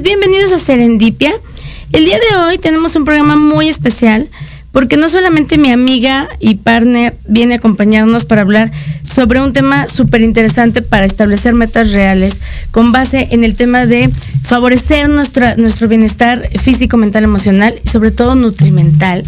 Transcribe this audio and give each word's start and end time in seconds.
Bienvenidos 0.00 0.52
a 0.52 0.58
Serendipia. 0.58 1.34
El 1.92 2.06
día 2.06 2.18
de 2.18 2.36
hoy 2.36 2.56
tenemos 2.56 2.96
un 2.96 3.04
programa 3.04 3.36
muy 3.36 3.68
especial 3.68 4.30
porque 4.72 4.96
no 4.96 5.10
solamente 5.10 5.58
mi 5.58 5.70
amiga 5.70 6.30
y 6.40 6.54
partner 6.54 7.14
viene 7.28 7.54
a 7.54 7.56
acompañarnos 7.58 8.24
para 8.24 8.40
hablar 8.40 8.72
sobre 9.04 9.42
un 9.42 9.52
tema 9.52 9.88
súper 9.88 10.22
interesante 10.22 10.80
para 10.80 11.04
establecer 11.04 11.52
metas 11.52 11.92
reales 11.92 12.40
con 12.70 12.90
base 12.90 13.28
en 13.32 13.44
el 13.44 13.54
tema 13.54 13.84
de 13.84 14.08
favorecer 14.42 15.10
nuestra, 15.10 15.56
nuestro 15.56 15.88
bienestar 15.88 16.48
físico, 16.58 16.96
mental, 16.96 17.24
emocional 17.24 17.78
y 17.84 17.88
sobre 17.90 18.12
todo 18.12 18.34
nutrimental, 18.34 19.22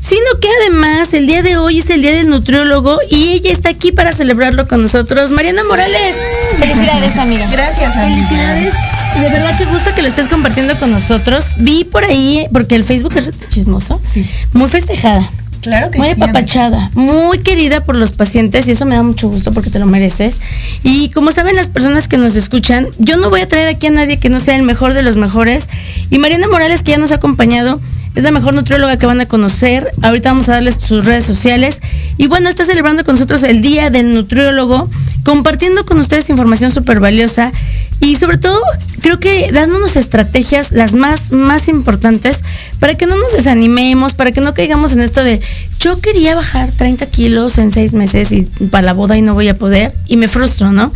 sino 0.00 0.38
que 0.38 0.48
además 0.60 1.14
el 1.14 1.26
día 1.26 1.42
de 1.42 1.56
hoy 1.56 1.78
es 1.78 1.88
el 1.88 2.02
día 2.02 2.12
del 2.12 2.28
nutriólogo 2.28 2.98
y 3.10 3.30
ella 3.30 3.50
está 3.50 3.70
aquí 3.70 3.90
para 3.90 4.12
celebrarlo 4.12 4.68
con 4.68 4.82
nosotros. 4.82 5.30
Mariana 5.30 5.64
Morales. 5.64 6.14
Felicidades, 6.58 7.16
amiga. 7.16 7.48
Gracias, 7.50 7.96
amiga. 7.96 8.28
Felicidades. 8.28 8.99
De 9.16 9.28
verdad 9.28 9.56
que 9.58 9.64
gusto 9.66 9.94
que 9.94 10.02
lo 10.02 10.08
estés 10.08 10.28
compartiendo 10.28 10.74
con 10.76 10.90
nosotros. 10.92 11.44
Vi 11.58 11.84
por 11.84 12.04
ahí, 12.04 12.46
porque 12.52 12.74
el 12.74 12.84
Facebook 12.84 13.16
es 13.16 13.30
chismoso, 13.48 14.00
Sí. 14.04 14.26
muy 14.52 14.68
festejada. 14.68 15.28
Claro 15.60 15.90
que 15.90 15.98
muy 15.98 16.06
sí, 16.06 16.12
apapachada, 16.14 16.90
muy 16.94 17.38
querida 17.40 17.82
por 17.84 17.94
los 17.94 18.12
pacientes 18.12 18.66
y 18.66 18.70
eso 18.70 18.86
me 18.86 18.94
da 18.96 19.02
mucho 19.02 19.28
gusto 19.28 19.52
porque 19.52 19.68
te 19.68 19.78
lo 19.78 19.84
mereces. 19.84 20.38
Y 20.82 21.10
como 21.10 21.32
saben 21.32 21.54
las 21.54 21.68
personas 21.68 22.08
que 22.08 22.16
nos 22.16 22.34
escuchan, 22.34 22.86
yo 22.98 23.18
no 23.18 23.28
voy 23.28 23.42
a 23.42 23.48
traer 23.48 23.68
aquí 23.68 23.88
a 23.88 23.90
nadie 23.90 24.18
que 24.18 24.30
no 24.30 24.40
sea 24.40 24.56
el 24.56 24.62
mejor 24.62 24.94
de 24.94 25.02
los 25.02 25.16
mejores. 25.18 25.68
Y 26.08 26.18
Mariana 26.18 26.48
Morales, 26.48 26.82
que 26.82 26.92
ya 26.92 26.98
nos 26.98 27.12
ha 27.12 27.16
acompañado, 27.16 27.78
es 28.14 28.22
la 28.22 28.30
mejor 28.30 28.54
nutrióloga 28.54 28.96
que 28.98 29.04
van 29.04 29.20
a 29.20 29.26
conocer. 29.26 29.90
Ahorita 30.00 30.30
vamos 30.30 30.48
a 30.48 30.52
darles 30.52 30.78
sus 30.82 31.04
redes 31.04 31.24
sociales. 31.24 31.82
Y 32.16 32.26
bueno, 32.28 32.48
está 32.48 32.64
celebrando 32.64 33.04
con 33.04 33.16
nosotros 33.16 33.42
el 33.42 33.60
Día 33.60 33.90
del 33.90 34.14
Nutriólogo, 34.14 34.88
compartiendo 35.24 35.84
con 35.84 36.00
ustedes 36.00 36.30
información 36.30 36.72
súper 36.72 37.00
valiosa 37.00 37.52
y 38.00 38.16
sobre 38.16 38.38
todo 38.38 38.60
creo 39.02 39.20
que 39.20 39.50
dándonos 39.52 39.96
estrategias 39.96 40.72
las 40.72 40.94
más 40.94 41.32
más 41.32 41.68
importantes 41.68 42.42
para 42.78 42.94
que 42.94 43.06
no 43.06 43.16
nos 43.16 43.32
desanimemos, 43.32 44.14
para 44.14 44.32
que 44.32 44.40
no 44.40 44.54
caigamos 44.54 44.92
en 44.92 45.00
esto 45.00 45.22
de 45.22 45.40
yo 45.78 46.00
quería 46.00 46.34
bajar 46.34 46.70
30 46.70 47.06
kilos 47.06 47.58
en 47.58 47.72
seis 47.72 47.94
meses 47.94 48.32
y 48.32 48.42
para 48.42 48.82
la 48.82 48.92
boda 48.92 49.16
y 49.16 49.22
no 49.22 49.34
voy 49.34 49.48
a 49.48 49.58
poder 49.58 49.94
y 50.06 50.16
me 50.16 50.28
frustro, 50.28 50.72
¿no? 50.72 50.92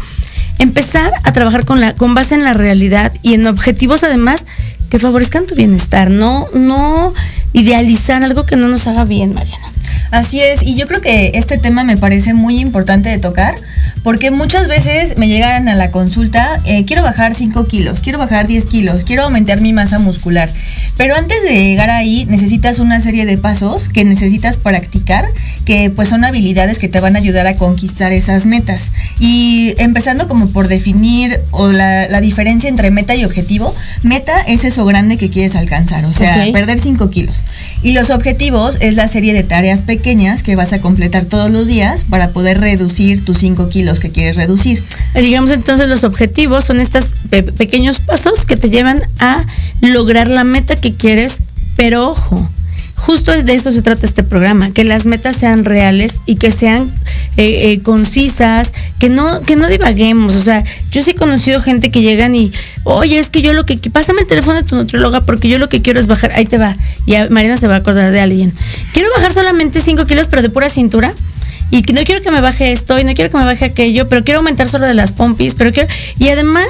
Empezar 0.59 1.13
a 1.25 1.33
trabajar 1.33 1.65
con 1.65 1.81
la 1.81 1.95
con 1.95 2.15
base 2.15 2.35
en 2.35 2.45
la 2.45 2.55
realidad 2.55 3.13
y 3.23 3.35
en 3.35 3.47
objetivos 3.47 4.03
además 4.05 4.47
que 4.89 4.99
favorezcan 4.99 5.47
tu 5.47 5.55
bienestar, 5.55 6.11
no 6.11 6.49
no 6.55 7.13
idealizar 7.53 8.23
algo 8.23 8.47
que 8.47 8.57
no 8.57 8.69
nos 8.69 8.87
haga 8.87 9.05
bien, 9.05 9.35
Mariana. 9.35 9.74
Así 10.11 10.41
es, 10.41 10.63
y 10.63 10.75
yo 10.75 10.87
creo 10.87 11.01
que 11.01 11.33
este 11.35 11.59
tema 11.59 11.85
me 11.85 11.97
parece 11.97 12.35
muy 12.35 12.61
importante 12.61 13.09
de 13.09 13.19
tocar, 13.19 13.55
porque 14.03 14.31
muchas 14.31 14.69
veces 14.69 15.17
me 15.19 15.29
llegan 15.29 15.69
a 15.69 15.75
la 15.75 15.91
consulta, 15.91 16.61
eh, 16.65 16.85
quiero 16.85 17.03
bajar 17.03 17.35
5 17.35 17.67
kilos, 17.67 18.01
quiero 18.01 18.19
bajar 18.19 18.47
10 18.47 18.67
kilos, 18.67 19.05
quiero 19.05 19.25
aumentar 19.25 19.61
mi 19.61 19.73
masa 19.73 19.99
muscular, 19.99 20.49
pero 20.97 21.17
antes 21.17 21.43
de 21.43 21.55
llegar 21.55 21.91
ahí 21.91 22.27
necesitas 22.27 22.79
una 22.79 23.01
serie 23.01 23.27
de 23.27 23.39
pasos 23.39 23.89
que 23.89 24.05
necesitas 24.05 24.57
practicar, 24.57 25.27
que 25.65 25.91
pues 25.91 26.09
son 26.09 26.25
habilidades 26.25 26.79
que 26.79 26.89
te 26.89 27.01
van 27.01 27.17
a 27.17 27.19
ayudar 27.19 27.47
a 27.47 27.57
conquistar 27.57 28.13
esas 28.13 28.47
metas. 28.47 28.93
Y 29.19 29.75
empezando 29.79 30.29
como 30.29 30.51
por 30.51 30.69
definir 30.69 31.41
o 31.51 31.69
la, 31.69 32.21
diferencia 32.21 32.69
entre 32.69 32.91
meta 32.91 33.15
y 33.15 33.25
objetivo, 33.25 33.75
meta 34.03 34.41
es 34.43 34.65
eso 34.65 34.85
grande 34.85 35.17
que 35.17 35.31
quieres 35.31 35.57
alcanzar, 35.57 36.05
o 36.05 36.13
sea, 36.13 36.47
perder 36.53 36.79
5 36.79 37.11
kilos. 37.11 37.45
Y 37.83 37.93
los 37.93 38.11
objetivos 38.11 38.79
es 38.81 38.95
la 38.95 39.09
serie 39.09 39.33
de 39.33 39.43
tareas 39.43 39.83
pequeñas 39.83 39.94
que 39.99 40.57
vas 40.57 40.73
a 40.73 40.81
completar 40.81 41.25
todos 41.25 41.51
los 41.51 41.67
días 41.67 42.05
para 42.05 42.31
poder 42.31 42.61
reducir 42.61 43.25
tus 43.25 43.39
5 43.39 43.69
kilos 43.69 44.01
que 44.01 44.11
quieres 44.11 44.37
reducir. 44.37 44.83
Digamos 45.15 45.51
entonces 45.51 45.89
los 45.89 46.05
objetivos 46.05 46.65
son 46.65 46.81
estos 46.81 47.15
pequeños 47.31 48.01
pasos 48.01 48.45
que 48.47 48.57
te 48.57 48.71
llevan 48.71 49.03
a 49.19 49.45
lograr 49.81 50.29
la 50.29 50.45
meta 50.45 50.77
que 50.77 50.95
quieres, 50.95 51.41
pero 51.77 52.11
ojo, 52.11 52.49
justo 52.95 53.33
de 53.33 53.55
eso 53.55 53.73
se 53.73 53.83
trata 53.83 54.07
este 54.07 54.23
programa, 54.23 54.73
que 54.73 54.85
las 54.85 55.05
metas 55.05 55.37
sean 55.37 55.65
reales 55.65 56.21
y 56.27 56.37
que 56.37 56.51
sean 56.51 56.91
eh, 57.37 57.73
eh, 57.73 57.83
concisas, 57.83 58.73
que 58.99 59.09
no, 59.09 59.43
que 59.43 59.57
no 59.57 59.69
divaguemos. 59.69 60.35
O 60.37 60.43
sea, 60.43 60.65
yo 60.91 61.03
sí 61.03 61.13
he 61.13 61.15
conocido 61.15 61.61
gente 61.61 61.91
que 61.91 62.03
llegan 62.03 62.35
y, 62.35 62.53
oye, 62.85 63.19
es 63.19 63.31
que 63.31 63.43
yo 63.43 63.53
lo 63.53 63.67
que, 63.67 63.77
pásame 63.91 64.23
el 64.23 64.27
teléfono 64.27 64.57
de 64.57 64.63
tu 64.63 64.77
nutrióloga 64.77 65.23
porque 65.23 65.49
yo 65.49 65.59
lo 65.59 65.69
que 65.69 65.83
quiero 65.83 66.01
es 66.01 66.07
bajar, 66.07 66.33
ahí 66.33 66.47
te 66.47 66.59
va. 66.59 66.77
Y 67.07 67.15
Marina 67.31 67.57
se 67.57 67.67
va 67.67 67.75
a 67.75 67.79
acordar 67.79 68.13
de 68.13 68.21
alguien. 68.21 68.53
Quiero 68.93 69.09
bajar 69.17 69.33
solamente 69.33 69.81
5 69.81 70.07
kilos, 70.07 70.29
pero 70.29 70.43
de 70.43 70.51
pura 70.51 70.71
cintura. 70.71 71.15
Y 71.71 71.83
no 71.93 72.03
quiero 72.05 72.23
que 72.23 72.31
me 72.31 72.41
baje 72.41 72.73
esto 72.73 72.99
y 72.99 73.05
no 73.05 73.15
quiero 73.15 73.31
que 73.31 73.39
me 73.39 73.45
baje 73.45 73.65
aquello, 73.65 74.09
pero 74.09 74.23
quiero 74.23 74.39
aumentar 74.39 74.69
solo 74.69 74.87
de 74.87 74.95
las 74.95 75.13
pompis, 75.13 75.55
pero 75.55 75.73
quiero... 75.73 75.89
Y 76.19 76.29
además, 76.29 76.67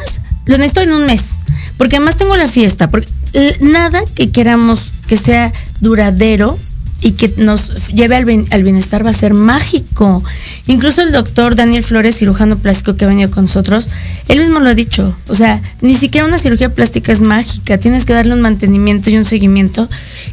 lo 0.47 0.57
necesito 0.57 0.81
en 0.81 0.93
un 0.93 1.07
mes. 1.07 1.37
Porque 1.77 1.97
además 1.97 2.17
tengo 2.17 2.37
la 2.37 2.49
fiesta. 2.49 2.89
Porque 2.89 3.09
nada 3.61 4.03
que 4.15 4.31
queramos 4.31 4.93
que 5.07 5.17
sea 5.17 5.53
duradero 5.81 6.59
y 7.05 7.13
que 7.13 7.35
nos 7.37 7.89
lleve 7.89 8.17
al, 8.17 8.25
bienestar 8.65 9.05
va 9.05 9.11
a 9.11 9.13
ser 9.13 9.35
mágico. 9.35 10.25
Incluso 10.67 11.03
el 11.03 11.13
doctor 11.13 11.55
Daniel 11.55 11.85
Flores, 11.85 12.17
cirujano 12.17 12.57
plástico 12.57 12.95
que 12.95 13.05
ha 13.05 13.09
venido 13.09 13.31
con 13.31 13.45
nosotros, 13.45 13.91
él 14.27 14.41
mismo 14.41 14.59
lo 14.59 14.71
ha 14.71 14.75
dicho. 14.75 15.15
O 15.29 15.35
sea, 15.35 15.61
ni 15.83 15.97
siquiera 15.97 16.27
una 16.27 16.39
cirugía 16.39 16.75
plástica 16.75 17.13
es 17.13 17.21
mágica. 17.21 17.77
Tienes 17.77 18.07
que 18.07 18.15
darle 18.15 18.33
un 18.33 18.41
mantenimiento 18.41 19.11
y 19.11 19.19
un 19.19 19.27
seguimiento. 19.27 19.87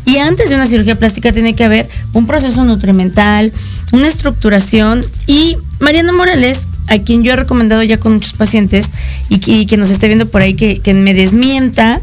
Y 0.05 0.19
antes 0.19 0.49
de 0.49 0.55
una 0.55 0.65
cirugía 0.65 0.97
plástica 0.97 1.33
tiene 1.33 1.55
que 1.55 1.65
haber 1.65 1.89
un 2.13 2.25
proceso 2.25 2.63
nutrimental, 2.63 3.51
una 3.91 4.07
estructuración. 4.07 5.03
Y 5.27 5.57
Mariana 5.81 6.13
Morales, 6.13 6.67
a 6.87 6.99
quien 6.99 7.23
yo 7.23 7.33
he 7.33 7.35
recomendado 7.35 7.83
ya 7.83 7.99
con 7.99 8.13
muchos 8.13 8.31
pacientes 8.33 8.91
y 9.27 9.65
que, 9.65 9.75
nos 9.75 9.89
esté 9.89 10.07
viendo 10.07 10.29
por 10.29 10.41
ahí 10.41 10.53
que, 10.53 10.79
que 10.79 10.93
me 10.93 11.13
desmienta, 11.13 11.99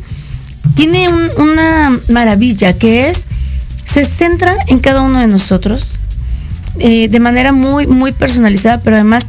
tiene 0.75 1.09
una 1.37 1.97
maravilla 2.09 2.73
que 2.73 3.09
es, 3.09 3.27
se 3.85 4.05
centra 4.05 4.57
en 4.67 4.81
cada 4.81 5.03
uno 5.03 5.21
de 5.21 5.27
nosotros 5.27 5.99
eh, 6.81 7.09
de 7.09 7.21
manera 7.21 7.53
muy, 7.53 7.87
muy 7.87 8.13
personalizada, 8.13 8.81
pero 8.81 8.97
además 8.97 9.27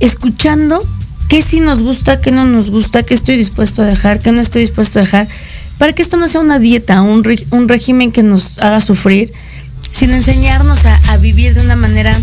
escuchando 0.00 0.80
qué 1.28 1.42
sí 1.42 1.60
nos 1.60 1.80
gusta, 1.80 2.20
qué 2.20 2.30
no 2.30 2.46
nos 2.46 2.70
gusta, 2.70 3.02
qué 3.02 3.12
estoy 3.12 3.36
dispuesto 3.36 3.82
a 3.82 3.86
dejar, 3.86 4.20
qué 4.20 4.32
no 4.32 4.40
estoy 4.40 4.62
dispuesto 4.62 4.98
a 4.98 5.02
dejar, 5.02 5.28
para 5.76 5.92
que 5.92 6.00
esto 6.00 6.16
no 6.16 6.28
sea 6.28 6.40
una 6.40 6.58
dieta, 6.58 7.02
un, 7.02 7.22
un 7.50 7.68
régimen 7.68 8.10
que 8.10 8.22
nos 8.22 8.58
haga 8.58 8.80
sufrir, 8.80 9.32
sino 9.92 10.14
enseñarnos 10.14 10.84
a, 10.86 11.12
a 11.12 11.16
vivir 11.18 11.54
de 11.54 11.60
una 11.60 11.76
manera 11.76 12.18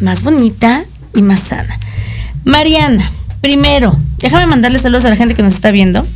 más 0.00 0.22
bonita 0.22 0.84
y 1.14 1.22
más 1.22 1.40
sana. 1.40 1.78
Mariana, 2.44 3.10
primero, 3.40 3.96
déjame 4.18 4.46
mandarle 4.46 4.78
saludos 4.78 5.06
a 5.06 5.10
la 5.10 5.16
gente 5.16 5.34
que 5.34 5.42
nos 5.42 5.54
está 5.54 5.70
viendo. 5.70 6.06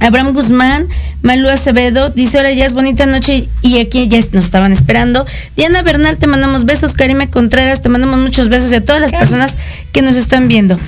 Abraham 0.00 0.32
Guzmán, 0.32 0.86
Malú 1.22 1.48
Acevedo, 1.48 2.10
dice, 2.10 2.38
hola, 2.38 2.52
ya 2.52 2.66
es 2.66 2.74
bonita 2.74 3.06
noche 3.06 3.48
y 3.62 3.78
aquí 3.78 4.08
ya 4.08 4.18
nos 4.32 4.44
estaban 4.44 4.72
esperando. 4.72 5.24
Diana 5.56 5.82
Bernal, 5.82 6.16
te 6.16 6.26
mandamos 6.26 6.64
besos. 6.64 6.92
Karime 6.94 7.30
Contreras, 7.30 7.80
te 7.80 7.88
mandamos 7.88 8.18
muchos 8.18 8.48
besos 8.48 8.70
y 8.72 8.76
a 8.76 8.84
todas 8.84 9.00
las 9.00 9.12
personas 9.12 9.56
que 9.92 10.02
nos 10.02 10.16
están 10.16 10.48
viendo. 10.48 10.78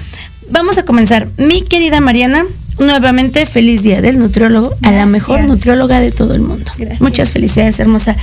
Vamos 0.50 0.78
a 0.78 0.84
comenzar. 0.84 1.28
Mi 1.38 1.62
querida 1.62 2.00
Mariana, 2.00 2.44
nuevamente 2.78 3.46
feliz 3.46 3.82
día 3.82 4.02
del 4.02 4.18
nutriólogo, 4.18 4.76
a 4.82 4.92
la 4.92 5.06
mejor 5.06 5.40
nutrióloga 5.42 6.00
de 6.00 6.12
todo 6.12 6.34
el 6.34 6.40
mundo. 6.40 6.70
Muchas 7.00 7.30
felicidades, 7.30 7.80
hermosa. 7.80 8.14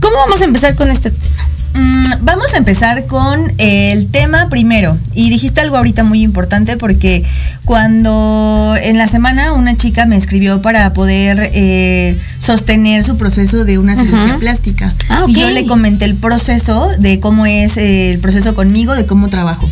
¿Cómo 0.00 0.16
vamos 0.16 0.40
a 0.42 0.44
empezar 0.44 0.74
con 0.74 0.90
este 0.90 1.10
tema? 1.10 1.46
Mm, 1.74 2.24
vamos 2.24 2.52
a 2.54 2.58
empezar 2.58 3.06
con 3.06 3.52
el 3.58 4.06
tema 4.08 4.48
primero. 4.48 4.96
Y 5.14 5.30
dijiste 5.30 5.60
algo 5.60 5.76
ahorita 5.76 6.04
muy 6.04 6.22
importante 6.22 6.76
porque 6.76 7.24
cuando 7.64 8.74
en 8.80 8.98
la 8.98 9.06
semana 9.06 9.52
una 9.52 9.76
chica 9.76 10.06
me 10.06 10.16
escribió 10.16 10.62
para 10.62 10.92
poder 10.92 11.50
eh, 11.54 12.18
sostener 12.38 13.04
su 13.04 13.16
proceso 13.16 13.64
de 13.64 13.78
una 13.78 13.96
cirugía 13.96 14.36
plástica. 14.38 14.92
Ah, 15.08 15.24
y 15.28 15.34
yo 15.34 15.50
le 15.50 15.66
comenté 15.66 16.04
el 16.04 16.16
proceso 16.16 16.88
de 16.98 17.20
cómo 17.20 17.46
es 17.46 17.76
eh, 17.76 18.12
el 18.12 18.18
proceso 18.18 18.54
conmigo, 18.54 18.94
de 18.94 19.06
cómo 19.06 19.28
trabajo. 19.28 19.68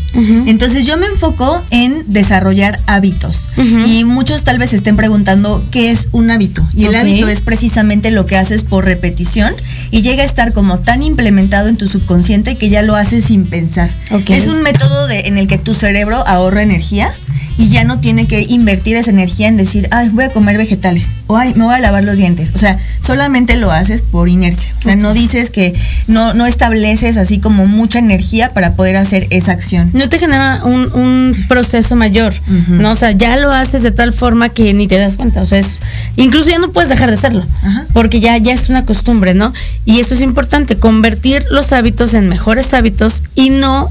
Entonces 0.47 0.87
yo 0.87 0.97
me 0.97 1.07
enfoco 1.07 1.61
en 1.71 2.05
desarrollar 2.07 2.79
hábitos. 2.87 3.49
Y 3.87 4.05
muchos 4.05 4.45
tal 4.45 4.59
vez 4.59 4.73
estén 4.73 4.97
preguntando 4.97 5.65
qué 5.71 5.91
es 5.91 6.09
un 6.13 6.31
hábito. 6.31 6.67
Y 6.75 6.87
el 6.87 6.95
hábito 6.95 7.29
es 7.29 7.41
precisamente 7.41 8.11
lo 8.11 8.27
que 8.27 8.37
haces 8.37 8.63
por 8.63 8.85
repetición 8.85 9.55
y 9.91 10.03
llega 10.03 10.23
a 10.23 10.27
estar 10.27 10.53
como 10.53 10.79
tan 10.79 11.03
implementado 11.03 11.69
en 11.69 11.77
tu 11.77 11.87
subconsciente 11.87 12.57
que 12.57 12.69
ya 12.69 12.83
lo 12.83 12.97
haces 12.97 13.25
sin 13.25 13.47
pensar. 13.47 13.91
Es 14.29 14.47
un 14.47 14.63
método 14.63 15.07
de, 15.07 15.21
en 15.21 15.39
el 15.39 15.49
que 15.49 15.59
tu 15.59 15.75
cerebro 15.75 16.27
ahorra 16.27 16.63
energía 16.63 17.11
y 17.61 17.69
ya 17.69 17.85
no 17.85 18.01
tiene 18.01 18.27
que 18.27 18.47
invertir 18.49 18.97
esa 18.97 19.11
energía 19.11 19.47
en 19.47 19.59
decir, 19.59 19.87
ay, 19.91 20.09
voy 20.09 20.25
a 20.25 20.31
comer 20.31 20.57
vegetales 20.57 21.17
o 21.27 21.37
ay, 21.37 21.53
me 21.57 21.65
voy 21.65 21.75
a 21.75 21.79
lavar 21.79 22.03
los 22.05 22.17
dientes. 22.17 22.53
O 22.55 22.59
sea, 22.59 22.79
solamente 23.03 23.55
lo 23.57 23.71
haces 23.71 24.01
por 24.01 24.31
inercia. 24.31 24.73
O 24.79 24.83
sea, 24.83 24.97
no 24.97 25.13
dices 25.13 25.51
que 25.51 25.75
no, 26.09 26.33
no 26.33 26.47
estableces 26.47 27.19
así 27.19 27.39
como 27.39 27.67
mucha 27.67 27.99
energía 27.99 28.55
para 28.55 28.77
poder 28.77 28.97
hacer 28.97 29.27
esa 29.29 29.53
acción. 29.53 29.91
No 29.93 30.09
te 30.09 30.19
genera 30.19 30.65
un, 30.65 31.37
proceso 31.49 31.97
mayor, 31.97 32.33
¿no? 32.69 32.93
O 32.93 32.95
sea, 32.95 33.11
ya 33.11 33.37
lo 33.37 33.51
haces 33.51 33.83
de 33.83 33.91
tal 33.91 34.15
forma 34.15 34.49
que 34.49 34.73
ni 34.73 34.89
te 34.89 34.97
das 34.97 35.19
cuenta. 35.19 35.43
O 35.43 35.45
sea, 35.45 35.59
es, 35.59 35.83
incluso 36.17 36.49
ya 36.49 36.59
no 36.59 36.73
puedes 36.73 36.89
dejar 36.89 37.11
de 37.11 37.17
hacerlo, 37.17 37.45
porque 37.93 38.21
ya, 38.21 38.39
ya 38.39 38.55
es 38.55 38.71
una 38.71 38.87
costumbre, 38.87 39.35
¿no? 39.35 39.53
Y 39.85 40.01
eso 40.01 40.15
es 40.15 40.23
importante, 40.23 40.77
convertir 40.77 41.45
los 41.51 41.73
hábitos 41.73 42.15
en 42.15 42.29
mejores 42.29 42.73
hábitos 42.73 43.23
y 43.35 43.51
no 43.51 43.91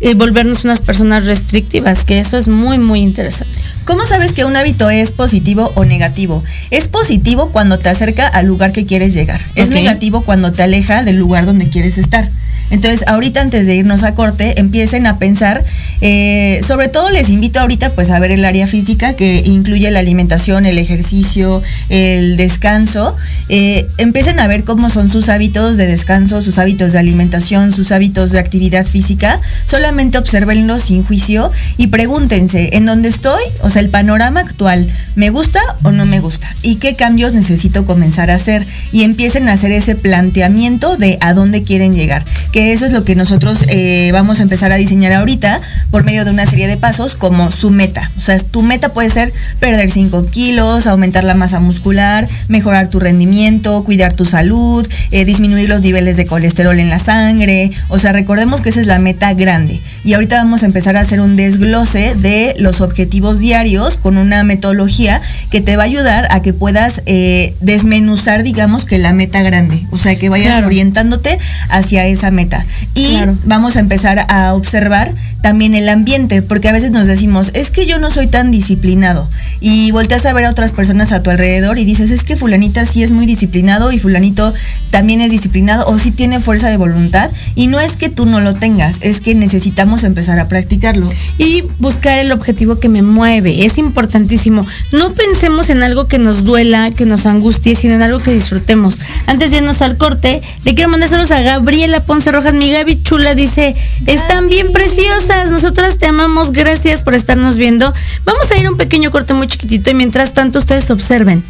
y 0.00 0.14
volvernos 0.14 0.64
unas 0.64 0.80
personas 0.80 1.26
restrictivas, 1.26 2.04
que 2.04 2.18
eso 2.18 2.38
es 2.38 2.48
muy, 2.48 2.78
muy 2.78 3.00
interesante. 3.00 3.58
¿Cómo 3.84 4.06
sabes 4.06 4.32
que 4.32 4.44
un 4.44 4.56
hábito 4.56 4.88
es 4.88 5.12
positivo 5.12 5.72
o 5.74 5.84
negativo? 5.84 6.42
Es 6.70 6.88
positivo 6.88 7.50
cuando 7.50 7.78
te 7.78 7.88
acerca 7.88 8.26
al 8.26 8.46
lugar 8.46 8.72
que 8.72 8.86
quieres 8.86 9.12
llegar. 9.12 9.40
Es 9.56 9.70
negativo 9.70 10.22
cuando 10.22 10.52
te 10.52 10.62
aleja 10.62 11.02
del 11.02 11.16
lugar 11.16 11.44
donde 11.44 11.68
quieres 11.68 11.98
estar. 11.98 12.28
Entonces, 12.70 13.04
ahorita 13.08 13.40
antes 13.40 13.66
de 13.66 13.74
irnos 13.74 14.04
a 14.04 14.14
corte, 14.14 14.60
empiecen 14.60 15.08
a 15.08 15.18
pensar, 15.18 15.64
eh, 16.00 16.60
sobre 16.66 16.86
todo 16.86 17.10
les 17.10 17.28
invito 17.28 17.58
ahorita 17.58 17.90
pues 17.90 18.10
a 18.10 18.18
ver 18.20 18.30
el 18.30 18.44
área 18.44 18.68
física 18.68 19.14
que 19.14 19.42
incluye 19.44 19.90
la 19.90 19.98
alimentación, 19.98 20.66
el 20.66 20.78
ejercicio, 20.78 21.62
el 21.88 22.36
descanso. 22.36 23.16
Eh, 23.48 23.88
empiecen 23.98 24.38
a 24.38 24.46
ver 24.46 24.62
cómo 24.62 24.88
son 24.88 25.10
sus 25.10 25.28
hábitos 25.28 25.76
de 25.76 25.88
descanso, 25.88 26.42
sus 26.42 26.60
hábitos 26.60 26.92
de 26.92 27.00
alimentación, 27.00 27.74
sus 27.74 27.90
hábitos 27.90 28.30
de 28.30 28.38
actividad 28.38 28.86
física. 28.86 29.40
Solamente 29.66 29.89
observenlos 30.18 30.82
sin 30.82 31.04
juicio 31.04 31.50
y 31.76 31.88
pregúntense, 31.88 32.70
¿en 32.72 32.86
dónde 32.86 33.08
estoy? 33.08 33.42
O 33.62 33.70
sea, 33.70 33.82
el 33.82 33.90
panorama 33.90 34.40
actual, 34.40 34.90
¿me 35.16 35.30
gusta 35.30 35.60
o 35.82 35.90
no 35.90 36.06
me 36.06 36.20
gusta? 36.20 36.54
¿Y 36.62 36.76
qué 36.76 36.96
cambios 36.96 37.34
necesito 37.34 37.84
comenzar 37.84 38.30
a 38.30 38.34
hacer? 38.34 38.66
Y 38.92 39.02
empiecen 39.02 39.48
a 39.48 39.52
hacer 39.52 39.72
ese 39.72 39.96
planteamiento 39.96 40.96
de 40.96 41.18
a 41.20 41.34
dónde 41.34 41.62
quieren 41.62 41.92
llegar 41.92 42.24
eso 42.72 42.86
es 42.86 42.92
lo 42.92 43.04
que 43.04 43.14
nosotros 43.14 43.64
eh, 43.68 44.10
vamos 44.12 44.40
a 44.40 44.42
empezar 44.42 44.72
a 44.72 44.76
diseñar 44.76 45.12
ahorita 45.12 45.60
por 45.90 46.04
medio 46.04 46.24
de 46.24 46.30
una 46.30 46.46
serie 46.46 46.68
de 46.68 46.76
pasos 46.76 47.16
como 47.16 47.50
su 47.50 47.70
meta. 47.70 48.10
O 48.16 48.20
sea, 48.20 48.38
tu 48.38 48.62
meta 48.62 48.92
puede 48.92 49.10
ser 49.10 49.32
perder 49.58 49.90
5 49.90 50.26
kilos, 50.26 50.86
aumentar 50.86 51.24
la 51.24 51.34
masa 51.34 51.60
muscular, 51.60 52.28
mejorar 52.48 52.88
tu 52.88 53.00
rendimiento, 53.00 53.82
cuidar 53.84 54.12
tu 54.12 54.24
salud, 54.24 54.86
eh, 55.10 55.24
disminuir 55.24 55.68
los 55.68 55.82
niveles 55.82 56.16
de 56.16 56.26
colesterol 56.26 56.78
en 56.78 56.90
la 56.90 56.98
sangre. 56.98 57.70
O 57.88 57.98
sea, 57.98 58.12
recordemos 58.12 58.60
que 58.60 58.68
esa 58.68 58.80
es 58.80 58.86
la 58.86 58.98
meta 58.98 59.32
grande. 59.34 59.79
Y 60.04 60.14
ahorita 60.14 60.36
vamos 60.36 60.62
a 60.62 60.66
empezar 60.66 60.96
a 60.96 61.00
hacer 61.00 61.20
un 61.20 61.36
desglose 61.36 62.14
de 62.14 62.54
los 62.58 62.80
objetivos 62.80 63.38
diarios 63.38 63.96
con 63.96 64.16
una 64.16 64.42
metodología 64.44 65.20
que 65.50 65.60
te 65.60 65.76
va 65.76 65.82
a 65.82 65.86
ayudar 65.86 66.26
a 66.30 66.40
que 66.42 66.52
puedas 66.52 67.02
eh, 67.06 67.54
desmenuzar, 67.60 68.42
digamos, 68.42 68.84
que 68.84 68.98
la 68.98 69.12
meta 69.12 69.42
grande. 69.42 69.86
O 69.90 69.98
sea, 69.98 70.16
que 70.16 70.28
vayas 70.28 70.62
orientándote 70.62 71.38
hacia 71.68 72.06
esa 72.06 72.30
meta. 72.30 72.64
Y 72.94 73.18
vamos 73.44 73.76
a 73.76 73.80
empezar 73.80 74.26
a 74.28 74.54
observar 74.54 75.12
también 75.42 75.74
el 75.74 75.88
ambiente, 75.88 76.42
porque 76.42 76.68
a 76.68 76.72
veces 76.72 76.90
nos 76.90 77.06
decimos, 77.06 77.50
es 77.54 77.70
que 77.70 77.86
yo 77.86 77.98
no 77.98 78.10
soy 78.10 78.26
tan 78.26 78.50
disciplinado. 78.50 79.28
Y 79.60 79.90
volteas 79.90 80.26
a 80.26 80.32
ver 80.32 80.44
a 80.44 80.50
otras 80.50 80.72
personas 80.72 81.12
a 81.12 81.22
tu 81.22 81.30
alrededor 81.30 81.78
y 81.78 81.84
dices, 81.84 82.10
es 82.10 82.24
que 82.24 82.36
fulanita 82.36 82.84
sí 82.84 83.02
es 83.02 83.10
muy 83.10 83.26
disciplinado 83.26 83.92
y 83.92 83.98
fulanito 83.98 84.52
también 84.90 85.20
es 85.20 85.30
disciplinado 85.30 85.86
o 85.86 85.98
sí 85.98 86.10
tiene 86.10 86.40
fuerza 86.40 86.68
de 86.68 86.76
voluntad. 86.76 87.30
Y 87.54 87.66
no 87.68 87.80
es 87.80 87.96
que 87.96 88.08
tú 88.08 88.26
no 88.26 88.40
lo 88.40 88.54
tengas, 88.54 88.98
es 89.00 89.20
que 89.20 89.34
necesitamos 89.70 90.02
empezar 90.02 90.38
a 90.40 90.48
practicarlo. 90.48 91.08
Y 91.38 91.62
buscar 91.78 92.18
el 92.18 92.32
objetivo 92.32 92.80
que 92.80 92.88
me 92.88 93.02
mueve, 93.02 93.64
es 93.64 93.78
importantísimo. 93.78 94.66
No 94.90 95.12
pensemos 95.14 95.70
en 95.70 95.82
algo 95.84 96.08
que 96.08 96.18
nos 96.18 96.44
duela, 96.44 96.90
que 96.90 97.06
nos 97.06 97.24
angustie, 97.24 97.76
sino 97.76 97.94
en 97.94 98.02
algo 98.02 98.18
que 98.18 98.32
disfrutemos. 98.32 98.98
Antes 99.26 99.52
de 99.52 99.58
irnos 99.58 99.80
al 99.80 99.96
corte, 99.96 100.42
le 100.64 100.74
quiero 100.74 100.90
mandar 100.90 101.08
saludos 101.08 101.30
a 101.30 101.40
Gabriela 101.40 102.00
Ponce 102.00 102.32
Rojas. 102.32 102.52
Mi 102.54 102.72
Gaby 102.72 103.02
Chula 103.02 103.34
dice, 103.36 103.76
están 104.06 104.48
bien 104.48 104.72
preciosas, 104.72 105.50
nosotras 105.50 105.98
te 105.98 106.06
amamos, 106.06 106.50
gracias 106.52 107.04
por 107.04 107.14
estarnos 107.14 107.56
viendo. 107.56 107.94
Vamos 108.24 108.50
a 108.50 108.58
ir 108.58 108.68
un 108.68 108.76
pequeño 108.76 109.12
corte 109.12 109.34
muy 109.34 109.46
chiquitito 109.46 109.90
y 109.90 109.94
mientras 109.94 110.34
tanto 110.34 110.58
ustedes 110.58 110.90
observen. 110.90 111.44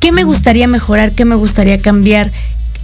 ¿Qué 0.00 0.10
me 0.10 0.24
gustaría 0.24 0.66
mejorar? 0.66 1.12
¿Qué 1.12 1.24
me 1.24 1.36
gustaría 1.36 1.78
cambiar? 1.78 2.32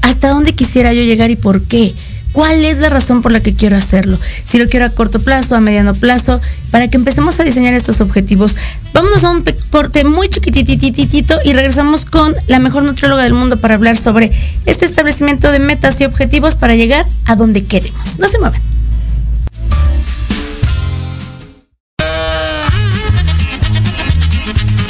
¿Hasta 0.02 0.28
dónde 0.28 0.54
quisiera 0.54 0.92
yo 0.92 1.02
llegar 1.02 1.30
y 1.32 1.36
por 1.36 1.62
qué? 1.62 1.92
¿Cuál 2.32 2.64
es 2.64 2.78
la 2.78 2.88
razón 2.88 3.22
por 3.22 3.32
la 3.32 3.40
que 3.40 3.54
quiero 3.54 3.76
hacerlo? 3.76 4.18
Si 4.44 4.58
lo 4.58 4.68
quiero 4.68 4.86
a 4.86 4.90
corto 4.90 5.20
plazo, 5.20 5.56
a 5.56 5.60
mediano 5.60 5.94
plazo, 5.94 6.40
para 6.70 6.88
que 6.88 6.96
empecemos 6.96 7.40
a 7.40 7.44
diseñar 7.44 7.74
estos 7.74 8.00
objetivos. 8.00 8.56
Vámonos 8.92 9.24
a 9.24 9.30
un 9.30 9.44
corte 9.70 10.04
muy 10.04 10.28
chiquitititito 10.28 11.38
y 11.44 11.52
regresamos 11.52 12.04
con 12.04 12.34
la 12.46 12.58
mejor 12.58 12.82
nutrióloga 12.82 13.22
del 13.22 13.34
mundo 13.34 13.58
para 13.58 13.74
hablar 13.74 13.96
sobre 13.96 14.30
este 14.66 14.84
establecimiento 14.84 15.50
de 15.50 15.58
metas 15.58 16.00
y 16.00 16.04
objetivos 16.04 16.56
para 16.56 16.74
llegar 16.74 17.06
a 17.24 17.34
donde 17.36 17.64
queremos. 17.64 18.18
No 18.18 18.28
se 18.28 18.38
muevan. 18.38 18.60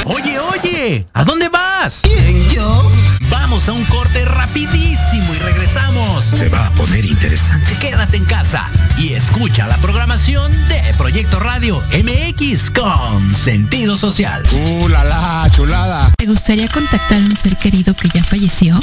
Oye, 0.05 0.39
oye, 0.39 1.07
¿a 1.13 1.25
dónde 1.25 1.49
vas? 1.49 2.01
¿Quién, 2.03 2.49
yo? 2.51 2.91
Vamos 3.31 3.69
a 3.69 3.73
un 3.73 3.85
corte 3.85 4.25
rapidísimo 4.25 5.08
y 5.39 5.41
regresamos. 5.41 6.25
Se 6.25 6.49
va 6.49 6.67
a 6.67 6.71
poner 6.73 7.05
interesante. 7.05 7.77
Quédate 7.79 8.17
en 8.17 8.25
casa 8.25 8.67
y 8.99 9.15
escucha 9.15 9.67
la 9.67 9.77
programación 9.79 10.53
de 10.69 10.81
Proyecto 10.97 11.39
Radio 11.41 11.83
MX 11.93 12.71
con 12.71 13.35
sentido 13.35 13.97
social. 13.97 14.43
¡Uh, 14.53 14.89
la, 14.89 15.05
la 15.05 15.49
chulada! 15.51 16.13
¿Te 16.17 16.27
gustaría 16.27 16.69
contactar 16.69 17.21
a 17.21 17.25
un 17.25 17.37
ser 17.37 17.57
querido 17.57 17.95
que 17.95 18.09
ya 18.09 18.23
falleció? 18.25 18.79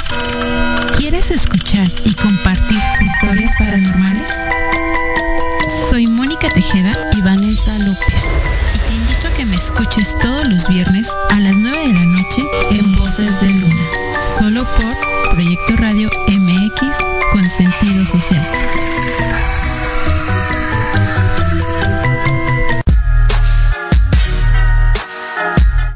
¿Quieres 0.98 1.30
escuchar 1.30 1.88
y 2.04 2.14
compartir 2.14 2.78
historias 3.00 3.52
paranormales? 3.58 4.28
Soy 5.90 6.06
Mónica 6.06 6.48
Tejeda 6.50 6.96
y 7.16 7.22
Vanessa 7.22 7.78
López. 7.78 8.24
Y 8.74 8.88
te 8.88 8.94
invito 8.94 9.28
a 9.28 9.30
que 9.32 9.46
me 9.46 9.56
escuches 9.56 10.16
todos 10.18 10.48
los 10.48 10.68
viernes 10.68 11.08
a 11.30 11.40
las 11.40 11.56
9 11.56 11.78
de 11.78 11.92
la 11.92 12.04
noche 12.04 12.42
en 12.70 12.96
Voces 12.96 13.40
de 13.40 13.52
Luna 13.52 14.06
solo 14.38 14.64
por 14.64 15.30
Proyecto 15.30 15.76
Radio 15.76 16.10
MX 16.28 16.35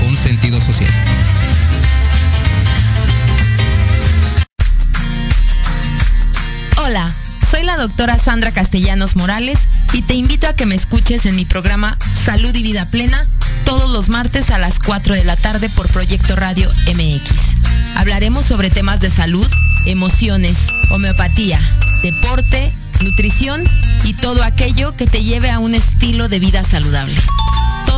con 0.00 0.16
sentido 0.16 0.60
social. 0.60 0.90
Hola, 6.78 7.12
soy 7.50 7.62
la 7.64 7.76
doctora 7.76 8.18
Sandra 8.18 8.52
Castellanos 8.52 9.16
Morales 9.16 9.58
y 9.92 10.02
te 10.02 10.14
invito 10.14 10.48
a 10.48 10.54
que 10.54 10.66
me 10.66 10.74
escuches 10.74 11.26
en 11.26 11.36
mi 11.36 11.44
programa 11.44 11.96
Salud 12.24 12.54
y 12.54 12.62
Vida 12.62 12.86
Plena 12.86 13.26
todos 13.64 13.90
los 13.90 14.08
martes 14.08 14.50
a 14.50 14.58
las 14.58 14.78
4 14.78 15.14
de 15.14 15.24
la 15.24 15.36
tarde 15.36 15.68
por 15.70 15.88
Proyecto 15.88 16.36
Radio 16.36 16.68
MX. 16.86 17.30
Hablaremos 17.96 18.46
sobre 18.46 18.70
temas 18.70 19.00
de 19.00 19.10
salud, 19.10 19.46
emociones, 19.86 20.58
homeopatía, 20.90 21.60
deporte, 22.02 22.72
nutrición 23.02 23.62
y 24.04 24.14
todo 24.14 24.42
aquello 24.42 24.96
que 24.96 25.06
te 25.06 25.22
lleve 25.22 25.50
a 25.50 25.58
un 25.58 25.74
estilo 25.74 26.28
de 26.28 26.40
vida 26.40 26.64
saludable. 26.64 27.16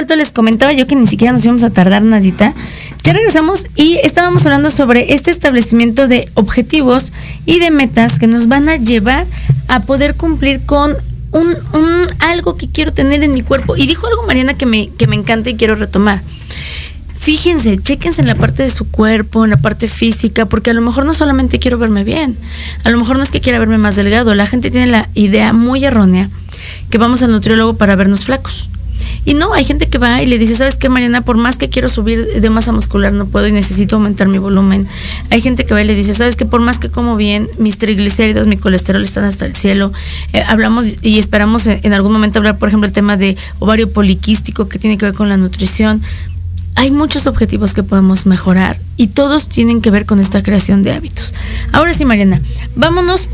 Vuelto, 0.00 0.16
les 0.16 0.30
comentaba 0.30 0.72
yo 0.72 0.86
que 0.86 0.96
ni 0.96 1.06
siquiera 1.06 1.32
nos 1.32 1.44
íbamos 1.44 1.62
a 1.62 1.68
tardar 1.68 2.02
nadita. 2.02 2.54
Ya 3.04 3.12
regresamos 3.12 3.66
y 3.76 3.98
estábamos 4.02 4.46
hablando 4.46 4.70
sobre 4.70 5.12
este 5.12 5.30
establecimiento 5.30 6.08
de 6.08 6.26
objetivos 6.34 7.12
y 7.44 7.58
de 7.58 7.70
metas 7.70 8.18
que 8.18 8.26
nos 8.26 8.48
van 8.48 8.70
a 8.70 8.76
llevar 8.76 9.26
a 9.68 9.80
poder 9.80 10.14
cumplir 10.14 10.64
con 10.64 10.96
un, 11.32 11.54
algo 12.18 12.56
que 12.56 12.70
quiero 12.70 12.94
tener 12.94 13.22
en 13.22 13.32
mi 13.32 13.42
cuerpo. 13.42 13.76
Y 13.76 13.86
dijo 13.86 14.06
algo 14.06 14.22
Mariana 14.22 14.54
que 14.54 14.64
me, 14.64 14.88
que 14.88 15.06
me 15.06 15.16
encanta 15.16 15.50
y 15.50 15.56
quiero 15.56 15.74
retomar. 15.74 16.22
Fíjense, 17.18 17.76
chéquense 17.76 18.22
en 18.22 18.26
la 18.26 18.34
parte 18.34 18.62
de 18.62 18.70
su 18.70 18.90
cuerpo, 18.90 19.44
en 19.44 19.50
la 19.50 19.58
parte 19.58 19.86
física, 19.86 20.46
porque 20.46 20.70
a 20.70 20.74
lo 20.74 20.80
mejor 20.80 21.04
no 21.04 21.12
solamente 21.12 21.58
quiero 21.58 21.76
verme 21.76 22.04
bien, 22.04 22.34
a 22.84 22.88
lo 22.88 22.96
mejor 22.96 23.18
no 23.18 23.22
es 23.22 23.30
que 23.30 23.42
quiera 23.42 23.58
verme 23.58 23.76
más 23.76 23.96
delgado. 23.96 24.34
La 24.34 24.46
gente 24.46 24.70
tiene 24.70 24.86
la 24.86 25.10
idea 25.12 25.52
muy 25.52 25.84
errónea 25.84 26.30
que 26.88 26.96
vamos 26.96 27.22
al 27.22 27.32
nutriólogo 27.32 27.74
para 27.74 27.96
vernos 27.96 28.24
flacos. 28.24 28.70
Y 29.24 29.34
no, 29.34 29.52
hay 29.52 29.64
gente 29.64 29.88
que 29.88 29.98
va 29.98 30.22
y 30.22 30.26
le 30.26 30.38
dice, 30.38 30.54
¿sabes 30.54 30.76
qué, 30.76 30.88
Mariana? 30.88 31.20
Por 31.20 31.36
más 31.36 31.58
que 31.58 31.68
quiero 31.68 31.88
subir 31.88 32.40
de 32.40 32.50
masa 32.50 32.72
muscular, 32.72 33.12
no 33.12 33.26
puedo 33.26 33.46
y 33.46 33.52
necesito 33.52 33.96
aumentar 33.96 34.28
mi 34.28 34.38
volumen. 34.38 34.88
Hay 35.30 35.42
gente 35.42 35.66
que 35.66 35.74
va 35.74 35.82
y 35.82 35.86
le 35.86 35.94
dice, 35.94 36.14
¿sabes 36.14 36.36
qué? 36.36 36.46
Por 36.46 36.60
más 36.60 36.78
que 36.78 36.90
como 36.90 37.16
bien, 37.16 37.48
mis 37.58 37.78
triglicéridos, 37.78 38.46
mi 38.46 38.56
colesterol 38.56 39.02
están 39.02 39.24
hasta 39.24 39.46
el 39.46 39.54
cielo. 39.54 39.92
Eh, 40.32 40.42
hablamos 40.46 40.86
y 41.02 41.18
esperamos 41.18 41.66
en, 41.66 41.92
algún 41.92 42.12
momento 42.12 42.38
hablar, 42.38 42.58
por 42.58 42.68
ejemplo, 42.68 42.86
el 42.86 42.92
tema 42.92 43.16
de 43.16 43.36
ovario 43.58 43.92
poliquístico 43.92 44.68
que 44.68 44.78
tiene 44.78 44.96
que 44.96 45.06
ver 45.06 45.14
con 45.14 45.28
la 45.28 45.36
nutrición 45.36 46.02
hay 46.80 46.90
muchos 46.90 47.26
objetivos 47.26 47.74
que 47.74 47.82
podemos 47.82 48.24
mejorar 48.24 48.78
y 48.96 49.08
todos 49.08 49.50
tienen 49.50 49.82
que 49.82 49.90
ver 49.90 50.06
con 50.06 50.18
esta 50.18 50.42
creación 50.42 50.82
de 50.82 50.94
hábitos. 50.94 51.34
Ahora 51.72 51.92
sí, 51.92 52.06
Mariana, 52.06 52.40
vámonos. 52.74 53.28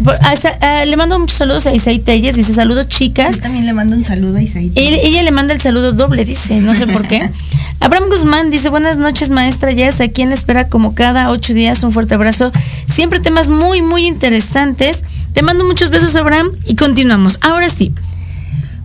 le 0.84 0.96
mando 0.96 1.16
muchos 1.20 1.38
saludos 1.38 1.68
a 1.68 1.72
Isaí 1.72 2.00
Telles. 2.00 2.34
Dice 2.34 2.52
saludos, 2.54 2.88
chicas. 2.88 3.36
Yo 3.36 3.42
también 3.42 3.64
le 3.64 3.72
mando 3.72 3.94
un 3.94 4.04
saludo 4.04 4.38
a 4.38 4.42
Isaí. 4.42 4.72
Ella, 4.74 5.22
le 5.22 5.30
manda 5.30 5.54
el 5.54 5.60
saludo 5.60 5.92
doble, 5.92 6.24
dice, 6.24 6.60
no 6.60 6.74
sé 6.74 6.88
por 6.88 7.06
qué. 7.06 7.30
Abraham 7.78 8.08
Guzmán 8.08 8.50
dice: 8.50 8.68
Buenas 8.68 8.98
noches, 8.98 9.30
maestra. 9.30 9.70
Ya 9.70 9.86
es 9.86 10.00
aquí 10.00 10.22
en 10.22 10.32
espera 10.32 10.68
como 10.68 10.96
cada 10.96 11.30
ocho 11.30 11.54
días. 11.54 11.84
Un 11.84 11.92
fuerte 11.92 12.16
abrazo. 12.16 12.50
Siempre 12.86 13.20
temas 13.20 13.48
muy, 13.48 13.80
muy 13.80 14.06
interesantes. 14.06 15.04
Te 15.34 15.42
mando 15.42 15.62
muchos 15.64 15.90
besos, 15.90 16.16
Abraham, 16.16 16.50
y 16.64 16.74
continuamos. 16.74 17.38
Ahora 17.42 17.68
sí. 17.68 17.92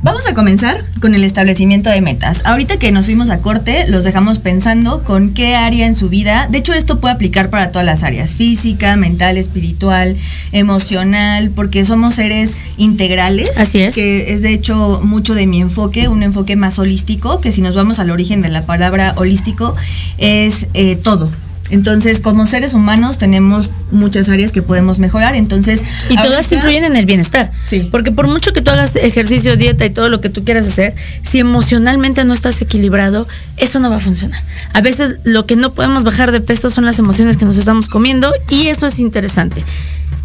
Vamos 0.04 0.26
a 0.26 0.34
comenzar 0.34 0.84
con 1.00 1.14
el 1.14 1.24
establecimiento 1.24 1.92
de 1.92 2.02
metas. 2.02 2.42
Ahorita 2.44 2.80
que 2.80 2.92
nos 2.92 3.06
fuimos 3.06 3.30
a 3.30 3.42
corte, 3.42 3.86
los 3.88 4.04
dejamos 4.04 4.40
pensando 4.40 5.04
con 5.04 5.36
qué 5.36 5.56
área 5.56 5.86
en 5.86 5.94
su 5.94 6.10
vida. 6.10 6.48
De 6.50 6.58
hecho, 6.58 6.74
esto 6.74 7.00
puede 7.00 7.14
aplicar 7.14 7.52
para 7.52 7.72
todas 7.72 7.86
las 7.86 8.02
áreas: 8.02 8.34
física, 8.34 8.96
mental, 8.96 9.38
espiritual, 9.38 10.18
emocional, 10.54 11.52
porque 11.52 11.86
somos 11.86 12.16
seres 12.16 12.56
integrales. 12.78 13.56
Así 13.60 13.80
es. 13.80 13.94
Que 13.94 14.34
es 14.34 14.42
de 14.42 14.54
hecho 14.54 15.02
mucho 15.04 15.36
de 15.36 15.46
mi 15.46 15.62
enfoque, 15.62 16.08
un 16.08 16.24
enfoque 16.24 16.56
más 16.56 16.80
holístico, 16.80 17.40
que 17.40 17.52
si 17.52 17.62
nos 17.62 17.76
vamos 17.76 18.00
al 18.00 18.10
origen 18.10 18.42
de 18.42 18.50
la 18.50 18.66
palabra 18.66 19.14
holístico, 19.18 19.76
es 20.18 20.66
eh, 20.74 20.96
todo 20.96 21.32
entonces, 21.72 22.20
como 22.20 22.46
seres 22.46 22.74
humanos 22.74 23.18
tenemos 23.18 23.72
muchas 23.92 24.30
áreas 24.30 24.52
que 24.52 24.62
podemos 24.62 25.00
mejorar, 25.00 25.36
entonces... 25.36 25.82
Y 26.10 26.16
todas 26.18 26.52
influyen 26.52 26.84
en 26.84 26.96
el 26.98 27.06
bienestar. 27.06 27.52
Sí. 27.66 27.88
Porque 27.90 28.12
por 28.12 28.28
mucho 28.28 28.52
que 28.54 28.62
tú 28.62 28.72
hagas 28.72 28.96
ejercicio, 28.98 29.56
dieta 29.56 29.86
y 29.86 29.90
todo 29.90 30.10
lo 30.10 30.20
que 30.22 30.30
tú 30.30 30.44
quieras 30.44 30.68
hacer, 30.68 30.94
si 31.22 31.40
emocionalmente 31.40 32.24
no 32.26 32.34
estás 32.34 32.62
equilibrado, 32.62 33.28
eso 33.56 33.80
no 33.80 33.90
va 33.90 33.96
a 33.96 34.00
funcionar. 34.02 34.42
A 34.74 34.82
veces 34.82 35.16
lo 35.24 35.46
que 35.46 35.56
no 35.56 35.74
podemos 35.74 36.04
bajar 36.04 36.32
de 36.32 36.42
peso 36.42 36.70
son 36.70 36.86
las 36.86 37.00
emociones 37.00 37.38
que 37.38 37.46
nos 37.46 37.58
estamos 37.58 37.88
comiendo 37.88 38.34
y 38.50 38.68
eso 38.68 38.86
es 38.86 39.00
interesante. 39.00 39.64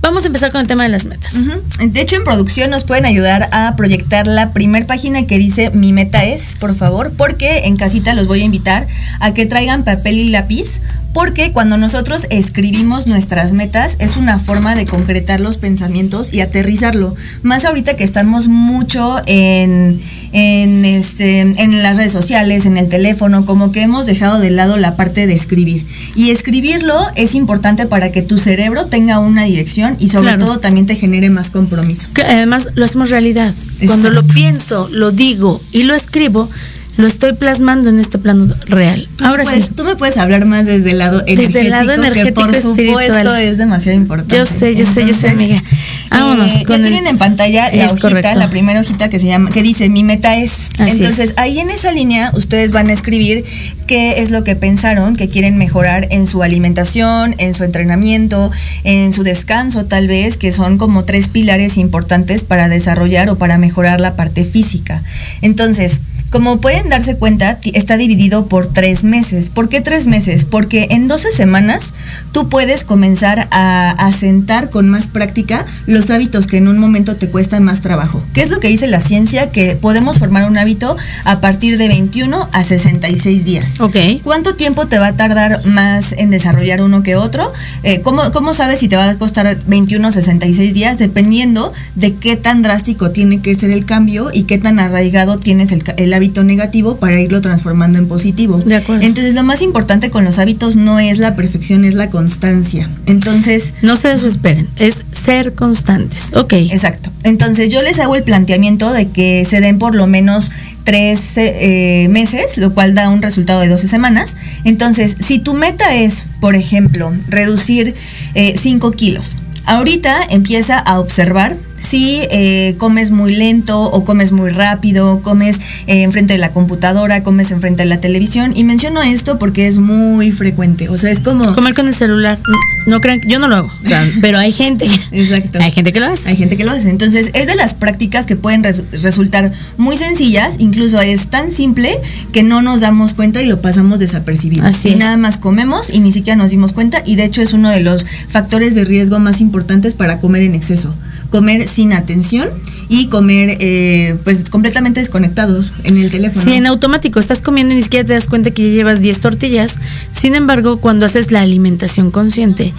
Vamos 0.01 0.23
a 0.23 0.29
empezar 0.29 0.53
con 0.53 0.61
el 0.61 0.69
tema 0.69 0.85
de 0.85 0.89
las 0.89 1.05
metas. 1.05 1.35
De 1.81 2.01
hecho, 2.01 2.15
en 2.15 2.23
producción 2.23 2.71
nos 2.71 2.85
pueden 2.85 3.07
ayudar 3.07 3.49
a 3.51 3.75
proyectar 3.77 4.29
la 4.29 4.53
primer 4.53 4.87
página 4.87 5.27
que 5.27 5.37
dice 5.37 5.71
Mi 5.71 5.93
meta 5.93 6.25
es, 6.25 6.57
por 6.61 6.77
favor, 6.77 7.13
porque 7.17 7.65
en 7.65 7.77
casita 7.77 8.15
los 8.15 8.29
voy 8.29 8.43
a 8.43 8.45
invitar 8.45 8.87
a 9.19 9.35
que 9.35 9.47
traigan 9.47 9.83
papel 9.83 10.19
y 10.19 10.31
lápiz, 10.31 10.81
porque 11.13 11.51
cuando 11.51 11.77
nosotros 11.77 12.27
escribimos 12.31 13.07
nuestras 13.07 13.53
metas 13.53 13.97
es 13.99 14.17
una 14.17 14.39
forma 14.39 14.77
de 14.77 14.87
concretar 14.87 15.41
los 15.41 15.57
pensamientos 15.57 16.33
y 16.33 16.41
aterrizarlo. 16.41 17.17
Más 17.43 17.65
ahorita 17.65 17.97
que 17.97 18.05
estamos 18.05 18.47
mucho 18.47 19.17
en 19.27 20.01
en, 20.33 20.85
este, 20.85 21.41
en 21.41 21.83
las 21.83 21.97
redes 21.97 22.13
sociales, 22.13 22.67
en 22.67 22.77
el 22.77 22.89
teléfono, 22.89 23.45
como 23.45 23.73
que 23.73 23.83
hemos 23.83 24.07
dejado 24.07 24.39
de 24.39 24.51
lado 24.51 24.77
la 24.77 24.97
parte 24.97 25.27
de 25.27 25.35
escribir. 25.35 25.85
Y 26.15 26.31
escribirlo 26.31 26.95
es 27.15 27.35
importante 27.35 27.87
para 27.87 28.13
que 28.13 28.23
tu 28.23 28.39
cerebro 28.39 28.87
tenga 28.87 29.19
una 29.19 29.45
dirección 29.45 29.97
y 29.99 30.09
sobre 30.09 30.37
todo 30.39 30.59
también 30.59 30.87
te 30.87 30.95
genere 30.95 31.31
más 31.31 31.51
compromiso. 31.51 32.09
Que 32.15 32.23
además 32.23 32.69
lo 32.75 32.85
hacemos 32.85 33.11
realidad. 33.11 33.55
Cuando 33.87 34.11
lo 34.11 34.27
pienso, 34.27 34.89
lo 34.91 35.13
digo 35.13 35.61
y 35.73 35.83
lo 35.83 35.95
escribo, 35.95 36.49
lo 36.97 37.07
estoy 37.07 37.35
plasmando 37.35 37.91
en 37.91 37.99
este 37.99 38.19
plano 38.19 38.53
real. 38.67 39.07
Ahora 39.23 39.45
sí. 39.45 39.63
Tú 39.77 39.85
me 39.85 39.97
puedes 39.97 40.17
hablar 40.17 40.47
más 40.47 40.67
desde 40.67 40.93
el 40.93 40.99
lado 40.99 41.23
energético, 41.27 41.47
desde 41.47 41.61
el 41.61 41.71
lado 41.71 41.93
energético 41.93 42.47
que 42.47 42.61
por 42.61 42.63
supuesto 42.63 43.35
es 43.35 43.59
demasiado 43.59 43.99
importante. 43.99 44.37
Yo 44.37 44.47
sé, 44.47 44.75
yo 44.75 44.85
sé, 44.87 45.07
yo 45.07 45.13
sé, 45.13 45.29
amiga. 45.29 45.63
Vámonos. 46.11 46.55
Eh, 46.55 46.65
ya 46.69 46.77
tienen 46.77 47.07
en 47.07 47.19
pantalla 47.19 47.71
la 47.73 47.91
hojita, 47.91 48.35
la 48.35 48.51
primera 48.51 48.81
hojita 48.81 49.09
que 49.09 49.19
se 49.19 49.27
llama, 49.27 49.51
que 49.51 49.63
dice 49.63 49.89
mi 49.89 50.03
meta 50.03 50.37
es. 50.37 50.71
Entonces 50.79 51.35
ahí 51.37 51.59
en 51.59 51.71
esa 51.71 51.93
línea 51.93 52.31
ustedes 52.35 52.73
van 52.73 52.89
a 52.91 52.93
escribir 52.93 53.45
qué 53.87 54.21
es 54.23 54.31
lo 54.31 54.45
que 54.45 54.57
pensaron 54.57 55.17
que 55.17 55.29
quieren 55.29 55.59
mejorar 55.59 56.09
en 56.11 56.27
su 56.27 56.43
alimentación, 56.43 57.35
en 57.39 57.55
su 57.55 57.65
entrenamiento, 57.65 58.51
en 58.85 59.13
su 59.13 59.23
descanso 59.23 59.87
tal 59.87 60.09
vez, 60.09 60.37
que 60.37 60.53
son 60.53 60.79
como 60.79 61.05
tres 61.05 61.29
pilares 61.29 61.79
importantes 61.79 62.45
para 62.45 62.69
desarrollar 62.69 63.29
o 63.31 63.39
para 63.39 63.59
mejorar 63.59 64.01
la 64.01 64.17
parte 64.17 64.45
física. 64.45 65.03
Entonces, 65.43 66.01
como 66.37 66.61
pueden 66.61 66.91
darse 66.91 67.17
cuenta, 67.17 67.59
está 67.73 67.97
dividido 67.97 68.45
por 68.45 68.67
tres 68.67 69.05
meses. 69.05 69.49
¿Por 69.49 69.71
qué 69.71 69.81
tres 69.81 70.07
meses? 70.07 70.45
Porque 70.45 70.89
en 70.91 71.09
12 71.09 71.33
semanas 71.33 71.95
tú 72.31 72.51
puedes 72.51 72.85
comenzar 72.85 73.49
a 73.53 73.89
asentar 73.93 74.69
con 74.69 74.87
más 74.91 75.07
práctica 75.07 75.65
los 75.87 76.11
hábitos 76.11 76.47
que 76.47 76.59
en 76.59 76.69
un 76.69 76.77
momento 76.77 77.17
te 77.17 77.31
cuestan 77.31 77.65
más 77.65 77.81
trabajo. 77.81 78.23
¿Qué 78.35 78.43
es 78.43 78.51
lo 78.51 78.61
que 78.61 78.69
dice 78.69 78.87
la 78.87 79.01
ciencia? 79.01 79.51
Que 79.51 79.77
podemos 79.77 80.19
formar 80.19 80.47
un 80.47 80.59
hábito 80.59 80.99
a 81.25 81.41
partir 81.41 81.79
de 81.79 81.89
21 81.89 82.51
a 82.53 82.65
66 82.65 83.47
días. 83.47 83.81
Ok. 83.81 83.97
¿Cuánto 84.23 84.57
tiempo 84.57 84.89
te 84.89 84.99
va 84.99 85.07
a 85.07 85.13
tardar 85.15 85.65
más 85.65 86.13
en 86.13 86.29
desarrollar 86.29 86.83
uno 86.83 87.03
que 87.03 87.17
otro? 87.17 87.51
Eh, 87.83 88.03
¿cómo, 88.03 88.31
¿Cómo 88.31 88.53
sabes 88.53 88.81
si 88.81 88.89
te 88.89 88.97
va 88.97 89.09
a 89.09 89.17
costar 89.17 89.57
21 89.67 90.07
o 90.07 90.13
66 90.13 90.75
días? 90.75 90.99
Dependiendo 90.99 91.73
de 91.95 92.13
qué 92.13 92.37
tan 92.37 92.61
drástico 92.61 93.11
tiene 93.11 93.41
que 93.41 93.55
ser 93.55 93.71
el 93.71 93.87
cambio 93.87 94.29
y 94.35 94.43
qué 94.43 94.59
tan 94.59 94.79
arraigado 94.81 95.39
tienes 95.39 95.73
el, 95.73 95.83
el 95.97 96.13
hábito 96.13 96.26
negativo 96.45 96.97
para 96.97 97.21
irlo 97.21 97.41
transformando 97.41 97.99
en 97.99 98.09
positivo. 98.09 98.59
De 98.59 98.77
acuerdo. 98.77 99.03
Entonces, 99.03 99.35
lo 99.35 99.43
más 99.43 99.63
importante 99.63 100.11
con 100.11 100.25
los 100.25 100.39
hábitos 100.39 100.77
no 100.77 100.99
es 100.99 101.19
la 101.19 101.35
perfección, 101.35 101.85
es 101.85 101.95
la 101.95 102.11
constancia. 102.11 102.91
Entonces. 103.07 103.75
No 103.83 103.97
se 103.97 104.09
desesperen, 104.09 104.69
es 104.77 105.05
ser 105.13 105.55
constantes. 105.55 106.33
Ok. 106.35 106.53
Exacto. 106.55 107.11
Entonces, 107.23 107.73
yo 107.73 107.83
les 107.83 107.99
hago 107.99 108.17
el 108.17 108.23
planteamiento 108.23 108.93
de 108.93 109.09
que 109.09 109.45
se 109.45 109.61
den 109.61 109.79
por 109.79 109.95
lo 109.95 110.07
menos 110.07 110.51
tres 110.85 111.33
eh, 111.37 112.07
meses, 112.11 112.59
lo 112.59 112.73
cual 112.73 112.95
da 112.95 113.09
un 113.11 113.23
resultado 113.23 113.61
de 113.61 113.69
12 113.69 113.89
semanas. 113.89 114.37
Entonces, 114.65 115.17
si 115.21 115.39
tu 115.39 115.55
meta 115.55 115.95
es, 115.95 116.25
por 116.41 116.55
ejemplo, 116.55 117.13
reducir 117.29 117.95
5 118.35 118.89
eh, 118.89 118.97
kilos, 118.97 119.35
ahorita 119.65 120.21
empieza 120.31 120.79
a 120.79 121.01
observar 121.01 121.57
si 121.81 122.21
eh, 122.31 122.75
comes 122.79 123.11
muy 123.11 123.35
lento 123.35 123.83
o 123.83 124.05
comes 124.05 124.33
muy 124.33 124.51
rápido, 124.51 125.21
comes 125.23 125.61
eh, 125.87 126.03
enfrente 126.03 126.33
de 126.35 126.39
la 126.39 126.53
computadora, 126.53 127.23
comes 127.23 127.51
enfrente 127.53 127.83
de 127.83 127.89
la 127.89 128.01
televisión. 128.01 128.53
Y 128.57 128.65
menciono 128.65 129.03
esto 129.03 129.39
porque 129.39 129.67
es 129.67 129.79
muy 129.79 130.33
frecuente. 130.33 130.89
O 130.89 130.99
sea, 130.99 131.11
es 131.11 131.21
como... 131.21 131.53
Comer 131.55 131.75
con 131.75 131.89
el 131.89 131.95
celular. 131.95 132.39
No 132.87 133.01
crean, 133.01 133.21
yo 133.27 133.39
no 133.39 133.49
lo 133.49 133.57
hago. 133.57 133.71
pero 134.21 134.39
hay 134.39 134.53
gente. 134.53 134.87
Exacto. 135.13 135.59
Hay 135.61 135.71
gente 135.71 135.93
que 135.93 136.01
lo 136.01 136.07
hace. 136.07 136.29
Hay 136.29 136.37
gente 136.37 136.57
que 136.57 136.65
lo 136.65 136.73
hace. 136.73 136.91
Entonces, 136.91 137.31
es 137.35 137.47
de 137.47 137.55
las 137.55 137.75
prácticas 137.75 138.27
que 138.27 138.37
pueden 138.37 138.63
resultar 138.63 139.53
muy 139.77 139.97
sencillas. 139.97 140.57
Incluso 140.59 141.01
es 141.01 141.29
tan 141.29 141.53
simple 141.53 141.99
que 142.33 142.43
no 142.43 142.63
nos 142.63 142.81
damos 142.81 143.15
cuenta 143.15 143.43
y 143.43 143.47
lo 143.47 143.61
pasamos 143.61 143.99
desapercibido. 143.99 144.67
Así 144.67 144.91
y 144.91 144.95
nada 144.97 145.17
más 145.17 145.39
comemos 145.39 145.91
y 145.91 146.01
ni 146.01 146.13
siquiera 146.13 146.37
nos 146.37 146.51
dimos 146.51 146.73
cuenta. 146.73 147.03
Y 147.05 147.17
de 147.17 147.25
hecho 147.25 147.43
es 147.43 147.53
uno 147.53 147.71
de 147.71 147.81
los 147.81 148.07
factores 148.29 148.75
de 148.75 148.85
riesgo 148.85 149.19
más 149.19 149.41
importantes 149.41 149.95
para 149.95 150.19
comer 150.19 150.43
en 150.43 150.55
exceso 150.55 150.95
comer 151.31 151.69
sin 151.69 151.93
atención 151.93 152.49
y 152.89 153.07
comer 153.07 153.57
eh, 153.61 154.17
pues 154.25 154.49
completamente 154.51 155.01
desconectados 155.01 155.73
en 155.85 155.99
el 155.99 156.11
teléfono. 156.11 156.43
Sí, 156.43 156.53
en 156.53 156.67
automático, 156.67 157.19
estás 157.19 157.43
comiendo 157.43 157.75
y 157.75 157.79
ni 157.79 157.83
siquiera 157.83 158.07
te 158.07 158.13
das 158.13 158.27
cuenta 158.27 158.51
que 158.51 158.63
ya 158.63 158.75
llevas 158.75 159.01
10 159.01 159.21
tortillas. 159.21 159.79
Sin 160.13 160.35
embargo, 160.35 160.79
cuando 160.79 161.07
haces 161.07 161.33
la 161.33 161.41
alimentación 161.41 162.11
consciente, 162.11 162.73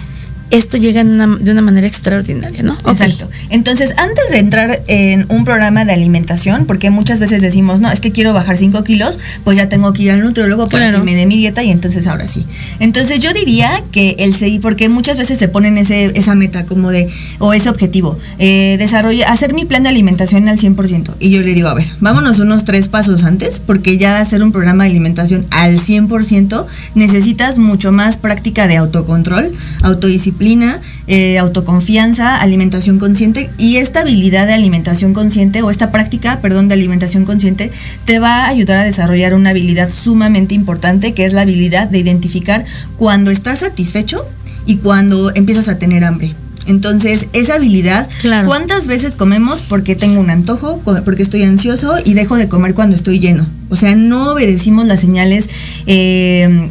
esto 0.50 0.78
llega 0.78 1.04
de 1.04 1.50
una 1.50 1.60
manera 1.60 1.86
extraordinaria, 1.86 2.62
¿no? 2.62 2.76
Exacto. 2.86 3.28
Entonces, 3.50 3.92
antes 3.96 4.30
de 4.30 4.38
entrar 4.38 4.80
en 4.86 5.26
un 5.28 5.44
programa 5.44 5.84
de 5.84 5.92
alimentación, 5.92 6.64
porque 6.66 6.90
muchas 6.90 7.20
veces 7.20 7.42
decimos, 7.42 7.80
no, 7.80 7.90
es 7.90 8.00
que 8.00 8.12
quiero 8.12 8.32
bajar 8.32 8.56
5 8.56 8.82
kilos, 8.84 9.18
pues 9.44 9.56
ya 9.56 9.68
tengo 9.68 9.92
que 9.92 10.04
ir 10.04 10.10
al 10.12 10.20
nutriólogo 10.20 10.68
para 10.68 10.90
que 10.90 10.98
me 10.98 11.14
dé 11.14 11.26
mi 11.26 11.36
dieta 11.36 11.62
y 11.62 11.70
entonces 11.70 12.06
ahora 12.06 12.26
sí. 12.26 12.46
Entonces, 12.80 13.20
yo 13.20 13.32
diría 13.32 13.82
que 13.92 14.16
el 14.20 14.34
seguir, 14.34 14.60
porque 14.60 14.88
muchas 14.88 15.18
veces 15.18 15.38
se 15.38 15.48
ponen 15.48 15.76
ese, 15.76 16.12
esa 16.18 16.34
meta 16.34 16.64
como 16.64 16.90
de, 16.90 17.08
o 17.38 17.52
ese 17.52 17.68
objetivo, 17.68 18.18
eh, 18.38 18.76
desarrollar, 18.78 19.30
hacer 19.30 19.52
mi 19.52 19.66
plan 19.66 19.82
de 19.82 19.90
alimentación 19.90 20.48
al 20.48 20.58
100%. 20.58 21.14
Y 21.20 21.30
yo 21.30 21.42
le 21.42 21.52
digo, 21.52 21.68
a 21.68 21.74
ver, 21.74 21.88
vámonos 22.00 22.38
unos 22.38 22.64
tres 22.64 22.88
pasos 22.88 23.24
antes, 23.24 23.60
porque 23.60 23.98
ya 23.98 24.18
hacer 24.18 24.42
un 24.42 24.52
programa 24.52 24.84
de 24.84 24.90
alimentación 24.90 25.46
al 25.50 25.78
100% 25.78 26.66
necesitas 26.94 27.58
mucho 27.58 27.92
más 27.92 28.16
práctica 28.16 28.66
de 28.66 28.78
autocontrol, 28.78 29.52
autodisciplina 29.82 30.37
disciplina, 30.38 30.80
eh, 31.08 31.38
autoconfianza, 31.38 32.40
alimentación 32.40 32.98
consciente 32.98 33.50
y 33.58 33.76
esta 33.76 34.00
habilidad 34.00 34.46
de 34.46 34.54
alimentación 34.54 35.12
consciente 35.12 35.62
o 35.62 35.70
esta 35.70 35.90
práctica, 35.90 36.38
perdón, 36.40 36.68
de 36.68 36.74
alimentación 36.74 37.24
consciente 37.24 37.72
te 38.04 38.20
va 38.20 38.44
a 38.44 38.48
ayudar 38.48 38.78
a 38.78 38.84
desarrollar 38.84 39.34
una 39.34 39.50
habilidad 39.50 39.90
sumamente 39.90 40.54
importante 40.54 41.12
que 41.12 41.24
es 41.24 41.32
la 41.32 41.42
habilidad 41.42 41.88
de 41.88 41.98
identificar 41.98 42.64
cuando 42.96 43.32
estás 43.32 43.60
satisfecho 43.60 44.24
y 44.64 44.76
cuando 44.76 45.34
empiezas 45.34 45.68
a 45.68 45.78
tener 45.78 46.04
hambre. 46.04 46.34
Entonces, 46.66 47.28
esa 47.32 47.54
habilidad, 47.54 48.08
¿cuántas 48.44 48.86
veces 48.86 49.16
comemos 49.16 49.62
porque 49.62 49.96
tengo 49.96 50.20
un 50.20 50.28
antojo, 50.28 50.82
porque 50.84 51.22
estoy 51.22 51.42
ansioso 51.42 51.94
y 52.04 52.12
dejo 52.12 52.36
de 52.36 52.48
comer 52.48 52.74
cuando 52.74 52.94
estoy 52.94 53.18
lleno? 53.18 53.46
O 53.70 53.76
sea, 53.76 53.94
no 53.94 54.32
obedecimos 54.32 54.86
las 54.86 55.00
señales 55.00 55.48
eh, 55.86 56.68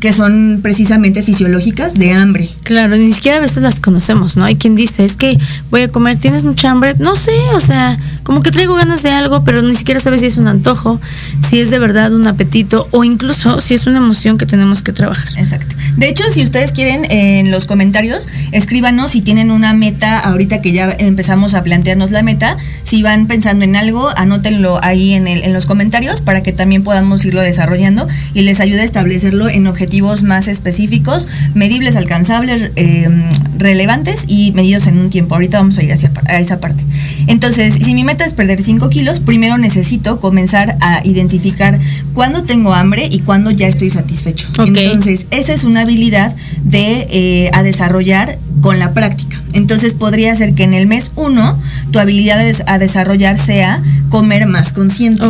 que 0.00 0.12
son 0.12 0.60
precisamente 0.62 1.22
fisiológicas 1.22 1.94
de 1.94 2.12
hambre. 2.12 2.50
Claro, 2.62 2.96
ni 2.96 3.12
siquiera 3.12 3.38
a 3.38 3.40
veces 3.40 3.62
las 3.62 3.80
conocemos, 3.80 4.36
¿no? 4.36 4.44
Hay 4.44 4.56
quien 4.56 4.76
dice, 4.76 5.04
es 5.04 5.16
que 5.16 5.38
voy 5.70 5.82
a 5.82 5.88
comer, 5.88 6.18
¿tienes 6.18 6.44
mucha 6.44 6.70
hambre? 6.70 6.94
No 6.98 7.14
sé, 7.14 7.32
o 7.54 7.60
sea, 7.60 7.98
como 8.26 8.42
que 8.42 8.50
traigo 8.50 8.74
ganas 8.74 9.04
de 9.04 9.10
algo, 9.10 9.44
pero 9.44 9.62
ni 9.62 9.76
siquiera 9.76 10.00
sabes 10.00 10.20
si 10.20 10.26
es 10.26 10.36
un 10.36 10.48
antojo, 10.48 11.00
si 11.48 11.60
es 11.60 11.70
de 11.70 11.78
verdad 11.78 12.12
un 12.12 12.26
apetito 12.26 12.88
o 12.90 13.04
incluso 13.04 13.60
si 13.60 13.74
es 13.74 13.86
una 13.86 13.98
emoción 13.98 14.36
que 14.36 14.46
tenemos 14.46 14.82
que 14.82 14.92
trabajar. 14.92 15.28
Exacto. 15.36 15.76
De 15.96 16.08
hecho, 16.08 16.24
si 16.32 16.42
ustedes 16.42 16.72
quieren 16.72 17.06
en 17.08 17.52
los 17.52 17.66
comentarios, 17.66 18.26
escríbanos 18.50 19.12
si 19.12 19.20
tienen 19.20 19.52
una 19.52 19.74
meta 19.74 20.18
ahorita 20.18 20.60
que 20.60 20.72
ya 20.72 20.90
empezamos 20.98 21.54
a 21.54 21.62
plantearnos 21.62 22.10
la 22.10 22.24
meta, 22.24 22.56
si 22.82 23.00
van 23.00 23.28
pensando 23.28 23.64
en 23.64 23.76
algo, 23.76 24.10
anótenlo 24.16 24.80
ahí 24.82 25.12
en, 25.12 25.28
el, 25.28 25.44
en 25.44 25.52
los 25.52 25.66
comentarios 25.66 26.20
para 26.20 26.42
que 26.42 26.52
también 26.52 26.82
podamos 26.82 27.24
irlo 27.24 27.42
desarrollando 27.42 28.08
y 28.34 28.42
les 28.42 28.58
ayude 28.58 28.80
a 28.80 28.84
establecerlo 28.84 29.48
en 29.48 29.68
objetivos 29.68 30.24
más 30.24 30.48
específicos, 30.48 31.28
medibles, 31.54 31.94
alcanzables, 31.94 32.72
eh, 32.74 33.08
relevantes 33.56 34.24
y 34.26 34.50
medidos 34.50 34.88
en 34.88 34.98
un 34.98 35.10
tiempo. 35.10 35.36
Ahorita 35.36 35.58
vamos 35.58 35.78
a 35.78 35.84
ir 35.84 35.92
hacia, 35.92 36.10
a 36.26 36.40
esa 36.40 36.58
parte. 36.58 36.82
Entonces, 37.28 37.74
si 37.74 37.94
mi 37.94 38.02
meta 38.02 38.15
es 38.24 38.34
perder 38.34 38.62
5 38.62 38.88
kilos, 38.88 39.20
primero 39.20 39.58
necesito 39.58 40.20
comenzar 40.20 40.76
a 40.80 41.00
identificar 41.04 41.78
cuándo 42.14 42.44
tengo 42.44 42.74
hambre 42.74 43.08
y 43.10 43.20
cuándo 43.20 43.50
ya 43.50 43.66
estoy 43.66 43.90
satisfecho. 43.90 44.48
Entonces, 44.58 45.26
esa 45.30 45.52
es 45.52 45.64
una 45.64 45.82
habilidad 45.82 46.34
de 46.64 47.06
eh, 47.10 47.50
a 47.52 47.62
desarrollar 47.62 48.38
con 48.60 48.78
la 48.78 48.92
práctica. 48.94 49.40
Entonces 49.52 49.94
podría 49.94 50.34
ser 50.34 50.54
que 50.54 50.64
en 50.64 50.74
el 50.74 50.86
mes 50.86 51.12
1 51.14 51.58
tu 51.90 51.98
habilidad 51.98 52.44
a 52.66 52.78
desarrollar 52.78 53.38
sea 53.38 53.82
comer 54.08 54.46
más 54.46 54.72
consciente. 54.72 55.24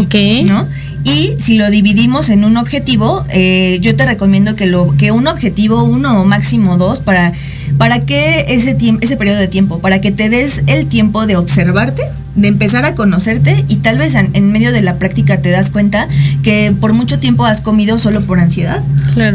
¿no? 0.45 0.67
Y 1.05 1.35
si 1.39 1.57
lo 1.57 1.71
dividimos 1.71 2.29
en 2.31 2.45
un 2.45 2.57
objetivo, 2.57 3.25
eh, 3.31 3.79
yo 3.81 3.95
te 3.95 4.07
recomiendo 4.07 4.57
que, 4.57 4.67
lo, 4.67 4.97
que 4.97 5.13
un 5.13 5.27
objetivo, 5.29 5.85
uno 5.85 6.21
o 6.21 6.25
máximo 6.25 6.77
dos, 6.77 6.99
para, 6.99 7.33
para 7.79 8.01
que 8.01 8.47
ese, 8.49 8.77
ese 9.01 9.17
periodo 9.17 9.39
de 9.39 9.49
tiempo, 9.49 9.79
para 9.79 10.01
que 10.01 10.11
te 10.11 10.29
des 10.29 10.63
el 10.67 10.87
tiempo 10.87 11.27
de 11.27 11.37
observarte, 11.37 12.03
de 12.37 12.49
empezar 12.49 12.85
a 12.85 12.95
conocerte 12.95 13.65
y 13.69 13.77
tal 13.77 13.99
vez 13.99 14.15
en, 14.15 14.53
medio 14.53 14.73
de 14.73 14.83
la 14.83 14.97
práctica 14.97 15.41
te 15.41 15.51
das 15.51 15.71
cuenta 15.71 16.09
que 16.43 16.75
por 16.81 16.93
mucho 16.93 17.19
tiempo 17.19 17.45
has 17.45 17.61
comido 17.61 17.99
solo 17.99 18.21
por 18.21 18.39
ansiedad 18.39 18.83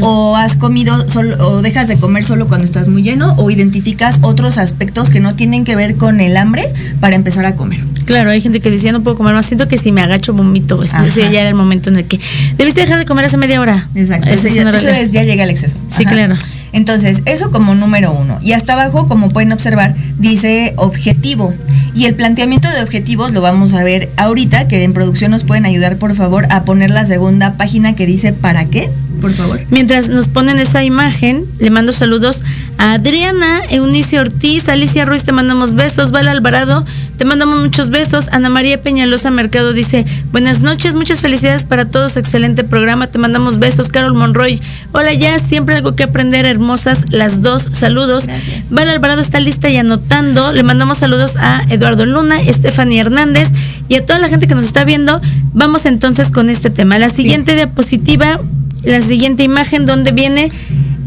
o 0.02 0.36
has 0.36 0.56
comido 0.56 1.10
solo 1.10 1.36
o 1.50 1.62
dejas 1.62 1.88
de 1.88 1.98
comer 1.98 2.24
solo 2.24 2.48
cuando 2.48 2.66
estás 2.66 2.88
muy 2.88 3.04
lleno 3.04 3.34
o 3.38 3.50
identificas 3.52 4.20
otros 4.22 4.58
aspectos 4.58 5.10
que 5.10 5.20
no 5.20 5.36
tienen 5.36 5.66
que 5.66 5.76
ver 5.76 5.96
con 5.96 6.22
el 6.22 6.38
hambre 6.38 6.72
para 7.00 7.16
empezar 7.16 7.46
a 7.46 7.56
comer. 7.56 7.80
Claro, 8.06 8.30
hay 8.30 8.42
gente 8.42 8.60
que 8.60 8.70
dice, 8.70 8.92
no 8.92 9.02
puedo 9.02 9.18
comer 9.18 9.34
más, 9.34 9.46
siento 9.46 9.68
que 9.68 9.78
si 9.78 9.92
me 9.92 10.02
agacho 10.02 10.34
vomito. 10.34 10.82
Ese 10.84 11.22
ya 11.32 11.42
era 11.42 11.50
el 11.50 11.56
momento 11.56 11.90
en 11.90 11.98
el 11.98 12.06
que 12.06 12.20
debiste 12.58 12.82
dejar 12.82 13.00
de 13.00 13.06
comer 13.06 13.26
hace 13.26 13.38
media 13.38 13.60
hora. 13.62 13.88
Exacto. 13.96 14.30
Eso, 14.30 14.48
ya 14.48 15.24
llega 15.24 15.44
al 15.44 15.50
exceso. 15.50 15.78
Sí, 15.88 16.06
claro. 16.06 16.36
Entonces, 16.74 17.22
eso 17.26 17.52
como 17.52 17.76
número 17.76 18.14
uno. 18.14 18.40
Y 18.42 18.54
hasta 18.54 18.74
abajo, 18.74 19.08
como 19.08 19.30
pueden 19.30 19.52
observar, 19.52 19.96
dice 20.18 20.74
objetivo. 20.78 21.54
Y 21.94 22.06
el 22.06 22.16
planteamiento 22.16 22.70
de 22.70 22.82
objetivos 22.82 23.32
lo 23.32 23.42
vamos 23.42 23.74
a 23.74 23.84
ver 23.84 24.10
ahorita, 24.18 24.68
que 24.68 24.84
en 24.84 24.94
producción 24.94 25.32
nos 25.32 25.44
pueden 25.44 25.66
ayudar, 25.66 25.98
por 25.98 26.16
favor, 26.16 26.48
a 26.50 26.64
poner 26.64 26.92
la 26.92 27.06
segunda 27.06 27.54
página 27.58 27.96
que 27.96 28.06
dice 28.06 28.32
¿para 28.32 28.66
qué? 28.66 28.90
Por 29.20 29.34
favor. 29.34 29.62
Mientras 29.70 30.10
nos 30.10 30.28
ponen 30.28 30.58
esa 30.58 30.84
imagen, 30.84 31.46
le 31.60 31.70
mando 31.70 31.92
saludos 31.92 32.44
a 32.82 32.94
Adriana, 32.94 33.62
Eunice 33.70 34.20
Ortiz, 34.20 34.67
Alicia 34.67 35.06
Ruiz, 35.06 35.24
te 35.24 35.32
mandamos 35.32 35.76
besos, 35.76 36.10
Val 36.10 36.28
Alvarado, 36.28 36.84
te 37.15 37.26
mandamos 37.26 37.60
muchos 37.60 37.91
besos, 37.91 38.28
Ana 38.32 38.50
María 38.50 38.82
Peñalosa 38.82 39.30
Mercado 39.30 39.72
dice, 39.72 40.04
buenas 40.32 40.62
noches, 40.62 40.96
muchas 40.96 41.22
felicidades 41.22 41.63
para 41.63 41.86
todos, 41.86 42.17
excelente 42.17 42.63
programa, 42.63 43.06
te 43.06 43.20
mandamos 43.20 43.60
besos, 43.60 43.89
Carol 43.89 44.15
Monroy, 44.15 44.60
hola 44.94 45.13
ya, 45.13 45.38
siempre 45.38 45.76
algo 45.76 45.96
que 45.96 46.02
aprender, 46.02 46.48
hermosas 46.48 47.06
las 47.10 47.44
dos, 47.44 47.70
saludos. 47.72 48.26
Val 48.72 48.89
Alvarado 48.89 49.22
está 49.22 49.39
lista 49.39 49.70
y 49.70 49.78
anotando, 49.78 50.52
le 50.52 50.63
mandamos 50.63 50.98
saludos 50.98 51.38
a 51.38 51.63
Eduardo 51.70 52.08
Luna, 52.08 52.41
Estefania 52.41 53.02
Hernández 53.02 53.50
y 53.89 53.96
a 53.96 54.04
toda 54.08 54.17
la 54.17 54.28
gente 54.28 54.48
que 54.48 54.56
nos 54.56 54.63
está 54.63 54.86
viendo. 54.86 55.22
Vamos 55.54 55.86
entonces 55.86 56.32
con 56.32 56.50
este 56.50 56.72
tema. 56.72 56.98
La 56.98 57.10
siguiente 57.10 57.54
diapositiva, 57.54 58.39
la 58.84 59.02
siguiente 59.02 59.44
imagen 59.44 59.86
donde 59.86 60.12
viene 60.12 60.52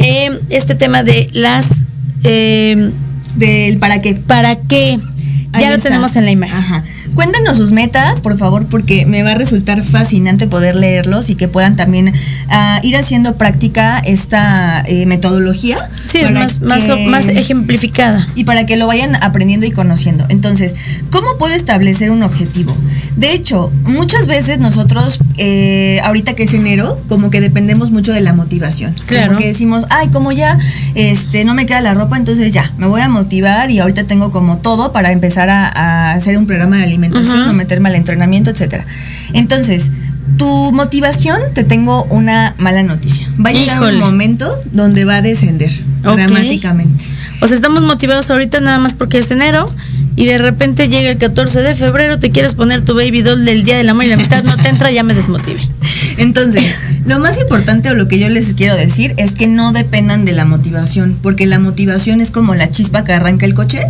eh, 0.05 0.41
este 0.51 0.75
tema 0.75 1.03
de 1.03 1.29
las... 1.33 1.85
Eh, 2.23 2.91
del 3.37 3.79
para 3.79 4.01
qué. 4.01 4.15
¿Para 4.15 4.57
qué? 4.57 4.99
ya 5.59 5.71
lo 5.71 5.79
tenemos 5.79 6.17
en 6.17 6.25
la 6.25 6.31
imagen. 6.31 6.57
Ajá. 6.57 6.85
Cuéntenos 7.15 7.57
sus 7.57 7.71
metas, 7.71 8.21
por 8.21 8.37
favor, 8.37 8.67
porque 8.67 9.07
me 9.07 9.23
va 9.23 9.33
a 9.33 9.35
resultar 9.35 9.83
fascinante 9.83 10.49
poder 10.49 10.75
leerlos 10.75 11.31
y 11.31 11.37
que 11.37 11.47
puedan 11.47 11.77
también 11.77 12.13
ah, 12.49 12.81
ir 12.83 12.97
haciendo 12.97 13.37
práctica 13.37 14.01
esta 14.01 14.83
eh, 14.87 15.07
metodología. 15.07 15.79
Sí, 16.05 16.19
es 16.19 16.33
más, 16.33 16.61
más, 16.61 17.29
ejemplificada. 17.29 18.27
Y 18.35 18.45
para 18.45 18.67
que 18.67 18.77
lo 18.77 18.89
vayan 18.89 19.17
aprendiendo 19.23 19.65
y 19.65 19.71
conociendo. 19.71 20.25
Entonces, 20.29 20.75
¿cómo 21.11 21.39
puedo 21.39 21.55
establecer 21.55 22.11
un 22.11 22.25
objetivo? 22.25 22.77
De 23.17 23.33
hecho, 23.33 23.71
muchas 23.85 24.27
veces 24.27 24.59
nosotros, 24.59 25.21
eh, 25.37 26.01
ahorita 26.03 26.35
que 26.35 26.43
es 26.43 26.55
enero, 26.55 27.01
como 27.09 27.31
que 27.31 27.41
dependemos 27.41 27.93
mucho 27.93 28.13
de 28.13 28.23
la 28.23 28.33
motivación. 28.33 28.93
Claro. 29.07 29.29
Como 29.29 29.39
que 29.39 29.47
decimos, 29.47 29.87
ay, 29.91 30.09
como 30.09 30.33
ya 30.33 30.59
este, 30.97 31.45
no 31.45 31.55
me 31.55 31.65
queda 31.67 31.81
la 31.81 31.95
ropa, 31.95 32.17
entonces 32.17 32.53
ya, 32.53 32.73
me 32.77 32.89
voy 32.89 33.03
a 33.03 33.09
motivar 33.09 33.71
y 33.71 33.79
ahorita 33.79 34.05
tengo 34.05 34.33
como 34.33 34.59
todo 34.59 34.93
para 34.93 35.13
empezar 35.13 35.49
a, 35.49 35.69
a 35.69 36.13
hacer 36.13 36.37
un 36.37 36.47
programa 36.47 36.79
de 36.79 36.83
alimentación 36.83 37.04
o 37.13 37.53
meterme 37.53 37.89
al 37.89 37.97
entrenamiento, 37.97 38.51
etcétera. 38.51 38.87
Entonces, 39.33 39.91
tu 40.37 40.73
motivación, 40.73 41.41
te 41.55 41.65
tengo 41.65 42.05
una 42.05 42.55
mala 42.59 42.83
noticia. 42.83 43.29
Va 43.45 43.51
a 43.51 43.53
llegar 43.53 43.83
un 43.83 43.99
momento 43.99 44.53
donde 44.73 45.05
va 45.05 45.17
a 45.17 45.23
descender 45.23 45.71
dramáticamente. 46.03 47.05
O 47.41 47.47
sea, 47.47 47.57
estamos 47.57 47.83
motivados 47.83 48.31
ahorita 48.31 48.61
nada 48.61 48.79
más 48.79 48.95
porque 48.95 49.19
es 49.19 49.31
enero 49.31 49.71
y 50.17 50.27
de 50.27 50.39
repente 50.39 50.89
llega 50.89 51.11
el 51.11 51.19
14 51.19 51.61
de 51.61 51.75
febrero, 51.75 52.19
te 52.19 52.31
quieres 52.31 52.55
poner 52.55 52.85
tu 52.85 52.95
baby 52.95 53.23
doll 53.23 53.45
del 53.45 53.65
Día 53.65 53.77
del 53.77 53.89
Amor 53.89 54.05
y 54.05 54.09
la 54.09 54.15
Amistad, 54.15 54.45
no 54.45 54.57
te 54.57 54.69
entra, 54.69 54.91
ya 54.91 55.03
me 55.03 55.15
desmotive. 55.15 55.61
Entonces, 56.19 56.65
lo 57.05 57.19
más 57.19 57.39
importante 57.39 57.91
o 57.91 57.95
lo 57.95 58.07
que 58.07 58.19
yo 58.19 58.29
les 58.29 58.55
quiero 58.55 58.77
decir 58.77 59.15
es 59.17 59.33
que 59.33 59.47
no 59.47 59.73
dependan 59.73 60.25
de 60.25 60.33
la 60.33 60.45
motivación, 60.45 61.19
porque 61.21 61.47
la 61.47 61.59
motivación 61.59 62.21
es 62.21 62.31
como 62.31 62.55
la 62.55 62.71
chispa 62.71 63.05
que 63.05 63.13
arranca 63.13 63.45
el 63.45 63.55
coche, 63.55 63.81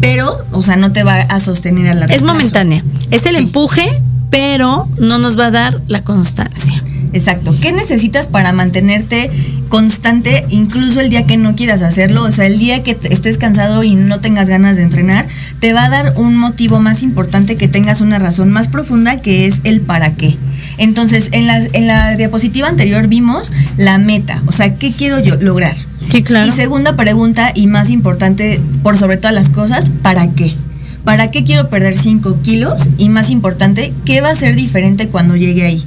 pero, 0.00 0.38
o 0.52 0.62
sea, 0.62 0.76
no 0.76 0.92
te 0.92 1.02
va 1.02 1.20
a 1.20 1.40
sostener 1.40 1.88
a 1.88 1.94
la 1.94 2.06
Es 2.06 2.22
momentánea, 2.22 2.84
es 3.10 3.26
el 3.26 3.36
empuje, 3.36 4.00
pero 4.30 4.88
no 4.98 5.18
nos 5.18 5.38
va 5.38 5.46
a 5.46 5.50
dar 5.50 5.80
la 5.88 6.02
constancia. 6.02 6.82
Exacto. 7.12 7.54
¿Qué 7.60 7.72
necesitas 7.72 8.28
para 8.28 8.52
mantenerte 8.52 9.30
constante 9.68 10.46
incluso 10.48 11.00
el 11.00 11.10
día 11.10 11.26
que 11.26 11.36
no 11.36 11.56
quieras 11.56 11.82
hacerlo? 11.82 12.22
O 12.22 12.32
sea, 12.32 12.46
el 12.46 12.58
día 12.58 12.82
que 12.82 12.96
estés 13.10 13.36
cansado 13.36 13.82
y 13.82 13.96
no 13.96 14.20
tengas 14.20 14.48
ganas 14.48 14.76
de 14.76 14.84
entrenar, 14.84 15.26
te 15.58 15.72
va 15.72 15.86
a 15.86 15.90
dar 15.90 16.14
un 16.16 16.36
motivo 16.36 16.78
más 16.78 17.02
importante 17.02 17.56
que 17.56 17.68
tengas 17.68 18.00
una 18.00 18.18
razón 18.18 18.50
más 18.50 18.68
profunda 18.68 19.20
que 19.20 19.46
es 19.46 19.60
el 19.64 19.80
para 19.80 20.14
qué. 20.14 20.36
Entonces, 20.78 21.28
en, 21.32 21.46
las, 21.46 21.70
en 21.72 21.86
la 21.86 22.16
diapositiva 22.16 22.68
anterior 22.68 23.08
vimos 23.08 23.52
la 23.76 23.98
meta, 23.98 24.40
o 24.46 24.52
sea, 24.52 24.76
¿qué 24.76 24.92
quiero 24.92 25.18
yo 25.18 25.36
lograr? 25.36 25.74
Y 26.46 26.50
segunda 26.50 26.96
pregunta, 26.96 27.52
y 27.54 27.66
más 27.66 27.90
importante 27.90 28.60
por 28.82 28.98
sobre 28.98 29.16
todas 29.16 29.34
las 29.34 29.48
cosas, 29.48 29.90
¿para 30.02 30.30
qué? 30.32 30.54
¿Para 31.04 31.30
qué 31.30 31.44
quiero 31.44 31.68
perder 31.68 31.96
5 31.96 32.38
kilos? 32.42 32.88
Y 32.98 33.08
más 33.08 33.30
importante, 33.30 33.92
¿qué 34.04 34.20
va 34.20 34.30
a 34.30 34.34
ser 34.34 34.54
diferente 34.54 35.08
cuando 35.08 35.36
llegue 35.36 35.64
ahí? 35.64 35.84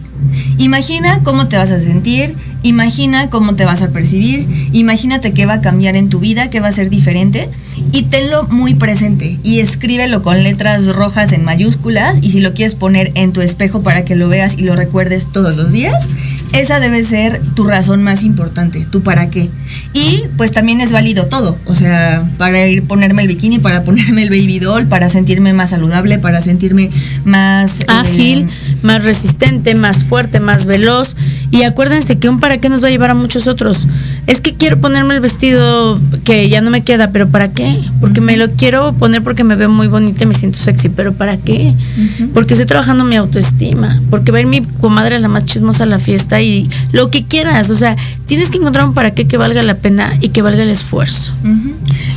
Imagina 0.57 1.19
cómo 1.23 1.47
te 1.47 1.57
vas 1.57 1.71
a 1.71 1.79
sentir, 1.79 2.35
imagina 2.63 3.29
cómo 3.29 3.55
te 3.55 3.65
vas 3.65 3.81
a 3.81 3.89
percibir, 3.89 4.47
imagínate 4.73 5.33
qué 5.33 5.45
va 5.45 5.55
a 5.55 5.61
cambiar 5.61 5.95
en 5.95 6.09
tu 6.09 6.19
vida, 6.19 6.49
qué 6.49 6.59
va 6.59 6.69
a 6.69 6.71
ser 6.71 6.89
diferente 6.89 7.49
y 7.91 8.03
tenlo 8.03 8.47
muy 8.49 8.73
presente 8.73 9.37
y 9.43 9.59
escríbelo 9.59 10.23
con 10.23 10.43
letras 10.43 10.87
rojas 10.87 11.31
en 11.31 11.43
mayúsculas 11.43 12.17
y 12.21 12.31
si 12.31 12.41
lo 12.41 12.53
quieres 12.53 12.75
poner 12.75 13.11
en 13.15 13.33
tu 13.33 13.41
espejo 13.41 13.83
para 13.83 14.05
que 14.05 14.15
lo 14.15 14.29
veas 14.29 14.57
y 14.57 14.63
lo 14.63 14.75
recuerdes 14.75 15.27
todos 15.31 15.55
los 15.55 15.71
días, 15.71 16.07
esa 16.53 16.79
debe 16.79 17.03
ser 17.03 17.41
tu 17.55 17.65
razón 17.65 18.03
más 18.03 18.23
importante, 18.23 18.85
tu 18.91 19.01
para 19.01 19.29
qué. 19.29 19.49
Y 19.93 20.23
pues 20.37 20.51
también 20.51 20.81
es 20.81 20.91
válido 20.91 21.25
todo, 21.25 21.57
o 21.65 21.73
sea, 21.73 22.29
para 22.37 22.67
ir 22.67 22.83
ponerme 22.83 23.23
el 23.23 23.27
bikini, 23.27 23.59
para 23.59 23.83
ponerme 23.83 24.23
el 24.23 24.29
baby 24.29 24.59
doll, 24.59 24.87
para 24.87 25.09
sentirme 25.09 25.53
más 25.53 25.71
saludable, 25.71 26.19
para 26.19 26.41
sentirme 26.41 26.89
más 27.25 27.81
eh, 27.81 27.85
ágil, 27.87 28.49
más 28.83 29.03
resistente, 29.03 29.75
más 29.75 30.03
fuerte, 30.03 30.39
más 30.39 30.65
veloz. 30.65 31.15
Y 31.51 31.63
acuérdense 31.63 32.19
que 32.19 32.29
un 32.29 32.39
para 32.39 32.57
qué 32.57 32.69
nos 32.69 32.83
va 32.83 32.87
a 32.87 32.91
llevar 32.91 33.11
a 33.11 33.15
muchos 33.15 33.47
otros. 33.47 33.87
Es 34.25 34.39
que 34.39 34.53
quiero 34.53 34.79
ponerme 34.79 35.15
el 35.15 35.19
vestido 35.19 35.99
que 36.23 36.47
ya 36.47 36.61
no 36.61 36.69
me 36.69 36.81
queda, 36.81 37.11
pero 37.11 37.27
¿para 37.27 37.51
qué? 37.51 37.79
Porque 37.99 38.21
me 38.21 38.37
lo 38.37 38.51
quiero 38.51 38.93
poner 38.93 39.21
porque 39.21 39.43
me 39.43 39.55
veo 39.55 39.69
muy 39.69 39.87
bonita 39.87 40.23
y 40.23 40.27
me 40.27 40.33
siento 40.33 40.57
sexy, 40.57 40.89
pero 40.89 41.13
¿para 41.13 41.37
qué? 41.37 41.73
Porque 42.33 42.53
estoy 42.53 42.65
trabajando 42.65 43.03
mi 43.03 43.17
autoestima, 43.17 44.01
porque 44.09 44.31
va 44.31 44.37
a 44.37 44.41
ir 44.41 44.47
mi 44.47 44.61
comadre 44.61 45.19
la 45.19 45.27
más 45.27 45.45
chismosa 45.45 45.83
a 45.83 45.87
la 45.87 45.99
fiesta 45.99 46.41
y 46.41 46.69
lo 46.91 47.09
que 47.09 47.23
quieras, 47.23 47.69
o 47.69 47.75
sea, 47.75 47.95
tienes 48.25 48.49
que 48.49 48.57
encontrar 48.57 48.85
un 48.85 48.93
para 48.93 49.11
qué 49.11 49.25
que 49.25 49.37
valga 49.37 49.61
la 49.61 49.75
pena 49.75 50.13
y 50.21 50.29
que 50.29 50.41
valga 50.41 50.63
el 50.63 50.69
esfuerzo. 50.69 51.33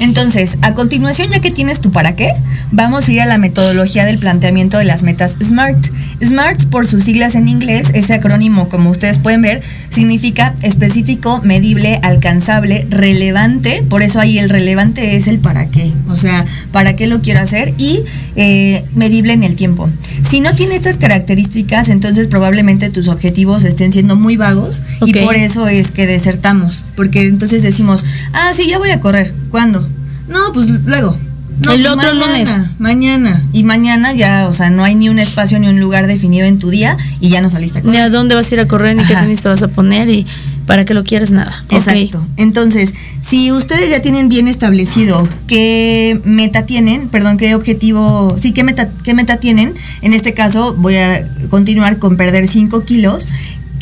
Entonces, 0.00 0.58
a 0.62 0.74
continuación, 0.74 1.30
ya 1.30 1.40
que 1.40 1.50
tienes 1.50 1.80
tu 1.80 1.90
para 1.90 2.14
qué, 2.14 2.32
vamos 2.70 3.08
a 3.08 3.12
ir 3.12 3.20
a 3.20 3.26
la 3.26 3.38
metodología 3.38 4.04
del 4.04 4.18
planteamiento 4.18 4.78
de 4.78 4.84
las 4.84 5.02
metas 5.02 5.36
SMART. 5.42 5.88
SMART, 6.22 6.66
por 6.66 6.86
sus 6.86 7.04
siglas 7.04 7.34
en 7.34 7.48
inglés, 7.48 7.90
ese 7.94 8.14
acrónimo, 8.14 8.68
como 8.68 8.90
ustedes 8.90 9.18
pueden 9.18 9.42
ver, 9.42 9.62
significa 9.90 10.54
específico, 10.62 11.40
medible, 11.42 11.95
medible, 11.96 12.08
alcanzable, 12.26 12.86
relevante, 12.90 13.84
por 13.88 14.02
eso 14.02 14.20
ahí 14.20 14.38
el 14.38 14.48
relevante 14.48 15.16
es 15.16 15.28
el 15.28 15.38
para 15.38 15.66
qué, 15.70 15.92
o 16.08 16.16
sea, 16.16 16.44
para 16.72 16.96
qué 16.96 17.06
lo 17.06 17.20
quiero 17.20 17.40
hacer 17.40 17.74
y 17.78 18.00
eh, 18.36 18.84
medible 18.94 19.32
en 19.32 19.42
el 19.42 19.56
tiempo. 19.56 19.88
Si 20.28 20.40
no 20.40 20.54
tiene 20.54 20.76
estas 20.76 20.96
características, 20.96 21.88
entonces 21.88 22.28
probablemente 22.28 22.90
tus 22.90 23.08
objetivos 23.08 23.64
estén 23.64 23.92
siendo 23.92 24.16
muy 24.16 24.36
vagos 24.36 24.82
y 25.04 25.12
por 25.12 25.34
eso 25.34 25.68
es 25.68 25.90
que 25.90 26.06
desertamos, 26.06 26.82
porque 26.96 27.26
entonces 27.26 27.62
decimos, 27.62 28.04
ah, 28.32 28.52
sí, 28.54 28.68
ya 28.68 28.78
voy 28.78 28.90
a 28.90 29.00
correr, 29.00 29.32
¿cuándo? 29.50 29.86
No, 30.28 30.52
pues 30.52 30.68
luego, 30.84 31.16
no, 31.60 31.72
el 31.72 31.86
otro 31.86 32.12
lunes. 32.12 32.48
Mañana. 32.78 33.42
Y 33.52 33.64
mañana 33.64 34.12
ya, 34.12 34.46
o 34.48 34.52
sea, 34.52 34.70
no 34.70 34.84
hay 34.84 34.94
ni 34.94 35.08
un 35.08 35.18
espacio 35.18 35.58
ni 35.58 35.68
un 35.68 35.80
lugar 35.80 36.06
definido 36.06 36.46
en 36.46 36.58
tu 36.58 36.70
día 36.70 36.98
y 37.20 37.30
ya 37.30 37.40
no 37.40 37.48
saliste 37.48 37.78
a 37.78 37.82
correr. 37.82 37.96
Ni 37.96 38.00
a 38.00 38.10
dónde 38.10 38.34
vas 38.34 38.50
a 38.50 38.54
ir 38.54 38.60
a 38.60 38.66
correr, 38.66 38.96
ni 38.96 39.04
qué 39.04 39.14
tenis 39.14 39.40
te 39.40 39.48
vas 39.48 39.62
a 39.62 39.68
poner 39.68 40.08
y 40.10 40.26
para 40.66 40.84
qué 40.84 40.94
lo 40.94 41.04
quieres 41.04 41.30
nada. 41.30 41.64
Exacto. 41.70 42.24
Entonces, 42.36 42.94
si 43.20 43.52
ustedes 43.52 43.88
ya 43.88 44.02
tienen 44.02 44.28
bien 44.28 44.48
establecido 44.48 45.26
qué 45.46 46.20
meta 46.24 46.66
tienen, 46.66 47.08
perdón, 47.08 47.38
qué 47.38 47.54
objetivo, 47.54 48.36
sí, 48.38 48.52
qué 48.52 48.64
meta, 48.64 48.90
qué 49.04 49.14
meta 49.14 49.38
tienen, 49.38 49.74
en 50.02 50.12
este 50.12 50.34
caso 50.34 50.74
voy 50.74 50.96
a 50.96 51.26
continuar 51.50 51.98
con 51.98 52.16
perder 52.16 52.48
5 52.48 52.84
kilos. 52.84 53.28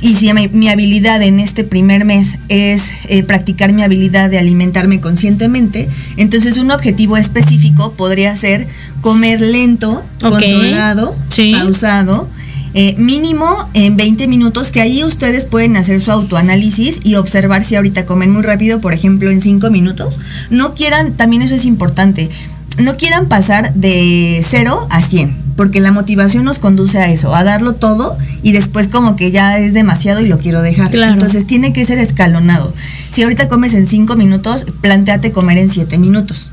Y 0.01 0.17
si 0.17 0.31
mi, 0.35 0.69
habilidad 0.69 1.23
en 1.23 1.41
este 1.41 1.65
primer 1.65 2.05
mes 2.05 2.37
es 2.51 2.91
eh, 3.09 3.23
practicar 3.23 3.73
mi 3.73 3.83
habilidad 3.83 4.29
de 4.29 4.39
alimentarme 4.39 5.01
conscientemente, 5.01 5.89
entonces 6.19 6.59
un 6.59 6.71
objetivo 6.73 7.17
específico 7.17 7.93
podría 7.93 8.37
ser 8.37 8.67
comer 9.01 9.41
lento, 9.41 10.05
controlado, 10.21 11.17
pausado, 11.53 12.29
eh, 12.75 12.95
mínimo 12.99 13.69
en 13.73 13.97
20 13.97 14.27
minutos, 14.27 14.71
que 14.71 14.81
ahí 14.81 15.05
ustedes 15.05 15.45
pueden 15.45 15.77
hacer 15.77 16.01
su 16.01 16.11
autoanálisis 16.11 17.01
y 17.05 17.15
observar 17.15 17.65
si 17.65 17.77
ahorita 17.77 18.05
comen 18.05 18.31
muy 18.31 18.43
rápido, 18.43 18.81
por 18.81 18.93
ejemplo, 18.93 19.31
en 19.31 19.41
5 19.41 19.71
minutos. 19.71 20.21
No 20.51 20.75
quieran, 20.75 21.15
también 21.15 21.43
eso 21.43 21.55
es 21.55 21.65
importante, 21.65 22.31
no 22.79 22.97
quieran 22.97 23.29
pasar 23.29 23.73
de 23.75 24.41
0 24.43 24.89
a 24.91 25.03
100 25.03 25.45
porque 25.57 25.81
la 25.81 25.93
motivación 25.93 26.45
nos 26.45 26.59
conduce 26.59 26.99
a 26.99 27.09
eso, 27.11 27.35
a 27.35 27.45
darlo 27.45 27.75
todo 27.75 28.17
y 28.43 28.53
después 28.53 28.89
como 28.89 29.17
que 29.17 29.31
ya 29.31 29.59
es 29.59 29.73
demasiado 29.73 30.21
y 30.21 30.29
lo 30.29 30.39
quiero 30.39 30.63
dejar. 30.63 30.95
Entonces 30.95 31.47
tiene 31.47 31.73
que 31.73 31.85
ser 31.85 31.99
escalonado. 31.99 32.75
Si 33.11 33.23
ahorita 33.23 33.49
comes 33.49 33.75
en 33.75 33.87
cinco 33.87 34.17
minutos, 34.17 34.67
planteate 34.81 35.33
comer 35.33 35.59
en 35.59 35.71
siete 35.71 35.99
minutos. 35.99 36.51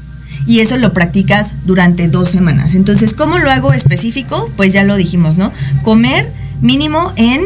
Y 0.48 0.60
eso 0.60 0.78
lo 0.78 0.94
practicas 0.94 1.56
durante 1.66 2.08
dos 2.08 2.30
semanas. 2.30 2.74
Entonces, 2.76 3.14
¿cómo 3.14 3.38
lo 3.38 3.52
hago 3.52 3.74
específico? 3.74 4.50
Pues 4.58 4.74
ya 4.74 4.84
lo 4.84 4.96
dijimos, 4.96 5.38
¿no? 5.38 5.52
Comer 5.84 6.32
mínimo 6.62 7.14
en 7.16 7.42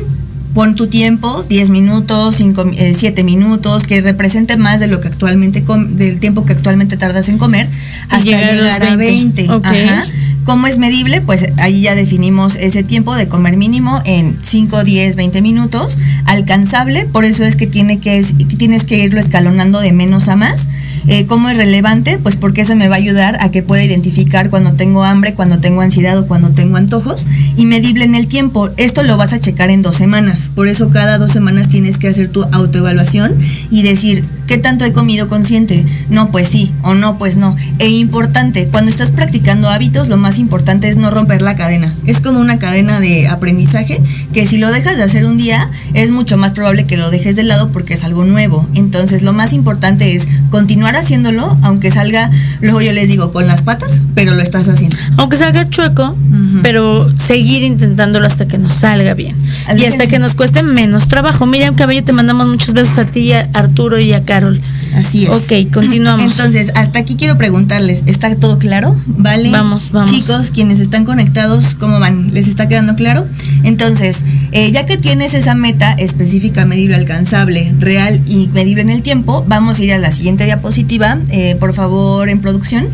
pon 0.53 0.75
tu 0.75 0.87
tiempo, 0.87 1.43
10 1.49 1.69
minutos, 1.69 2.37
7 2.37 3.21
eh, 3.21 3.23
minutos, 3.23 3.83
que 3.83 3.99
represente 3.99 4.55
más 4.55 4.79
de 4.79 4.87
lo 4.87 5.01
que 5.01 5.09
actualmente 5.09 5.61
del 5.89 6.19
tiempo 6.19 6.45
que 6.45 6.53
actualmente 6.53 6.95
tardas 6.95 7.27
en 7.27 7.37
comer, 7.37 7.69
hasta 8.09 8.23
llegar, 8.23 8.81
a 8.81 8.95
20. 8.95 9.47
Ajá. 9.49 10.07
¿Cómo 10.45 10.67
es 10.67 10.77
medible? 10.77 11.21
Pues 11.21 11.47
ahí 11.57 11.81
ya 11.81 11.95
definimos 11.95 12.55
ese 12.55 12.83
tiempo 12.83 13.15
de 13.15 13.27
comer 13.27 13.57
mínimo 13.57 14.01
en 14.05 14.37
5, 14.43 14.83
10, 14.83 15.15
20 15.15 15.41
minutos. 15.41 15.97
Alcanzable, 16.25 17.05
por 17.05 17.25
eso 17.25 17.43
es 17.43 17.55
que, 17.55 17.65
tiene 17.65 17.99
que 17.99 18.23
tienes 18.57 18.83
que 18.83 18.99
irlo 18.99 19.19
escalonando 19.19 19.79
de 19.79 19.91
menos 19.91 20.27
a 20.27 20.35
más. 20.35 20.69
Eh, 21.07 21.25
¿Cómo 21.25 21.49
es 21.49 21.57
relevante? 21.57 22.17
Pues 22.17 22.35
porque 22.35 22.61
eso 22.61 22.75
me 22.75 22.87
va 22.87 22.95
a 22.95 22.97
ayudar 22.97 23.37
a 23.39 23.51
que 23.51 23.61
pueda 23.61 23.83
identificar 23.83 24.49
cuando 24.49 24.73
tengo 24.73 25.03
hambre, 25.03 25.33
cuando 25.33 25.59
tengo 25.59 25.81
ansiedad 25.81 26.17
o 26.17 26.27
cuando 26.27 26.49
tengo 26.49 26.77
antojos. 26.77 27.27
Y 27.57 27.65
medible 27.65 28.05
en 28.05 28.15
el 28.15 28.27
tiempo. 28.27 28.69
Esto 28.77 29.03
lo 29.03 29.17
vas 29.17 29.33
a 29.33 29.39
checar 29.39 29.69
en 29.69 29.81
dos 29.81 29.95
semanas. 29.95 30.47
Por 30.55 30.67
eso 30.67 30.89
cada 30.89 31.17
dos 31.17 31.31
semanas 31.31 31.69
tienes 31.69 31.97
que 31.97 32.07
hacer 32.07 32.29
tu 32.29 32.43
autoevaluación 32.43 33.35
y 33.69 33.83
decir, 33.83 34.23
¿qué 34.47 34.57
tanto 34.57 34.85
he 34.85 34.93
comido 34.93 35.27
consciente? 35.27 35.85
No, 36.09 36.31
pues 36.31 36.47
sí, 36.47 36.73
o 36.81 36.93
no, 36.93 37.17
pues 37.17 37.37
no. 37.37 37.55
E 37.79 37.89
importante, 37.89 38.67
cuando 38.71 38.89
estás 38.89 39.11
practicando 39.11 39.69
hábitos, 39.69 40.07
lo 40.07 40.17
más 40.17 40.39
importante 40.39 40.87
es 40.87 40.97
no 40.97 41.11
romper 41.11 41.41
la 41.41 41.55
cadena. 41.55 41.93
Es 42.05 42.21
como 42.21 42.39
una 42.39 42.59
cadena 42.59 42.99
de 42.99 43.27
aprendizaje 43.27 44.01
que 44.33 44.47
si 44.47 44.57
lo 44.57 44.71
dejas 44.71 44.97
de 44.97 45.03
hacer 45.03 45.25
un 45.25 45.37
día, 45.37 45.69
es 45.93 46.11
mucho 46.11 46.37
más 46.37 46.51
probable 46.51 46.85
que 46.85 46.97
lo 46.97 47.11
dejes 47.11 47.35
de 47.35 47.43
lado 47.43 47.71
porque 47.71 47.93
es 47.93 48.03
algo 48.03 48.25
nuevo. 48.25 48.67
Entonces 48.73 49.23
lo 49.23 49.33
más 49.33 49.53
importante 49.53 50.15
es 50.15 50.27
continuar 50.49 50.95
haciéndolo, 50.95 51.57
aunque 51.61 51.91
salga, 51.91 52.31
luego 52.61 52.81
yo 52.81 52.91
les 52.91 53.07
digo, 53.07 53.31
con 53.31 53.47
las 53.47 53.63
patas, 53.63 54.01
pero 54.13 54.35
lo 54.35 54.41
estás 54.41 54.67
haciendo. 54.67 54.97
Aunque 55.17 55.37
salga 55.37 55.69
chueco, 55.69 56.15
pero 56.61 57.11
seguir 57.17 57.63
intentándolo 57.63 58.25
hasta 58.25 58.47
que 58.47 58.57
nos 58.57 58.73
salga 58.73 59.13
bien. 59.13 59.35
Y 59.77 59.85
hasta 59.85 60.07
que 60.07 60.19
nos 60.19 60.35
cueste 60.35 60.63
menos 60.63 61.07
trabajo. 61.07 61.45
Miriam 61.45 61.75
Cabello, 61.75 62.03
te 62.03 62.13
mandamos 62.13 62.47
muchos 62.47 62.73
besos 62.73 62.97
a 62.97 63.05
ti, 63.05 63.31
a 63.31 63.49
Arturo 63.53 63.99
y 63.99 64.13
a 64.13 64.23
Carol. 64.35 64.59
Así 64.93 65.25
es. 65.25 65.29
Ok, 65.29 65.71
continuamos. 65.73 66.21
Entonces, 66.21 66.73
hasta 66.75 66.99
aquí 66.99 67.15
quiero 67.15 67.37
preguntarles, 67.37 68.03
¿está 68.05 68.35
todo 68.35 68.59
claro? 68.59 68.99
¿Vale? 69.05 69.49
Vamos, 69.49 69.91
vamos. 69.93 70.11
Chicos, 70.11 70.51
quienes 70.51 70.81
están 70.81 71.05
conectados, 71.05 71.73
¿cómo 71.75 72.01
van? 72.01 72.33
¿Les 72.33 72.49
está 72.49 72.67
quedando 72.67 72.95
claro? 72.95 73.25
Entonces, 73.63 74.25
eh, 74.51 74.71
ya 74.73 74.85
que 74.85 74.97
tienes 74.97 75.33
esa 75.33 75.55
meta 75.55 75.93
específica, 75.93 76.65
medible, 76.65 76.95
alcanzable, 76.95 77.73
real 77.79 78.19
y 78.27 78.47
medible 78.47 78.81
en 78.81 78.89
el 78.89 79.03
tiempo, 79.03 79.45
vamos 79.47 79.79
a 79.79 79.83
ir 79.85 79.93
a 79.93 79.97
la 79.97 80.11
siguiente 80.11 80.43
diapositiva, 80.43 81.17
eh, 81.29 81.55
por 81.57 81.73
favor, 81.73 82.27
en 82.27 82.41
producción, 82.41 82.87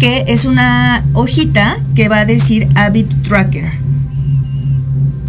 que 0.00 0.24
es 0.26 0.44
una 0.44 1.04
hojita 1.12 1.78
que 1.94 2.08
va 2.08 2.20
a 2.20 2.24
decir 2.24 2.66
Habit 2.74 3.12
Tracker. 3.22 3.83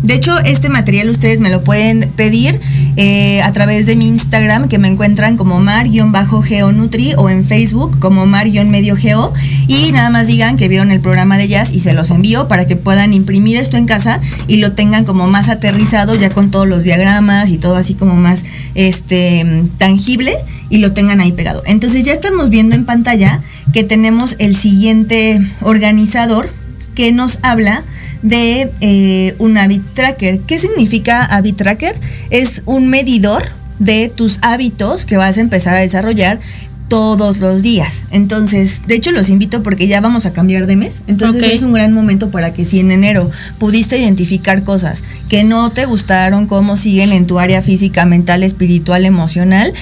De 0.05 0.13
hecho, 0.13 0.37
este 0.37 0.69
material 0.69 1.09
ustedes 1.09 1.39
me 1.39 1.49
lo 1.49 1.63
pueden 1.63 2.11
pedir 2.15 2.59
eh, 2.95 3.41
a 3.41 3.51
través 3.53 3.87
de 3.87 3.95
mi 3.95 4.07
Instagram, 4.07 4.67
que 4.67 4.77
me 4.77 4.87
encuentran 4.87 5.35
como 5.35 5.59
mar-geonutri 5.59 7.15
o 7.17 7.27
en 7.27 7.43
Facebook 7.43 7.97
como 7.97 8.27
mar-medio-geo. 8.27 9.33
Y 9.67 9.91
nada 9.93 10.11
más 10.11 10.27
digan 10.27 10.57
que 10.57 10.67
vieron 10.67 10.91
el 10.91 10.99
programa 10.99 11.39
de 11.39 11.47
jazz 11.47 11.71
y 11.73 11.79
se 11.79 11.93
los 11.93 12.11
envío 12.11 12.47
para 12.47 12.67
que 12.67 12.75
puedan 12.75 13.13
imprimir 13.13 13.57
esto 13.57 13.77
en 13.77 13.87
casa 13.87 14.21
y 14.47 14.57
lo 14.57 14.73
tengan 14.73 15.05
como 15.05 15.25
más 15.25 15.49
aterrizado, 15.49 16.13
ya 16.13 16.29
con 16.29 16.51
todos 16.51 16.67
los 16.67 16.83
diagramas 16.83 17.49
y 17.49 17.57
todo 17.57 17.75
así 17.75 17.95
como 17.95 18.13
más 18.13 18.45
este, 18.75 19.63
tangible 19.79 20.35
y 20.69 20.77
lo 20.77 20.91
tengan 20.91 21.19
ahí 21.19 21.31
pegado. 21.31 21.63
Entonces 21.65 22.05
ya 22.05 22.13
estamos 22.13 22.51
viendo 22.51 22.75
en 22.75 22.85
pantalla 22.85 23.41
que 23.73 23.83
tenemos 23.83 24.35
el 24.37 24.55
siguiente 24.55 25.41
organizador 25.61 26.47
que 26.93 27.11
nos 27.11 27.39
habla 27.41 27.83
de 28.25 28.71
eh, 28.81 29.35
un 29.37 29.57
habit 29.57 29.83
tracker. 29.93 30.39
¿Qué 30.39 30.57
significa 30.57 31.23
habit 31.23 31.57
tracker? 31.57 31.95
Es 32.31 32.63
un 32.65 32.87
medidor 32.87 33.43
de 33.79 34.11
tus 34.13 34.39
hábitos 34.41 35.05
que 35.05 35.17
vas 35.17 35.37
a 35.37 35.41
empezar 35.41 35.75
a 35.75 35.79
desarrollar 35.79 36.39
todos 36.87 37.39
los 37.39 37.61
días. 37.61 38.05
Entonces, 38.11 38.83
de 38.87 38.95
hecho 38.95 39.11
los 39.11 39.29
invito 39.29 39.63
porque 39.63 39.87
ya 39.87 40.01
vamos 40.01 40.25
a 40.25 40.33
cambiar 40.33 40.65
de 40.65 40.75
mes. 40.75 41.01
Entonces 41.07 41.45
es 41.45 41.61
un 41.61 41.73
gran 41.73 41.93
momento 41.93 42.31
para 42.31 42.53
que 42.53 42.65
si 42.65 42.79
en 42.79 42.91
enero 42.91 43.29
pudiste 43.59 43.97
identificar 43.97 44.63
cosas 44.63 45.03
que 45.29 45.43
no 45.43 45.71
te 45.71 45.85
gustaron, 45.85 46.47
cómo 46.47 46.77
siguen 46.77 47.11
en 47.11 47.27
tu 47.27 47.39
área 47.39 47.61
física, 47.61 48.05
mental, 48.05 48.43
espiritual, 48.43 49.05
emocional, 49.05 49.73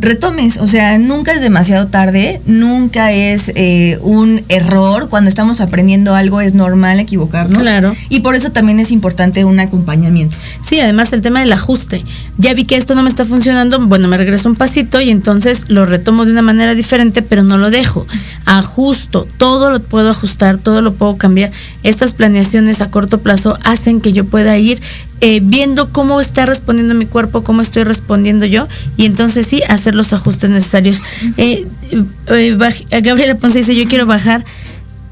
retomes, 0.00 0.58
o 0.58 0.66
sea, 0.66 0.98
nunca 0.98 1.32
es 1.32 1.40
demasiado 1.40 1.88
tarde, 1.88 2.40
nunca 2.46 3.12
es 3.12 3.52
eh, 3.54 3.98
un 4.02 4.42
error, 4.48 5.08
cuando 5.08 5.28
estamos 5.28 5.60
aprendiendo 5.60 6.14
algo 6.14 6.40
es 6.40 6.54
normal 6.54 7.00
equivocarnos. 7.00 7.62
Claro. 7.62 7.94
Y 8.08 8.20
por 8.20 8.34
eso 8.34 8.50
también 8.50 8.80
es 8.80 8.90
importante 8.90 9.44
un 9.44 9.60
acompañamiento. 9.60 10.36
Sí, 10.62 10.80
además 10.80 11.12
el 11.12 11.22
tema 11.22 11.40
del 11.40 11.52
ajuste. 11.52 12.04
Ya 12.38 12.54
vi 12.54 12.64
que 12.64 12.76
esto 12.76 12.94
no 12.94 13.02
me 13.02 13.10
está 13.10 13.24
funcionando, 13.24 13.80
bueno, 13.80 14.08
me 14.08 14.16
regreso 14.16 14.48
un 14.48 14.54
pasito 14.54 15.00
y 15.00 15.10
entonces 15.10 15.66
lo 15.68 15.84
retomo 15.84 16.24
de 16.24 16.32
una 16.32 16.42
manera 16.42 16.74
diferente, 16.74 17.22
pero 17.22 17.42
no 17.42 17.58
lo 17.58 17.70
dejo. 17.70 18.06
Ajusto, 18.44 19.26
todo 19.36 19.70
lo 19.70 19.80
puedo 19.80 20.10
ajustar, 20.10 20.58
todo 20.58 20.82
lo 20.82 20.94
puedo 20.94 21.16
cambiar. 21.16 21.50
Estas 21.82 22.12
planeaciones 22.12 22.80
a 22.80 22.90
corto 22.90 23.18
plazo 23.18 23.58
hacen 23.64 24.00
que 24.00 24.12
yo 24.12 24.24
pueda 24.24 24.56
ir 24.58 24.80
eh, 25.20 25.40
viendo 25.42 25.92
cómo 25.92 26.20
está 26.20 26.46
respondiendo 26.46 26.94
mi 26.94 27.06
cuerpo, 27.06 27.42
cómo 27.42 27.60
estoy 27.60 27.84
respondiendo 27.84 28.46
yo, 28.46 28.68
y 28.96 29.06
entonces 29.06 29.46
sí, 29.46 29.62
hacer 29.68 29.94
los 29.94 30.12
ajustes 30.12 30.50
necesarios. 30.50 31.02
Eh, 31.36 31.66
eh, 32.28 32.56
Gabriela 33.02 33.34
Ponce 33.36 33.58
dice, 33.58 33.74
yo 33.74 33.84
quiero 33.86 34.06
bajar. 34.06 34.44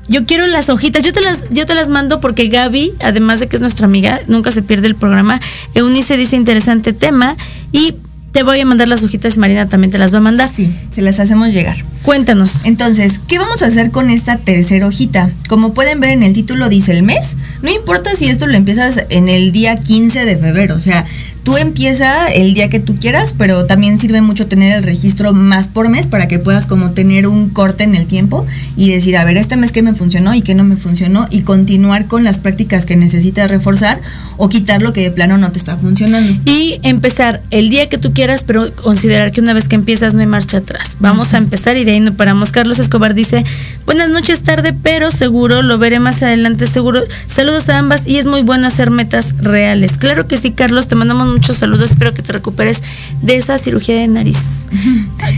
Yo 0.08 0.24
quiero 0.24 0.46
las 0.46 0.70
hojitas, 0.70 1.02
yo 1.02 1.12
te 1.12 1.20
las, 1.20 1.48
yo 1.50 1.66
te 1.66 1.74
las 1.74 1.88
mando 1.88 2.20
porque 2.20 2.46
Gaby, 2.46 2.92
además 3.00 3.40
de 3.40 3.48
que 3.48 3.56
es 3.56 3.60
nuestra 3.60 3.86
amiga, 3.86 4.20
nunca 4.28 4.52
se 4.52 4.62
pierde 4.62 4.86
el 4.86 4.94
programa. 4.94 5.40
Eunice 5.74 6.16
dice 6.16 6.36
interesante 6.36 6.92
tema 6.92 7.36
y 7.72 7.96
te 8.36 8.42
voy 8.42 8.60
a 8.60 8.66
mandar 8.66 8.86
las 8.86 9.02
hojitas 9.02 9.36
y 9.36 9.38
Marina 9.38 9.66
también 9.66 9.90
te 9.90 9.96
las 9.96 10.12
va 10.12 10.18
a 10.18 10.20
mandar. 10.20 10.50
Sí, 10.54 10.70
se 10.90 11.00
las 11.00 11.18
hacemos 11.20 11.54
llegar. 11.54 11.78
Cuéntanos. 12.02 12.64
Entonces, 12.64 13.18
¿qué 13.26 13.38
vamos 13.38 13.62
a 13.62 13.66
hacer 13.68 13.90
con 13.90 14.10
esta 14.10 14.36
tercera 14.36 14.86
hojita? 14.86 15.30
Como 15.48 15.72
pueden 15.72 16.00
ver 16.00 16.10
en 16.10 16.22
el 16.22 16.34
título 16.34 16.68
dice 16.68 16.92
el 16.92 17.02
mes. 17.02 17.38
No 17.62 17.70
importa 17.70 18.14
si 18.14 18.26
esto 18.26 18.46
lo 18.46 18.52
empiezas 18.52 19.06
en 19.08 19.30
el 19.30 19.52
día 19.52 19.76
15 19.76 20.26
de 20.26 20.36
febrero, 20.36 20.74
o 20.74 20.82
sea, 20.82 21.06
Tú 21.46 21.56
empieza 21.58 22.26
el 22.26 22.54
día 22.54 22.68
que 22.68 22.80
tú 22.80 22.96
quieras, 22.98 23.32
pero 23.38 23.66
también 23.66 24.00
sirve 24.00 24.20
mucho 24.20 24.48
tener 24.48 24.74
el 24.74 24.82
registro 24.82 25.32
más 25.32 25.68
por 25.68 25.88
mes 25.88 26.08
para 26.08 26.26
que 26.26 26.40
puedas 26.40 26.66
como 26.66 26.90
tener 26.90 27.28
un 27.28 27.50
corte 27.50 27.84
en 27.84 27.94
el 27.94 28.06
tiempo 28.08 28.44
y 28.76 28.90
decir, 28.90 29.16
a 29.16 29.24
ver, 29.24 29.36
este 29.36 29.56
mes 29.56 29.70
qué 29.70 29.80
me 29.80 29.94
funcionó 29.94 30.34
y 30.34 30.42
qué 30.42 30.56
no 30.56 30.64
me 30.64 30.76
funcionó 30.76 31.28
y 31.30 31.42
continuar 31.42 32.08
con 32.08 32.24
las 32.24 32.40
prácticas 32.40 32.84
que 32.84 32.96
necesitas 32.96 33.48
reforzar 33.48 34.00
o 34.38 34.48
quitar 34.48 34.82
lo 34.82 34.92
que 34.92 35.02
de 35.02 35.12
plano 35.12 35.38
no 35.38 35.52
te 35.52 35.58
está 35.60 35.76
funcionando. 35.76 36.36
Y 36.44 36.80
empezar 36.82 37.40
el 37.52 37.70
día 37.70 37.88
que 37.88 37.98
tú 37.98 38.12
quieras, 38.12 38.42
pero 38.42 38.74
considerar 38.74 39.30
que 39.30 39.40
una 39.40 39.52
vez 39.52 39.68
que 39.68 39.76
empiezas 39.76 40.14
no 40.14 40.22
hay 40.22 40.26
marcha 40.26 40.56
atrás. 40.56 40.96
Vamos 40.98 41.32
a 41.32 41.38
empezar 41.38 41.76
y 41.76 41.84
de 41.84 41.92
ahí 41.92 42.00
no 42.00 42.14
paramos. 42.14 42.50
Carlos 42.50 42.80
Escobar 42.80 43.14
dice, 43.14 43.44
buenas 43.84 44.10
noches 44.10 44.42
tarde, 44.42 44.74
pero 44.82 45.12
seguro, 45.12 45.62
lo 45.62 45.78
veré 45.78 46.00
más 46.00 46.24
adelante, 46.24 46.66
seguro. 46.66 47.04
Saludos 47.28 47.68
a 47.68 47.78
ambas 47.78 48.08
y 48.08 48.16
es 48.16 48.26
muy 48.26 48.42
bueno 48.42 48.66
hacer 48.66 48.90
metas 48.90 49.36
reales. 49.38 49.96
Claro 49.96 50.26
que 50.26 50.38
sí, 50.38 50.50
Carlos, 50.50 50.88
te 50.88 50.96
mandamos 50.96 51.35
muchos 51.36 51.58
saludos, 51.58 51.90
espero 51.90 52.14
que 52.14 52.22
te 52.22 52.32
recuperes 52.32 52.82
de 53.20 53.36
esa 53.36 53.58
cirugía 53.58 53.96
de 53.96 54.08
nariz. 54.08 54.68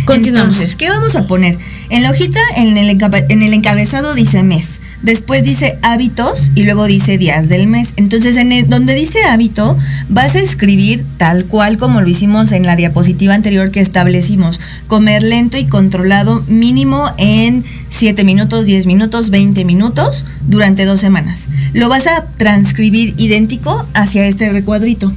Continuamos. 0.05 0.53
Entonces, 0.53 0.77
¿qué 0.77 0.89
vamos 0.89 1.17
a 1.17 1.27
poner? 1.27 1.59
En 1.91 2.05
la 2.05 2.11
hojita, 2.11 2.39
en 2.57 2.77
el, 2.77 2.89
en 3.29 3.43
el 3.43 3.53
encabezado 3.53 4.15
dice 4.15 4.45
mes. 4.45 4.81
Después 5.03 5.43
dice 5.43 5.77
hábitos 5.83 6.53
y 6.55 6.63
luego 6.63 6.87
dice 6.87 7.19
días 7.19 7.49
del 7.49 7.67
mes. 7.67 7.95
Entonces, 7.97 8.37
en 8.37 8.71
donde 8.71 8.95
dice 8.95 9.25
hábito, 9.25 9.77
vas 10.09 10.37
a 10.37 10.39
escribir 10.39 11.05
tal 11.17 11.47
cual 11.47 11.79
como 11.79 12.01
lo 12.01 12.09
hicimos 12.09 12.53
en 12.53 12.65
la 12.65 12.77
diapositiva 12.77 13.35
anterior 13.35 13.73
que 13.73 13.81
establecimos. 13.81 14.61
Comer 14.87 15.25
lento 15.25 15.59
y 15.59 15.67
controlado 15.67 16.45
mínimo 16.47 17.11
en 17.17 17.65
7 17.91 18.23
minutos, 18.23 18.67
10 18.67 18.87
minutos, 18.87 19.31
20 19.31 19.65
minutos 19.65 20.25
durante 20.47 20.85
dos 20.85 21.01
semanas. 21.01 21.49
Lo 21.73 21.89
vas 21.89 22.07
a 22.07 22.25
transcribir 22.37 23.15
idéntico 23.19 23.85
hacia 23.95 24.27
este 24.27 24.51
recuadrito. 24.53 25.13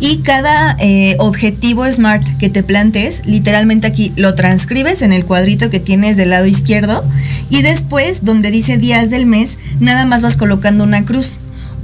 Y 0.00 0.18
cada 0.18 0.76
eh, 0.78 1.16
objetivo 1.18 1.90
SMART 1.90 2.38
que 2.38 2.48
te 2.48 2.62
plantes, 2.62 3.22
literalmente 3.24 3.86
aquí 3.86 4.12
lo 4.16 4.34
transcribes 4.34 5.02
en 5.02 5.12
el 5.12 5.24
cuadrito 5.24 5.70
que 5.70 5.80
tienes 5.80 6.16
del 6.16 6.30
lado 6.30 6.46
izquierdo. 6.46 7.04
Y 7.50 7.62
después 7.62 8.24
donde 8.24 8.50
dice 8.50 8.78
días 8.78 9.10
del 9.10 9.26
mes, 9.26 9.58
nada 9.80 10.04
más 10.04 10.22
vas 10.22 10.36
colocando 10.36 10.84
una 10.84 11.04
cruz. 11.04 11.38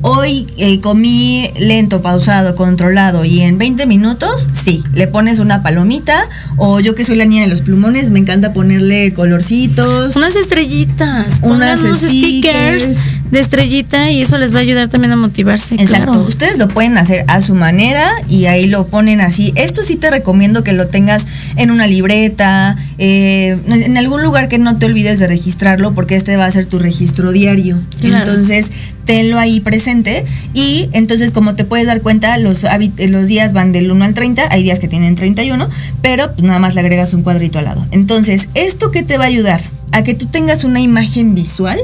Hoy 0.06 0.46
eh, 0.58 0.82
comí 0.82 1.50
lento, 1.58 2.02
pausado, 2.02 2.56
controlado 2.56 3.24
y 3.24 3.40
en 3.40 3.56
20 3.56 3.86
minutos, 3.86 4.46
sí, 4.62 4.84
le 4.92 5.06
pones 5.06 5.38
una 5.38 5.62
palomita 5.62 6.28
o 6.58 6.78
yo 6.80 6.94
que 6.94 7.04
soy 7.06 7.16
la 7.16 7.24
niña 7.24 7.44
de 7.44 7.48
los 7.48 7.62
plumones, 7.62 8.10
me 8.10 8.18
encanta 8.18 8.52
ponerle 8.52 9.14
colorcitos. 9.14 10.14
Unas 10.14 10.36
estrellitas, 10.36 11.38
unas 11.40 11.80
stickers 11.80 12.98
de 13.30 13.40
estrellita 13.40 14.10
y 14.10 14.22
eso 14.22 14.38
les 14.38 14.54
va 14.54 14.58
a 14.58 14.62
ayudar 14.62 14.88
también 14.88 15.12
a 15.12 15.16
motivarse. 15.16 15.74
Exacto, 15.76 16.20
ustedes 16.20 16.58
lo 16.58 16.68
pueden 16.68 16.98
hacer 16.98 17.24
a 17.28 17.40
su 17.40 17.54
manera 17.54 18.10
y 18.28 18.46
ahí 18.46 18.66
lo 18.66 18.86
ponen 18.86 19.20
así. 19.20 19.52
Esto 19.56 19.82
sí 19.82 19.96
te 19.96 20.10
recomiendo 20.10 20.62
que 20.62 20.72
lo 20.72 20.88
tengas 20.88 21.26
en 21.56 21.70
una 21.70 21.86
libreta, 21.86 22.76
eh, 22.98 23.58
en 23.66 23.96
algún 23.96 24.22
lugar 24.22 24.48
que 24.48 24.58
no 24.58 24.76
te 24.78 24.86
olvides 24.86 25.18
de 25.18 25.26
registrarlo 25.26 25.94
porque 25.94 26.16
este 26.16 26.36
va 26.36 26.46
a 26.46 26.50
ser 26.50 26.66
tu 26.66 26.78
registro 26.78 27.32
diario. 27.32 27.78
Entonces, 28.02 28.70
tenlo 29.04 29.38
ahí 29.38 29.60
presente 29.60 30.24
y 30.54 30.88
entonces 30.92 31.30
como 31.30 31.54
te 31.54 31.64
puedes 31.64 31.86
dar 31.86 32.00
cuenta 32.00 32.38
los, 32.38 32.66
los 32.98 33.28
días 33.28 33.52
van 33.52 33.72
del 33.72 33.90
1 33.90 34.04
al 34.04 34.14
30, 34.14 34.48
hay 34.50 34.62
días 34.62 34.78
que 34.78 34.88
tienen 34.88 35.14
31, 35.14 35.68
pero 36.02 36.32
pues 36.32 36.42
nada 36.42 36.58
más 36.58 36.74
le 36.74 36.80
agregas 36.80 37.14
un 37.14 37.22
cuadrito 37.22 37.58
al 37.58 37.66
lado. 37.66 37.86
Entonces, 37.90 38.48
¿esto 38.54 38.90
qué 38.90 39.02
te 39.02 39.18
va 39.18 39.24
a 39.24 39.28
ayudar? 39.28 39.60
A 39.94 40.02
que 40.02 40.14
tú 40.14 40.26
tengas 40.26 40.64
una 40.64 40.80
imagen 40.80 41.34
visual 41.34 41.78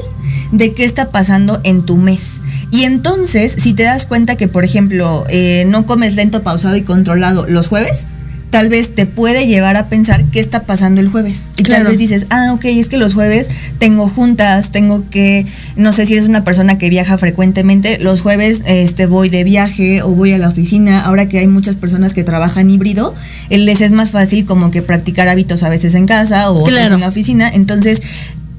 de 0.51 0.73
qué 0.73 0.83
está 0.83 1.09
pasando 1.09 1.59
en 1.63 1.83
tu 1.83 1.97
mes. 1.97 2.41
Y 2.69 2.83
entonces, 2.83 3.55
si 3.57 3.73
te 3.73 3.83
das 3.83 4.05
cuenta 4.05 4.35
que, 4.35 4.47
por 4.47 4.63
ejemplo, 4.63 5.25
eh, 5.29 5.65
no 5.67 5.85
comes 5.85 6.15
lento, 6.15 6.43
pausado 6.43 6.75
y 6.75 6.83
controlado 6.83 7.47
los 7.47 7.67
jueves, 7.67 8.05
tal 8.51 8.69
vez 8.69 8.93
te 8.93 9.05
puede 9.05 9.47
llevar 9.47 9.77
a 9.77 9.87
pensar 9.87 10.25
qué 10.25 10.39
está 10.39 10.63
pasando 10.63 11.01
el 11.01 11.07
jueves. 11.07 11.45
Y 11.57 11.63
tal 11.63 11.85
vez 11.85 11.97
dices, 11.97 12.27
ah, 12.29 12.51
ok, 12.53 12.65
es 12.65 12.89
que 12.89 12.97
los 12.97 13.13
jueves 13.13 13.49
tengo 13.79 14.07
juntas, 14.07 14.71
tengo 14.71 15.05
que, 15.09 15.47
no 15.77 15.93
sé 15.93 16.05
si 16.05 16.13
eres 16.13 16.27
una 16.27 16.43
persona 16.43 16.77
que 16.77 16.89
viaja 16.89 17.17
frecuentemente, 17.17 17.97
los 17.97 18.21
jueves 18.21 18.61
este, 18.65 19.05
voy 19.05 19.29
de 19.29 19.45
viaje 19.45 20.03
o 20.03 20.09
voy 20.09 20.33
a 20.33 20.37
la 20.37 20.49
oficina. 20.49 20.99
Ahora 21.01 21.29
que 21.29 21.39
hay 21.39 21.47
muchas 21.47 21.77
personas 21.77 22.13
que 22.13 22.23
trabajan 22.23 22.69
híbrido, 22.69 23.15
les 23.49 23.81
es 23.81 23.93
más 23.93 24.11
fácil 24.11 24.45
como 24.45 24.69
que 24.69 24.81
practicar 24.81 25.29
hábitos 25.29 25.63
a 25.63 25.69
veces 25.69 25.95
en 25.95 26.05
casa 26.05 26.51
o 26.51 26.67
en 26.67 26.99
la 26.99 27.07
oficina. 27.07 27.49
Entonces, 27.49 28.01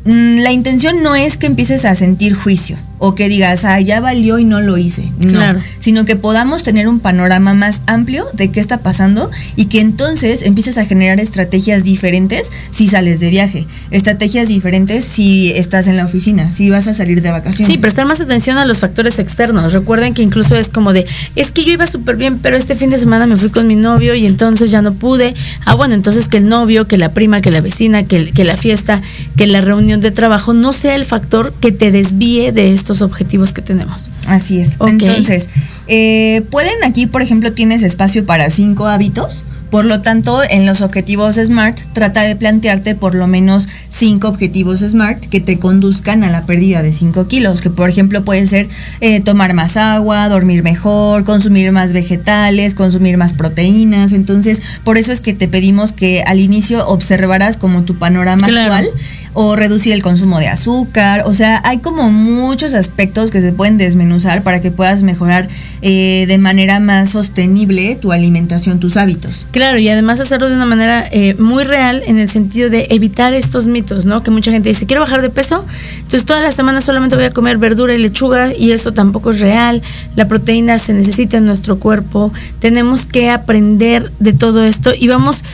mm, 0.06 0.38
la 0.38 0.52
intención 0.52 1.02
no 1.02 1.14
es 1.14 1.36
que 1.36 1.46
empieces 1.46 1.84
a 1.84 1.94
sentir 1.94 2.34
juicio 2.34 2.76
o 3.04 3.16
que 3.16 3.28
digas, 3.28 3.64
ah, 3.64 3.80
ya 3.80 3.98
valió 3.98 4.38
y 4.38 4.44
no 4.44 4.60
lo 4.60 4.78
hice. 4.78 5.10
No, 5.18 5.56
sino 5.80 6.04
que 6.04 6.14
podamos 6.14 6.62
tener 6.62 6.86
un 6.86 7.00
panorama 7.00 7.52
más 7.52 7.80
amplio 7.86 8.28
de 8.32 8.52
qué 8.52 8.60
está 8.60 8.78
pasando 8.78 9.28
y 9.56 9.64
que 9.64 9.80
entonces 9.80 10.42
empieces 10.42 10.78
a 10.78 10.84
generar 10.84 11.18
estrategias 11.18 11.82
diferentes 11.82 12.52
si 12.70 12.86
sales 12.86 13.18
de 13.18 13.30
viaje, 13.30 13.66
estrategias 13.90 14.46
diferentes 14.46 15.04
si 15.04 15.50
estás 15.50 15.88
en 15.88 15.96
la 15.96 16.04
oficina, 16.04 16.52
si 16.52 16.70
vas 16.70 16.86
a 16.86 16.94
salir 16.94 17.22
de 17.22 17.32
vacaciones. 17.32 17.66
Sí, 17.66 17.76
prestar 17.76 18.06
más 18.06 18.20
atención 18.20 18.56
a 18.56 18.64
los 18.66 18.78
factores 18.78 19.18
externos. 19.18 19.72
Recuerden 19.72 20.14
que 20.14 20.22
incluso 20.22 20.54
es 20.54 20.68
como 20.68 20.92
de, 20.92 21.04
es 21.34 21.50
que 21.50 21.64
yo 21.64 21.72
iba 21.72 21.88
súper 21.88 22.14
bien, 22.14 22.38
pero 22.38 22.56
este 22.56 22.76
fin 22.76 22.90
de 22.90 22.98
semana 22.98 23.26
me 23.26 23.34
fui 23.34 23.50
con 23.50 23.66
mi 23.66 23.74
novio 23.74 24.14
y 24.14 24.26
entonces 24.26 24.70
ya 24.70 24.80
no 24.80 24.94
pude. 24.94 25.34
Ah, 25.64 25.74
bueno, 25.74 25.96
entonces 25.96 26.28
que 26.28 26.36
el 26.36 26.46
novio, 26.46 26.86
que 26.86 26.98
la 26.98 27.12
prima, 27.12 27.40
que 27.40 27.50
la 27.50 27.62
vecina, 27.62 28.04
que, 28.04 28.30
que 28.30 28.44
la 28.44 28.56
fiesta, 28.56 29.02
que 29.36 29.48
la 29.48 29.60
reunión 29.60 30.00
de 30.00 30.12
trabajo 30.12 30.54
no 30.54 30.72
sea 30.72 30.94
el 30.94 31.04
factor 31.04 31.52
que 31.54 31.72
te 31.72 31.90
desvíe 31.90 32.52
de 32.52 32.72
esto 32.92 33.06
objetivos 33.06 33.52
que 33.52 33.62
tenemos. 33.62 34.10
Así 34.26 34.60
es. 34.60 34.76
Entonces, 34.86 35.48
eh, 35.88 36.42
pueden 36.50 36.84
aquí, 36.84 37.06
por 37.06 37.22
ejemplo, 37.22 37.52
tienes 37.52 37.82
espacio 37.82 38.24
para 38.26 38.50
cinco 38.50 38.86
hábitos 38.86 39.44
por 39.72 39.86
lo 39.86 40.02
tanto, 40.02 40.42
en 40.42 40.66
los 40.66 40.82
objetivos 40.82 41.36
SMART, 41.36 41.80
trata 41.94 42.20
de 42.24 42.36
plantearte 42.36 42.94
por 42.94 43.14
lo 43.14 43.26
menos 43.26 43.70
cinco 43.88 44.28
objetivos 44.28 44.80
SMART 44.80 45.24
que 45.30 45.40
te 45.40 45.58
conduzcan 45.58 46.24
a 46.24 46.30
la 46.30 46.44
pérdida 46.44 46.82
de 46.82 46.92
5 46.92 47.26
kilos, 47.26 47.62
que 47.62 47.70
por 47.70 47.88
ejemplo 47.88 48.22
puede 48.22 48.46
ser 48.46 48.68
eh, 49.00 49.22
tomar 49.22 49.54
más 49.54 49.78
agua, 49.78 50.28
dormir 50.28 50.62
mejor, 50.62 51.24
consumir 51.24 51.72
más 51.72 51.94
vegetales, 51.94 52.74
consumir 52.74 53.16
más 53.16 53.32
proteínas. 53.32 54.12
Entonces, 54.12 54.60
por 54.84 54.98
eso 54.98 55.10
es 55.10 55.22
que 55.22 55.32
te 55.32 55.48
pedimos 55.48 55.94
que 55.94 56.22
al 56.26 56.38
inicio 56.38 56.86
observaras 56.86 57.56
como 57.56 57.84
tu 57.84 57.98
panorama 57.98 58.46
actual 58.46 58.90
o 59.34 59.56
reducir 59.56 59.92
el 59.92 60.02
consumo 60.02 60.38
de 60.38 60.48
azúcar. 60.48 61.22
O 61.26 61.32
sea, 61.32 61.60
hay 61.64 61.78
como 61.78 62.10
muchos 62.10 62.74
aspectos 62.74 63.30
que 63.30 63.40
se 63.40 63.52
pueden 63.52 63.78
desmenuzar 63.78 64.42
para 64.42 64.60
que 64.60 64.70
puedas 64.70 65.02
mejorar 65.02 65.48
eh, 65.80 66.24
de 66.28 66.38
manera 66.38 66.80
más 66.80 67.10
sostenible 67.10 67.96
tu 67.96 68.12
alimentación, 68.12 68.80
tus 68.80 68.96
hábitos. 68.96 69.46
Claro, 69.50 69.78
y 69.78 69.88
además 69.88 70.20
hacerlo 70.20 70.48
de 70.48 70.56
una 70.56 70.66
manera 70.66 71.04
eh, 71.10 71.34
muy 71.38 71.64
real 71.64 72.02
en 72.06 72.18
el 72.18 72.28
sentido 72.28 72.70
de 72.70 72.86
evitar 72.90 73.34
estos 73.34 73.66
mitos, 73.66 74.04
¿no? 74.04 74.22
Que 74.22 74.30
mucha 74.30 74.50
gente 74.50 74.68
dice, 74.68 74.86
quiero 74.86 75.00
bajar 75.02 75.22
de 75.22 75.30
peso, 75.30 75.64
entonces 75.96 76.24
todas 76.24 76.42
las 76.42 76.54
semanas 76.54 76.84
solamente 76.84 77.16
voy 77.16 77.24
a 77.24 77.30
comer 77.30 77.58
verdura 77.58 77.94
y 77.94 77.98
lechuga 77.98 78.54
y 78.54 78.72
eso 78.72 78.92
tampoco 78.92 79.30
es 79.30 79.40
real. 79.40 79.82
La 80.14 80.28
proteína 80.28 80.78
se 80.78 80.92
necesita 80.92 81.38
en 81.38 81.46
nuestro 81.46 81.78
cuerpo. 81.78 82.32
Tenemos 82.58 83.06
que 83.06 83.30
aprender 83.30 84.12
de 84.18 84.32
todo 84.32 84.64
esto 84.64 84.92
y 84.98 85.08
vamos, 85.08 85.44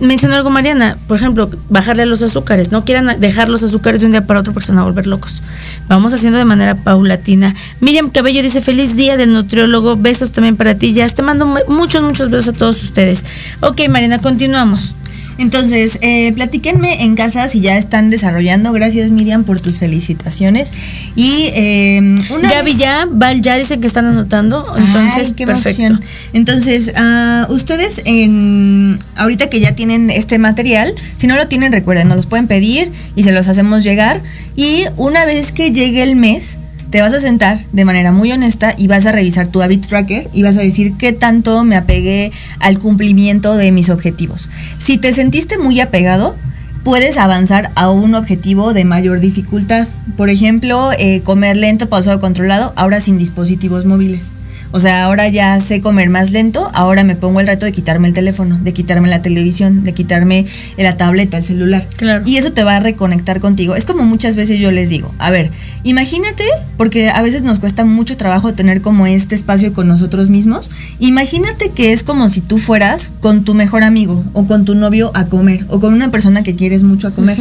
mencionó 0.00 0.36
algo 0.36 0.50
Mariana, 0.50 0.96
por 1.06 1.16
ejemplo, 1.16 1.50
bajarle 1.68 2.06
los 2.06 2.22
azúcares. 2.22 2.70
No 2.72 2.84
quieran 2.84 3.20
dejar 3.26 3.48
los 3.48 3.62
azúcares 3.62 4.00
de 4.00 4.06
un 4.06 4.12
día 4.12 4.26
para 4.26 4.40
otro 4.40 4.52
porque 4.52 4.66
se 4.66 4.72
van 4.72 4.80
a 4.80 4.84
volver 4.84 5.06
locos. 5.06 5.42
Vamos 5.88 6.12
haciendo 6.14 6.38
de 6.38 6.44
manera 6.44 6.74
paulatina. 6.74 7.54
Miriam 7.80 8.10
Cabello 8.10 8.42
dice, 8.42 8.60
feliz 8.60 8.96
día 8.96 9.16
del 9.16 9.32
nutriólogo. 9.32 9.96
Besos 9.96 10.32
también 10.32 10.56
para 10.56 10.74
ti. 10.76 10.92
Ya 10.92 11.08
te 11.08 11.22
mando 11.22 11.46
muchos, 11.68 12.02
muchos 12.02 12.30
besos 12.30 12.54
a 12.54 12.58
todos 12.58 12.82
ustedes. 12.82 13.24
Ok, 13.60 13.82
Marina, 13.88 14.18
continuamos. 14.20 14.94
Entonces, 15.38 15.98
eh, 16.00 16.32
platíquenme 16.32 17.04
en 17.04 17.16
casa 17.16 17.48
si 17.48 17.60
ya 17.60 17.76
están 17.76 18.10
desarrollando. 18.10 18.72
Gracias, 18.72 19.10
Miriam, 19.10 19.44
por 19.44 19.60
tus 19.60 19.78
felicitaciones. 19.78 20.70
Y 21.16 21.50
eh, 21.54 22.16
una 22.30 22.50
Gaby 22.50 22.76
ya, 22.76 23.06
Val 23.10 23.42
ya 23.42 23.56
dicen 23.56 23.80
que 23.80 23.86
están 23.86 24.06
anotando. 24.06 24.74
Entonces, 24.76 25.32
qué 25.36 25.46
perfecto. 25.46 25.98
Entonces, 26.32 26.92
uh, 26.96 27.52
ustedes, 27.52 28.00
en, 28.04 29.00
ahorita 29.16 29.48
que 29.48 29.60
ya 29.60 29.74
tienen 29.74 30.10
este 30.10 30.38
material, 30.38 30.94
si 31.16 31.26
no 31.26 31.36
lo 31.36 31.48
tienen, 31.48 31.72
recuerden, 31.72 32.08
nos 32.08 32.16
los 32.16 32.26
pueden 32.26 32.46
pedir 32.46 32.92
y 33.16 33.24
se 33.24 33.32
los 33.32 33.48
hacemos 33.48 33.82
llegar. 33.82 34.22
Y 34.56 34.84
una 34.96 35.24
vez 35.24 35.52
que 35.52 35.72
llegue 35.72 36.02
el 36.02 36.16
mes, 36.16 36.58
te 36.94 37.00
vas 37.00 37.12
a 37.12 37.18
sentar 37.18 37.58
de 37.72 37.84
manera 37.84 38.12
muy 38.12 38.30
honesta 38.30 38.72
y 38.78 38.86
vas 38.86 39.04
a 39.04 39.10
revisar 39.10 39.48
tu 39.48 39.62
habit 39.62 39.84
tracker 39.84 40.30
y 40.32 40.44
vas 40.44 40.56
a 40.56 40.60
decir 40.60 40.92
qué 40.96 41.12
tanto 41.12 41.64
me 41.64 41.74
apegué 41.74 42.30
al 42.60 42.78
cumplimiento 42.78 43.56
de 43.56 43.72
mis 43.72 43.90
objetivos. 43.90 44.48
Si 44.78 44.96
te 44.96 45.12
sentiste 45.12 45.58
muy 45.58 45.80
apegado, 45.80 46.36
puedes 46.84 47.16
avanzar 47.16 47.72
a 47.74 47.90
un 47.90 48.14
objetivo 48.14 48.74
de 48.74 48.84
mayor 48.84 49.18
dificultad. 49.18 49.88
Por 50.16 50.30
ejemplo, 50.30 50.92
eh, 50.96 51.20
comer 51.24 51.56
lento, 51.56 51.88
pausado, 51.88 52.20
controlado, 52.20 52.72
ahora 52.76 53.00
sin 53.00 53.18
dispositivos 53.18 53.84
móviles 53.86 54.30
O 54.76 54.80
sea, 54.80 55.04
ahora 55.04 55.28
ya 55.28 55.60
sé 55.60 55.80
comer 55.80 56.10
más 56.10 56.32
lento, 56.32 56.68
ahora 56.74 57.04
me 57.04 57.14
pongo 57.14 57.38
el 57.38 57.46
reto 57.46 57.64
de 57.64 57.70
quitarme 57.70 58.08
el 58.08 58.12
teléfono, 58.12 58.58
de 58.58 58.72
quitarme 58.72 59.06
la 59.06 59.22
televisión, 59.22 59.84
de 59.84 59.94
quitarme 59.94 60.46
la 60.76 60.96
tableta, 60.96 61.38
el 61.38 61.44
celular. 61.44 61.86
Claro. 61.94 62.24
Y 62.26 62.38
eso 62.38 62.52
te 62.52 62.64
va 62.64 62.74
a 62.74 62.80
reconectar 62.80 63.38
contigo. 63.38 63.76
Es 63.76 63.84
como 63.84 64.02
muchas 64.02 64.34
veces 64.34 64.58
yo 64.58 64.72
les 64.72 64.88
digo, 64.88 65.14
a 65.18 65.30
ver, 65.30 65.52
imagínate, 65.84 66.42
porque 66.76 67.08
a 67.08 67.22
veces 67.22 67.42
nos 67.42 67.60
cuesta 67.60 67.84
mucho 67.84 68.16
trabajo 68.16 68.54
tener 68.54 68.80
como 68.80 69.06
este 69.06 69.36
espacio 69.36 69.72
con 69.72 69.86
nosotros 69.86 70.28
mismos, 70.28 70.72
imagínate 70.98 71.70
que 71.70 71.92
es 71.92 72.02
como 72.02 72.28
si 72.28 72.40
tú 72.40 72.58
fueras 72.58 73.12
con 73.20 73.44
tu 73.44 73.54
mejor 73.54 73.84
amigo 73.84 74.24
o 74.32 74.48
con 74.48 74.64
tu 74.64 74.74
novio 74.74 75.12
a 75.14 75.26
comer 75.26 75.66
o 75.68 75.78
con 75.78 75.94
una 75.94 76.10
persona 76.10 76.42
que 76.42 76.56
quieres 76.56 76.82
mucho 76.82 77.06
a 77.06 77.12
comer. 77.12 77.38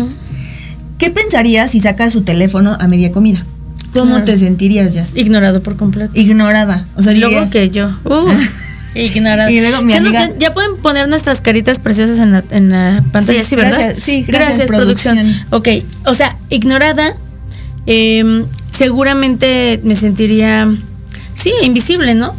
¿Qué 0.99 1.09
pensarías 1.09 1.71
si 1.71 1.79
sacas 1.79 2.13
su 2.13 2.21
teléfono 2.21 2.77
a 2.79 2.87
media 2.87 3.11
comida? 3.11 3.43
¿Cómo 3.93 4.11
Claro. 4.11 4.25
te 4.25 4.37
sentirías, 4.37 4.93
Jazz? 4.93 5.13
Ignorado 5.15 5.61
por 5.63 5.75
completo. 5.77 6.11
Ignorada. 6.15 6.85
O 6.95 7.01
sea, 7.01 7.13
luego 7.13 7.49
que 7.49 7.69
yo. 7.69 7.89
Uh, 8.05 8.27
ignorado. 8.95 9.49
Y 9.49 9.59
luego 9.59 9.81
mi 9.81 9.93
ya, 9.93 9.99
amiga- 9.99 10.53
pueden 10.53 10.77
poner 10.77 11.07
nuestras 11.07 11.41
caritas 11.41 11.79
preciosas 11.79 12.19
en 12.19 12.31
la, 12.31 12.43
en 12.51 12.69
la 12.69 13.03
pantalla, 13.11 13.43
Sí, 13.43 13.51
sí, 13.51 13.55
¿verdad? 13.55 13.77
gracias, 13.79 14.03
sí, 14.03 14.23
gracias, 14.27 14.67
producción. 14.67 15.15
producción. 15.17 15.47
Ok, 15.51 15.67
o 16.05 16.13
sea, 16.15 16.37
ignorada, 16.49 17.13
em, 17.85 18.45
seguramente 18.71 19.79
me 19.83 19.95
sentiría, 19.95 20.67
sí, 21.33 21.51
invisible, 21.63 22.15
¿no? 22.15 22.35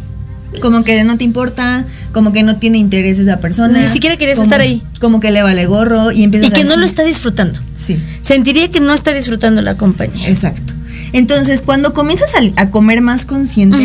Como 0.61 0.85
que 0.85 1.03
no 1.03 1.17
te 1.17 1.25
importa, 1.25 1.83
como 2.13 2.31
que 2.31 2.41
no 2.43 2.55
tiene 2.55 2.77
interés 2.77 3.19
esa 3.19 3.39
persona. 3.41 3.77
Ni 3.81 3.87
siquiera 3.87 4.15
querías 4.15 4.37
como- 4.37 4.45
estar 4.45 4.61
ahí. 4.61 4.81
Como 5.01 5.19
que 5.19 5.31
le 5.31 5.41
vale 5.43 5.65
gorro 5.65 6.11
y 6.13 6.23
empiezas 6.23 6.49
Y 6.49 6.53
que 6.53 6.61
a 6.61 6.63
no 6.63 6.77
lo 6.77 6.85
está 6.85 7.03
disfrutando. 7.03 7.59
Sí. 7.75 7.97
Sentiría 8.21 8.69
que 8.71 8.79
no 8.79 8.93
está 8.93 9.13
disfrutando 9.13 9.61
la 9.61 9.75
compañía. 9.75 10.29
Exacto. 10.29 10.73
Entonces, 11.15 11.61
cuando 11.61 11.93
comienzas 11.93 12.33
a, 12.57 12.71
comer 12.71 12.99
más 12.99 13.23
consciente. 13.23 13.77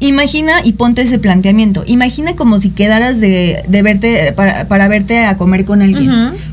Imagina 0.00 0.54
y 0.64 0.72
ponte 0.72 1.02
ese 1.02 1.18
planteamiento. 1.18 1.84
Imagina 1.86 2.34
como 2.34 2.58
si 2.58 2.70
quedaras 2.70 3.20
de, 3.20 3.62
de 3.68 3.82
verte, 3.82 4.32
para, 4.34 4.66
para 4.66 4.88
verte 4.88 5.24
a 5.24 5.36
comer 5.36 5.64
con 5.64 5.82
alguien. 5.82 6.10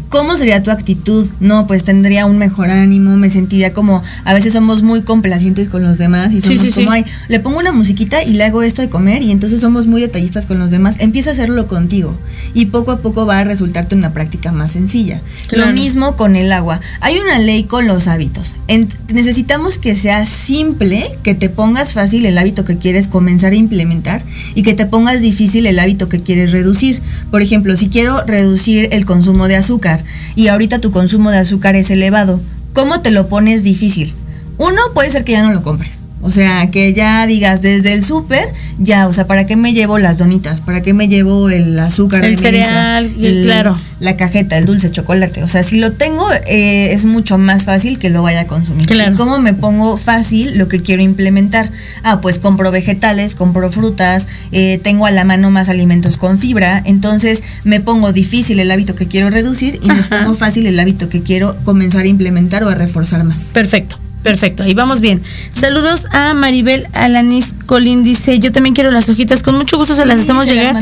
¿Cómo 0.10 0.38
sería 0.38 0.64
tu 0.64 0.72
actitud? 0.72 1.28
No, 1.42 1.68
pues 1.68 1.84
tendría 1.84 2.26
un 2.26 2.38
mejor 2.38 2.70
ánimo, 2.70 3.18
me 3.18 3.30
sentiría 3.30 3.74
como, 3.74 4.02
a 4.24 4.34
veces 4.34 4.54
somos 4.54 4.82
muy 4.82 5.02
complacientes 5.02 5.68
con 5.68 5.84
los 5.84 5.98
demás 5.98 6.32
y 6.34 6.40
somos 6.40 6.62
sí, 6.62 6.72
sí. 6.72 6.80
como, 6.86 6.92
ay, 6.92 7.06
le 7.28 7.42
pongo 7.42 7.60
una 7.60 7.74
musiquita 7.74 8.24
y 8.24 8.32
le 8.32 8.46
hago 8.46 8.62
esto 8.62 8.82
de 8.82 8.88
comer 8.90 9.22
y 9.22 9.32
entonces 9.32 9.60
somos 9.60 9.86
muy 9.86 10.00
detallistas 10.00 10.46
con 10.46 10.60
los 10.60 10.72
demás. 10.72 10.96
Empieza 11.00 11.32
a 11.32 11.34
hacerlo 11.34 11.68
contigo 11.68 12.18
y 12.54 12.68
poco 12.68 12.92
a 12.92 13.00
poco 13.00 13.26
va 13.26 13.40
a 13.40 13.44
resultarte 13.44 13.96
una 13.96 14.14
práctica 14.14 14.54
más 14.54 14.72
sencilla. 14.72 15.20
Claro. 15.48 15.68
Lo 15.68 15.74
mismo 15.74 16.16
con 16.16 16.38
el 16.38 16.54
agua. 16.54 16.80
Hay 17.02 17.18
una 17.20 17.38
ley 17.40 17.64
con 17.64 17.86
los 17.88 18.08
hábitos. 18.08 18.56
En- 18.68 18.88
necesitamos 19.14 19.78
que 19.78 19.96
sea 19.98 20.26
simple, 20.26 21.12
que 21.22 21.36
te 21.36 21.50
pongas 21.50 21.92
fácil 21.92 22.26
el 22.26 22.38
hábito 22.38 22.64
que 22.64 22.78
quieres 22.78 23.10
comenzar 23.10 23.37
a 23.46 23.56
implementar 23.56 24.22
y 24.56 24.64
que 24.64 24.74
te 24.74 24.86
pongas 24.86 25.22
difícil 25.22 25.66
el 25.66 25.80
hábito 25.80 26.10
que 26.10 26.20
quieres 26.20 26.52
reducir. 26.52 27.02
Por 27.32 27.42
ejemplo, 27.42 27.76
si 27.76 27.90
quiero 27.90 28.24
reducir 28.24 28.90
el 28.92 29.06
consumo 29.06 29.48
de 29.48 29.56
azúcar 29.56 30.04
y 30.36 30.48
ahorita 30.48 30.80
tu 30.80 30.92
consumo 30.92 31.32
de 31.32 31.38
azúcar 31.38 31.76
es 31.76 31.92
elevado, 31.92 32.42
¿cómo 32.74 33.02
te 33.02 33.12
lo 33.12 33.28
pones 33.28 33.64
difícil? 33.64 34.14
Uno 34.58 34.82
puede 34.94 35.12
ser 35.12 35.24
que 35.24 35.34
ya 35.34 35.44
no 35.44 35.54
lo 35.54 35.64
compres. 35.64 35.92
O 36.22 36.32
sea, 36.32 36.72
que 36.72 36.94
ya 36.94 37.28
digas 37.28 37.62
desde 37.62 37.94
el 37.94 38.04
súper, 38.04 38.46
ya, 38.80 39.08
o 39.08 39.14
sea, 39.14 39.28
¿para 39.28 39.46
qué 39.46 39.56
me 39.56 39.74
llevo 39.74 40.00
las 40.00 40.18
donitas? 40.18 40.62
¿Para 40.62 40.82
qué 40.82 40.94
me 40.94 41.08
llevo 41.08 41.50
el 41.50 41.78
azúcar? 41.78 42.26
El 42.26 42.36
de 42.36 42.52
mesa? 42.52 43.02
cereal, 43.02 43.42
claro. 43.44 43.78
La 44.00 44.18
cajeta, 44.18 44.58
el 44.58 44.66
dulce, 44.66 44.92
chocolate. 44.92 45.44
O 45.44 45.48
sea, 45.48 45.64
si 45.64 45.80
lo 45.80 45.94
tengo, 45.94 46.28
eh, 46.48 46.92
es 46.92 47.06
mucho 47.06 47.38
más 47.38 47.66
fácil 47.66 48.00
que 48.00 48.10
lo 48.10 48.24
vaya 48.24 48.42
a 48.42 48.48
consumir. 48.48 48.88
Claro. 48.88 49.14
¿Y 49.14 49.16
¿Cómo 49.16 49.40
me 49.40 49.54
pongo 49.54 49.98
fácil 49.98 50.58
lo 50.58 50.68
que 50.68 50.82
quiero 50.82 51.02
implementar? 51.02 51.70
Ah, 52.04 52.20
pues 52.20 52.40
compro 52.40 52.72
vegetales, 52.72 53.36
compro 53.36 53.72
frutas, 53.72 54.28
eh, 54.52 54.80
tengo 54.84 55.06
a 55.06 55.12
la 55.12 55.24
mano 55.24 55.52
más 55.52 55.70
alimentos 55.70 56.18
con 56.18 56.38
fibra, 56.40 56.82
entonces 56.86 57.44
me 57.64 57.80
pongo 57.80 58.12
difícil 58.12 58.60
el 58.60 58.72
hábito 58.72 58.96
que 58.96 59.08
quiero 59.08 59.30
reducir 59.30 59.80
y 59.84 59.88
me 59.88 60.02
pongo 60.04 60.36
fácil 60.36 60.66
el 60.66 60.80
hábito 60.80 61.10
que 61.10 61.22
quiero 61.22 61.56
comenzar 61.64 62.06
a 62.06 62.08
implementar 62.08 62.64
o 62.64 62.70
a 62.70 62.76
reforzar 62.76 63.24
más. 63.24 63.52
Perfecto, 63.54 63.98
perfecto, 64.24 64.64
ahí 64.64 64.74
vamos 64.74 65.00
bien. 65.00 65.22
Saludos 65.54 66.08
a 66.12 66.34
Maribel 66.34 66.88
Alanis 66.94 67.54
Colín, 67.66 68.04
dice, 68.04 68.40
yo 68.40 68.52
también 68.52 68.76
quiero 68.76 68.92
las 68.92 69.10
hojitas, 69.10 69.42
con 69.44 69.56
mucho 69.58 69.78
gusto 69.78 69.96
se 69.96 70.06
las 70.06 70.18
Sí, 70.18 70.24
hacemos 70.24 70.46
se 70.48 70.54
llegar. 70.56 70.76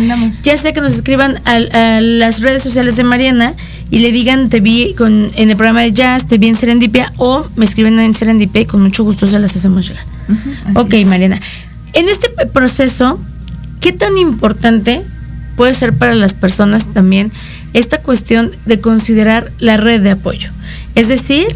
ya 0.43 0.57
sea 0.57 0.73
que 0.73 0.81
nos 0.81 0.93
escriban 0.93 1.39
al- 1.45 1.69
a, 1.75 2.01
las 2.01 2.41
redes 2.41 2.63
sociales 2.63 2.95
de 2.97 3.03
Mariana 3.03 3.53
y 3.91 3.99
le 3.99 4.11
digan, 4.11 4.49
te 4.49 4.59
vi 4.61 4.95
con, 4.97 5.29
en 5.35 5.49
el 5.49 5.55
programa 5.57 5.81
de 5.81 5.91
jazz, 5.93 6.25
te 6.27 6.37
vi 6.37 6.47
en 6.47 6.55
Serendipia, 6.55 7.13
o 7.17 7.45
me 7.55 7.65
escriben 7.65 7.99
en 7.99 8.15
Serendipia 8.15 8.61
y 8.61 8.65
con 8.65 8.81
mucho 8.81 9.03
gusto 9.03 9.27
se 9.27 9.37
las 9.39 9.55
hacemos 9.55 9.87
llegar. 9.87 10.03
Ok, 10.75 10.93
es. 10.95 11.05
Mariana. 11.05 11.39
En 11.93 12.09
este 12.09 12.29
proceso, 12.51 13.19
¿qué 13.79 13.91
tan 13.93 14.17
importante 14.17 15.03
puede 15.55 15.73
ser 15.75 15.93
para 15.93 16.15
las 16.15 16.33
personas 16.33 16.91
también 16.93 17.31
esta 17.73 17.99
cuestión 18.01 18.51
de 18.65 18.81
considerar 18.81 19.51
la 19.59 19.77
red 19.77 20.01
de 20.01 20.11
apoyo? 20.11 20.49
Es 20.95 21.07
decir, 21.09 21.55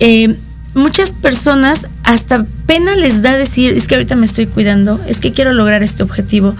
eh, 0.00 0.36
muchas 0.74 1.12
personas 1.12 1.88
hasta 2.02 2.44
pena 2.66 2.96
les 2.96 3.22
da 3.22 3.36
decir, 3.36 3.72
es 3.72 3.86
que 3.86 3.94
ahorita 3.94 4.16
me 4.16 4.26
estoy 4.26 4.46
cuidando, 4.46 5.00
es 5.06 5.20
que 5.20 5.32
quiero 5.32 5.52
lograr 5.52 5.82
este 5.82 6.02
objetivo. 6.02 6.54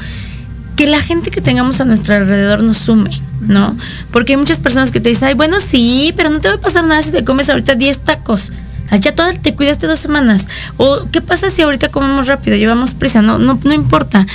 Que 0.77 0.89
la 0.89 1.01
gente 1.01 1.31
que 1.31 1.41
tengamos 1.41 1.81
a 1.81 1.85
nuestro 1.85 2.15
alrededor 2.15 2.63
nos 2.63 2.79
sume, 2.79 3.11
¿no? 3.41 3.77
Porque 4.11 4.33
hay 4.33 4.37
muchas 4.37 4.59
personas 4.59 4.91
que 4.91 5.01
te 5.01 5.09
dicen, 5.09 5.29
ay, 5.29 5.35
bueno, 5.35 5.61
sí, 5.61 6.13
pero 6.17 6.31
no 6.31 6.41
te 6.41 6.49
va 6.49 6.55
a 6.55 6.61
pasar 6.61 6.85
nada 6.85 7.01
si 7.03 7.13
te 7.13 7.25
comes 7.25 7.49
ahorita 7.49 7.77
10 7.77 8.01
tacos. 8.01 8.53
Allá 8.91 9.15
todo 9.15 9.29
te 9.41 9.55
cuidaste 9.55 9.87
dos 9.87 9.99
semanas. 9.99 10.49
O, 10.77 11.07
¿qué 11.11 11.21
pasa 11.21 11.49
si 11.49 11.63
ahorita 11.63 11.91
comemos 11.91 12.27
rápido? 12.27 12.57
Llevamos 12.57 12.95
prisa. 12.95 13.23
No, 13.23 13.39
no, 13.39 13.59
no 13.63 13.73
importa. 13.73 14.27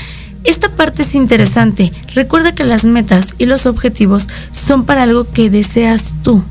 Esta 0.44 0.70
parte 0.70 1.04
es 1.04 1.14
interesante. 1.16 1.92
Recuerda 2.16 2.56
que 2.56 2.64
las 2.64 2.86
metas 2.86 3.36
y 3.38 3.46
los 3.46 3.66
objetivos 3.66 4.30
son 4.52 4.86
para 4.86 5.04
algo 5.04 5.30
que 5.30 5.50
deseas 5.50 6.16
tú 6.24 6.44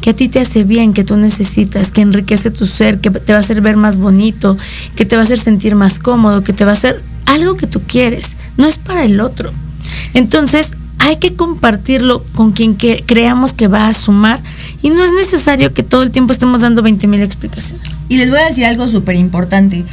que 0.00 0.10
a 0.10 0.16
ti 0.16 0.28
te 0.28 0.40
hace 0.40 0.64
bien, 0.64 0.92
que 0.92 1.04
tú 1.04 1.16
necesitas, 1.16 1.90
que 1.92 2.00
enriquece 2.00 2.50
tu 2.50 2.66
ser, 2.66 3.00
que 3.00 3.10
te 3.10 3.32
va 3.32 3.38
a 3.38 3.40
hacer 3.40 3.60
ver 3.60 3.76
más 3.76 3.98
bonito, 3.98 4.56
que 4.94 5.04
te 5.04 5.16
va 5.16 5.22
a 5.22 5.24
hacer 5.24 5.38
sentir 5.38 5.74
más 5.74 5.98
cómodo, 5.98 6.42
que 6.42 6.52
te 6.52 6.64
va 6.64 6.72
a 6.72 6.74
hacer 6.74 7.02
algo 7.26 7.56
que 7.56 7.66
tú 7.66 7.82
quieres, 7.86 8.36
no 8.56 8.66
es 8.66 8.78
para 8.78 9.04
el 9.04 9.20
otro. 9.20 9.52
Entonces, 10.14 10.74
hay 10.98 11.16
que 11.16 11.34
compartirlo 11.34 12.24
con 12.34 12.52
quien 12.52 12.74
creamos 12.74 13.52
que 13.52 13.68
va 13.68 13.88
a 13.88 13.94
sumar 13.94 14.40
y 14.82 14.90
no 14.90 15.04
es 15.04 15.12
necesario 15.12 15.74
que 15.74 15.82
todo 15.82 16.02
el 16.02 16.10
tiempo 16.10 16.32
estemos 16.32 16.62
dando 16.62 16.82
20 16.82 17.06
mil 17.06 17.22
explicaciones. 17.22 18.00
Y 18.08 18.16
les 18.16 18.30
voy 18.30 18.40
a 18.40 18.46
decir 18.46 18.64
algo 18.64 18.88
súper 18.88 19.16
importante. 19.16 19.84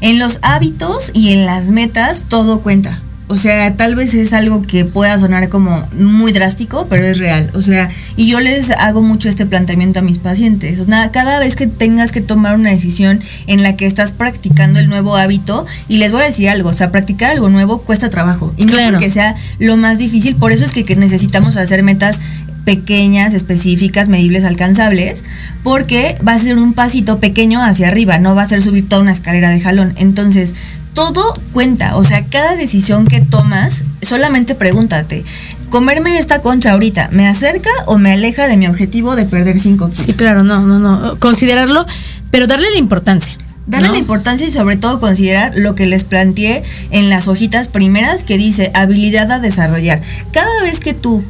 En 0.00 0.18
los 0.18 0.38
hábitos 0.42 1.10
y 1.14 1.30
en 1.30 1.46
las 1.46 1.70
metas 1.70 2.24
todo 2.28 2.60
cuenta. 2.60 3.00
O 3.28 3.36
sea, 3.36 3.74
tal 3.76 3.94
vez 3.94 4.14
es 4.14 4.32
algo 4.32 4.62
que 4.62 4.86
pueda 4.86 5.16
sonar 5.18 5.50
como 5.50 5.86
muy 5.98 6.32
drástico, 6.32 6.86
pero 6.88 7.06
es 7.06 7.18
real. 7.18 7.50
O 7.54 7.60
sea, 7.60 7.90
y 8.16 8.26
yo 8.26 8.40
les 8.40 8.70
hago 8.70 9.02
mucho 9.02 9.28
este 9.28 9.44
planteamiento 9.44 9.98
a 9.98 10.02
mis 10.02 10.18
pacientes. 10.18 10.80
O 10.80 10.86
sea, 10.86 11.10
cada 11.10 11.38
vez 11.38 11.54
que 11.54 11.66
tengas 11.66 12.10
que 12.10 12.22
tomar 12.22 12.54
una 12.54 12.70
decisión 12.70 13.20
en 13.46 13.62
la 13.62 13.76
que 13.76 13.84
estás 13.84 14.12
practicando 14.12 14.78
el 14.80 14.88
nuevo 14.88 15.16
hábito, 15.16 15.66
y 15.88 15.98
les 15.98 16.10
voy 16.10 16.22
a 16.22 16.24
decir 16.24 16.48
algo, 16.48 16.70
o 16.70 16.72
sea, 16.72 16.90
practicar 16.90 17.32
algo 17.32 17.48
nuevo 17.50 17.82
cuesta 17.82 18.08
trabajo. 18.08 18.54
Y 18.56 18.64
no 18.64 18.72
Claro. 18.72 18.92
porque 18.92 19.10
sea 19.10 19.34
lo 19.58 19.76
más 19.76 19.98
difícil, 19.98 20.36
por 20.36 20.52
eso 20.52 20.64
es 20.64 20.72
que, 20.72 20.84
que 20.84 20.96
necesitamos 20.96 21.56
hacer 21.56 21.82
metas 21.82 22.20
pequeñas, 22.64 23.32
específicas, 23.32 24.08
medibles, 24.08 24.44
alcanzables, 24.44 25.24
porque 25.62 26.18
va 26.26 26.34
a 26.34 26.38
ser 26.38 26.58
un 26.58 26.74
pasito 26.74 27.18
pequeño 27.18 27.62
hacia 27.62 27.88
arriba, 27.88 28.18
no 28.18 28.34
va 28.34 28.42
a 28.42 28.48
ser 28.48 28.60
subir 28.60 28.86
toda 28.86 29.00
una 29.00 29.12
escalera 29.12 29.48
de 29.48 29.60
jalón. 29.60 29.94
Entonces, 29.96 30.54
todo 30.98 31.32
cuenta, 31.52 31.96
o 31.96 32.02
sea, 32.02 32.24
cada 32.24 32.56
decisión 32.56 33.06
que 33.06 33.20
tomas, 33.20 33.84
solamente 34.02 34.56
pregúntate, 34.56 35.24
¿comerme 35.70 36.18
esta 36.18 36.40
concha 36.40 36.72
ahorita 36.72 37.08
me 37.12 37.28
acerca 37.28 37.70
o 37.86 37.98
me 37.98 38.12
aleja 38.12 38.48
de 38.48 38.56
mi 38.56 38.66
objetivo 38.66 39.14
de 39.14 39.24
perder 39.24 39.60
5 39.60 39.90
kilos? 39.90 40.06
Sí, 40.06 40.12
claro, 40.14 40.42
no, 40.42 40.60
no, 40.62 40.80
no. 40.80 41.16
Considerarlo, 41.20 41.86
pero 42.32 42.48
darle 42.48 42.68
la 42.72 42.78
importancia. 42.78 43.36
Darle 43.68 43.86
¿no? 43.86 43.92
la 43.92 44.00
importancia 44.00 44.44
y 44.44 44.50
sobre 44.50 44.76
todo 44.76 44.98
considerar 44.98 45.52
lo 45.54 45.76
que 45.76 45.86
les 45.86 46.02
planteé 46.02 46.64
en 46.90 47.10
las 47.10 47.28
hojitas 47.28 47.68
primeras 47.68 48.24
que 48.24 48.36
dice 48.36 48.72
habilidad 48.74 49.30
a 49.30 49.38
desarrollar. 49.38 50.02
Cada 50.32 50.62
vez 50.62 50.80
que 50.80 50.94
tú 50.94 51.22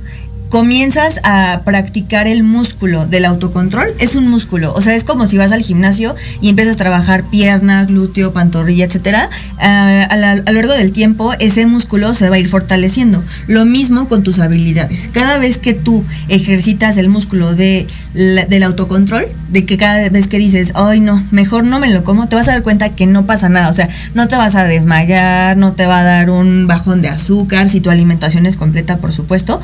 comienzas 0.49 1.21
a 1.25 1.63
practicar 1.65 2.27
el 2.27 2.43
músculo 2.43 3.07
del 3.07 3.25
autocontrol, 3.25 3.89
es 3.99 4.17
un 4.17 4.29
músculo. 4.29 4.73
O 4.75 4.81
sea, 4.81 4.95
es 4.95 5.05
como 5.05 5.27
si 5.27 5.37
vas 5.37 5.53
al 5.53 5.63
gimnasio 5.63 6.15
y 6.41 6.49
empiezas 6.49 6.75
a 6.75 6.79
trabajar 6.79 7.25
pierna, 7.25 7.85
glúteo, 7.85 8.33
pantorrilla, 8.33 8.87
etcétera. 8.87 9.29
Ah, 9.59 10.07
a, 10.11 10.17
lo 10.17 10.53
largo 10.53 10.73
del 10.73 10.93
tiempo, 10.93 11.35
ese 11.39 11.67
músculo 11.67 12.15
se 12.15 12.31
va 12.31 12.37
a 12.37 12.39
ir 12.39 12.49
fortaleciendo. 12.49 13.23
Lo 13.47 13.65
mismo 13.65 14.09
con 14.09 14.23
tus 14.23 14.39
habilidades. 14.39 15.09
Cada 15.13 15.39
vez 15.39 15.59
que 15.59 15.75
tú 15.75 16.05
ejercitas 16.29 16.97
el 16.97 17.09
músculo 17.09 17.55
de, 17.55 17.87
del 18.15 18.63
autocontrol, 18.63 19.27
de 19.51 19.65
que 19.65 19.77
cada 19.77 20.09
vez 20.09 20.29
que 20.29 20.39
dices, 20.39 20.73
ay 20.75 21.01
no, 21.01 21.25
mejor 21.31 21.65
no 21.65 21.79
me 21.79 21.91
lo 21.91 22.05
como, 22.05 22.29
te 22.29 22.37
vas 22.37 22.49
a 22.49 22.53
dar 22.53 22.63
cuenta 22.63 22.91
que 22.91 23.07
no 23.07 23.27
pasa 23.27 23.49
nada. 23.49 23.69
O 23.69 23.73
sea, 23.73 23.89
no 24.15 24.29
te 24.29 24.37
vas 24.37 24.55
a 24.55 24.65
desmayar, 24.65 25.57
no 25.57 25.73
te 25.73 25.87
va 25.87 26.01
a 26.01 26.05
dar 26.05 26.31
un 26.31 26.67
bajón 26.67 27.03
de 27.03 27.09
azúcar 27.09 27.69
si 27.69 27.81
tu 27.81 27.91
alimentación 27.91 28.47
es 28.47 28.57
completa, 28.57 28.97
por 28.97 29.13
supuesto. 29.13 29.61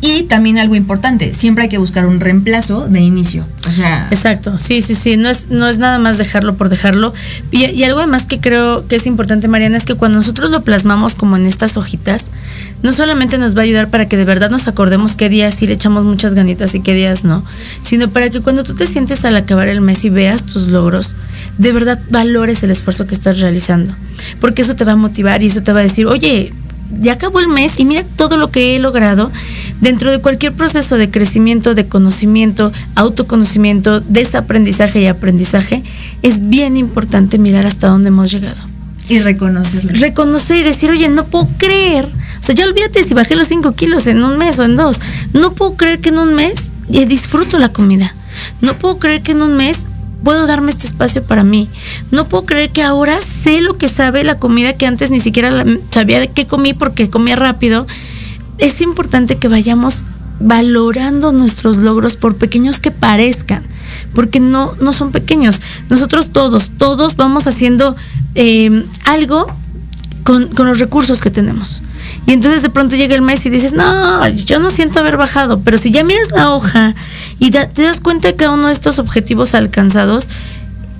Y 0.00 0.27
también 0.28 0.58
algo 0.58 0.74
importante, 0.74 1.34
siempre 1.34 1.64
hay 1.64 1.68
que 1.68 1.78
buscar 1.78 2.06
un 2.06 2.20
reemplazo 2.20 2.86
de 2.86 3.00
inicio. 3.00 3.44
O 3.66 3.72
sea. 3.72 4.08
Exacto, 4.10 4.58
sí, 4.58 4.82
sí, 4.82 4.94
sí. 4.94 5.16
No 5.16 5.28
es, 5.28 5.50
no 5.50 5.66
es 5.66 5.78
nada 5.78 5.98
más 5.98 6.18
dejarlo 6.18 6.54
por 6.56 6.68
dejarlo. 6.68 7.12
Y, 7.50 7.66
y 7.66 7.84
algo 7.84 7.98
además 7.98 8.26
que 8.26 8.38
creo 8.38 8.86
que 8.86 8.96
es 8.96 9.06
importante, 9.06 9.48
Mariana, 9.48 9.76
es 9.76 9.84
que 9.84 9.94
cuando 9.94 10.18
nosotros 10.18 10.50
lo 10.50 10.62
plasmamos 10.62 11.14
como 11.14 11.36
en 11.36 11.46
estas 11.46 11.76
hojitas, 11.76 12.28
no 12.82 12.92
solamente 12.92 13.38
nos 13.38 13.56
va 13.56 13.60
a 13.60 13.64
ayudar 13.64 13.88
para 13.88 14.06
que 14.06 14.16
de 14.16 14.24
verdad 14.24 14.50
nos 14.50 14.68
acordemos 14.68 15.16
qué 15.16 15.28
días 15.28 15.54
sí 15.54 15.66
le 15.66 15.74
echamos 15.74 16.04
muchas 16.04 16.34
ganitas 16.34 16.74
y 16.74 16.80
qué 16.80 16.94
días 16.94 17.24
no, 17.24 17.44
sino 17.82 18.08
para 18.08 18.30
que 18.30 18.40
cuando 18.40 18.62
tú 18.62 18.74
te 18.74 18.86
sientes 18.86 19.24
al 19.24 19.36
acabar 19.36 19.68
el 19.68 19.80
mes 19.80 20.04
y 20.04 20.10
veas 20.10 20.44
tus 20.44 20.68
logros, 20.68 21.14
de 21.56 21.72
verdad 21.72 21.98
valores 22.10 22.62
el 22.62 22.70
esfuerzo 22.70 23.06
que 23.06 23.14
estás 23.14 23.40
realizando. 23.40 23.94
Porque 24.40 24.62
eso 24.62 24.76
te 24.76 24.84
va 24.84 24.92
a 24.92 24.96
motivar 24.96 25.42
y 25.42 25.46
eso 25.46 25.62
te 25.62 25.72
va 25.72 25.80
a 25.80 25.84
decir, 25.84 26.06
oye, 26.06 26.52
ya 27.00 27.14
acabó 27.14 27.40
el 27.40 27.48
mes 27.48 27.78
y 27.80 27.84
mira 27.84 28.04
todo 28.16 28.36
lo 28.36 28.50
que 28.50 28.76
he 28.76 28.78
logrado 28.78 29.30
dentro 29.80 30.10
de 30.10 30.20
cualquier 30.20 30.52
proceso 30.52 30.96
de 30.96 31.10
crecimiento, 31.10 31.74
de 31.74 31.86
conocimiento, 31.86 32.72
autoconocimiento, 32.94 34.00
desaprendizaje 34.00 35.00
y 35.00 35.06
aprendizaje, 35.06 35.82
es 36.22 36.48
bien 36.48 36.76
importante 36.76 37.38
mirar 37.38 37.66
hasta 37.66 37.88
dónde 37.88 38.08
hemos 38.08 38.30
llegado. 38.30 38.62
Y 39.08 39.20
reconocerlo. 39.20 39.98
Reconocer 39.98 40.58
y 40.58 40.62
decir, 40.62 40.90
oye, 40.90 41.08
no 41.08 41.24
puedo 41.26 41.48
creer. 41.56 42.04
O 42.04 42.42
sea, 42.42 42.54
ya 42.54 42.66
olvídate 42.66 43.02
si 43.04 43.14
bajé 43.14 43.36
los 43.36 43.48
5 43.48 43.72
kilos 43.72 44.06
en 44.06 44.22
un 44.22 44.36
mes 44.36 44.58
o 44.58 44.64
en 44.64 44.76
dos. 44.76 45.00
No 45.32 45.54
puedo 45.54 45.76
creer 45.76 46.00
que 46.00 46.10
en 46.10 46.18
un 46.18 46.34
mes 46.34 46.72
disfruto 46.88 47.58
la 47.58 47.70
comida. 47.70 48.14
No 48.60 48.74
puedo 48.74 48.98
creer 48.98 49.22
que 49.22 49.32
en 49.32 49.42
un 49.42 49.56
mes 49.56 49.87
puedo 50.22 50.46
darme 50.46 50.70
este 50.70 50.86
espacio 50.86 51.22
para 51.22 51.44
mí. 51.44 51.68
No 52.10 52.28
puedo 52.28 52.46
creer 52.46 52.70
que 52.70 52.82
ahora 52.82 53.20
sé 53.20 53.60
lo 53.60 53.78
que 53.78 53.88
sabe 53.88 54.24
la 54.24 54.38
comida 54.38 54.72
que 54.74 54.86
antes 54.86 55.10
ni 55.10 55.20
siquiera 55.20 55.64
sabía 55.90 56.20
de 56.20 56.28
qué 56.28 56.46
comí 56.46 56.74
porque 56.74 57.10
comía 57.10 57.36
rápido. 57.36 57.86
Es 58.58 58.80
importante 58.80 59.36
que 59.36 59.48
vayamos 59.48 60.04
valorando 60.40 61.32
nuestros 61.32 61.78
logros 61.78 62.16
por 62.16 62.36
pequeños 62.36 62.78
que 62.78 62.90
parezcan, 62.90 63.64
porque 64.14 64.40
no, 64.40 64.74
no 64.80 64.92
son 64.92 65.10
pequeños. 65.10 65.60
Nosotros 65.88 66.30
todos, 66.30 66.70
todos 66.78 67.16
vamos 67.16 67.46
haciendo 67.46 67.96
eh, 68.34 68.84
algo 69.04 69.46
con, 70.24 70.48
con 70.48 70.66
los 70.66 70.78
recursos 70.78 71.20
que 71.20 71.30
tenemos. 71.30 71.82
Y 72.26 72.32
entonces 72.32 72.62
de 72.62 72.70
pronto 72.70 72.96
llega 72.96 73.14
el 73.14 73.22
mes 73.22 73.44
y 73.46 73.50
dices, 73.50 73.72
no, 73.72 74.28
yo 74.28 74.60
no 74.60 74.70
siento 74.70 74.98
haber 75.00 75.16
bajado, 75.16 75.60
pero 75.60 75.78
si 75.78 75.90
ya 75.90 76.04
miras 76.04 76.30
la 76.30 76.50
hoja 76.54 76.94
y 77.38 77.50
te 77.50 77.82
das 77.82 78.00
cuenta 78.00 78.28
de 78.28 78.36
cada 78.36 78.52
uno 78.52 78.66
de 78.66 78.72
estos 78.72 78.98
objetivos 78.98 79.54
alcanzados, 79.54 80.28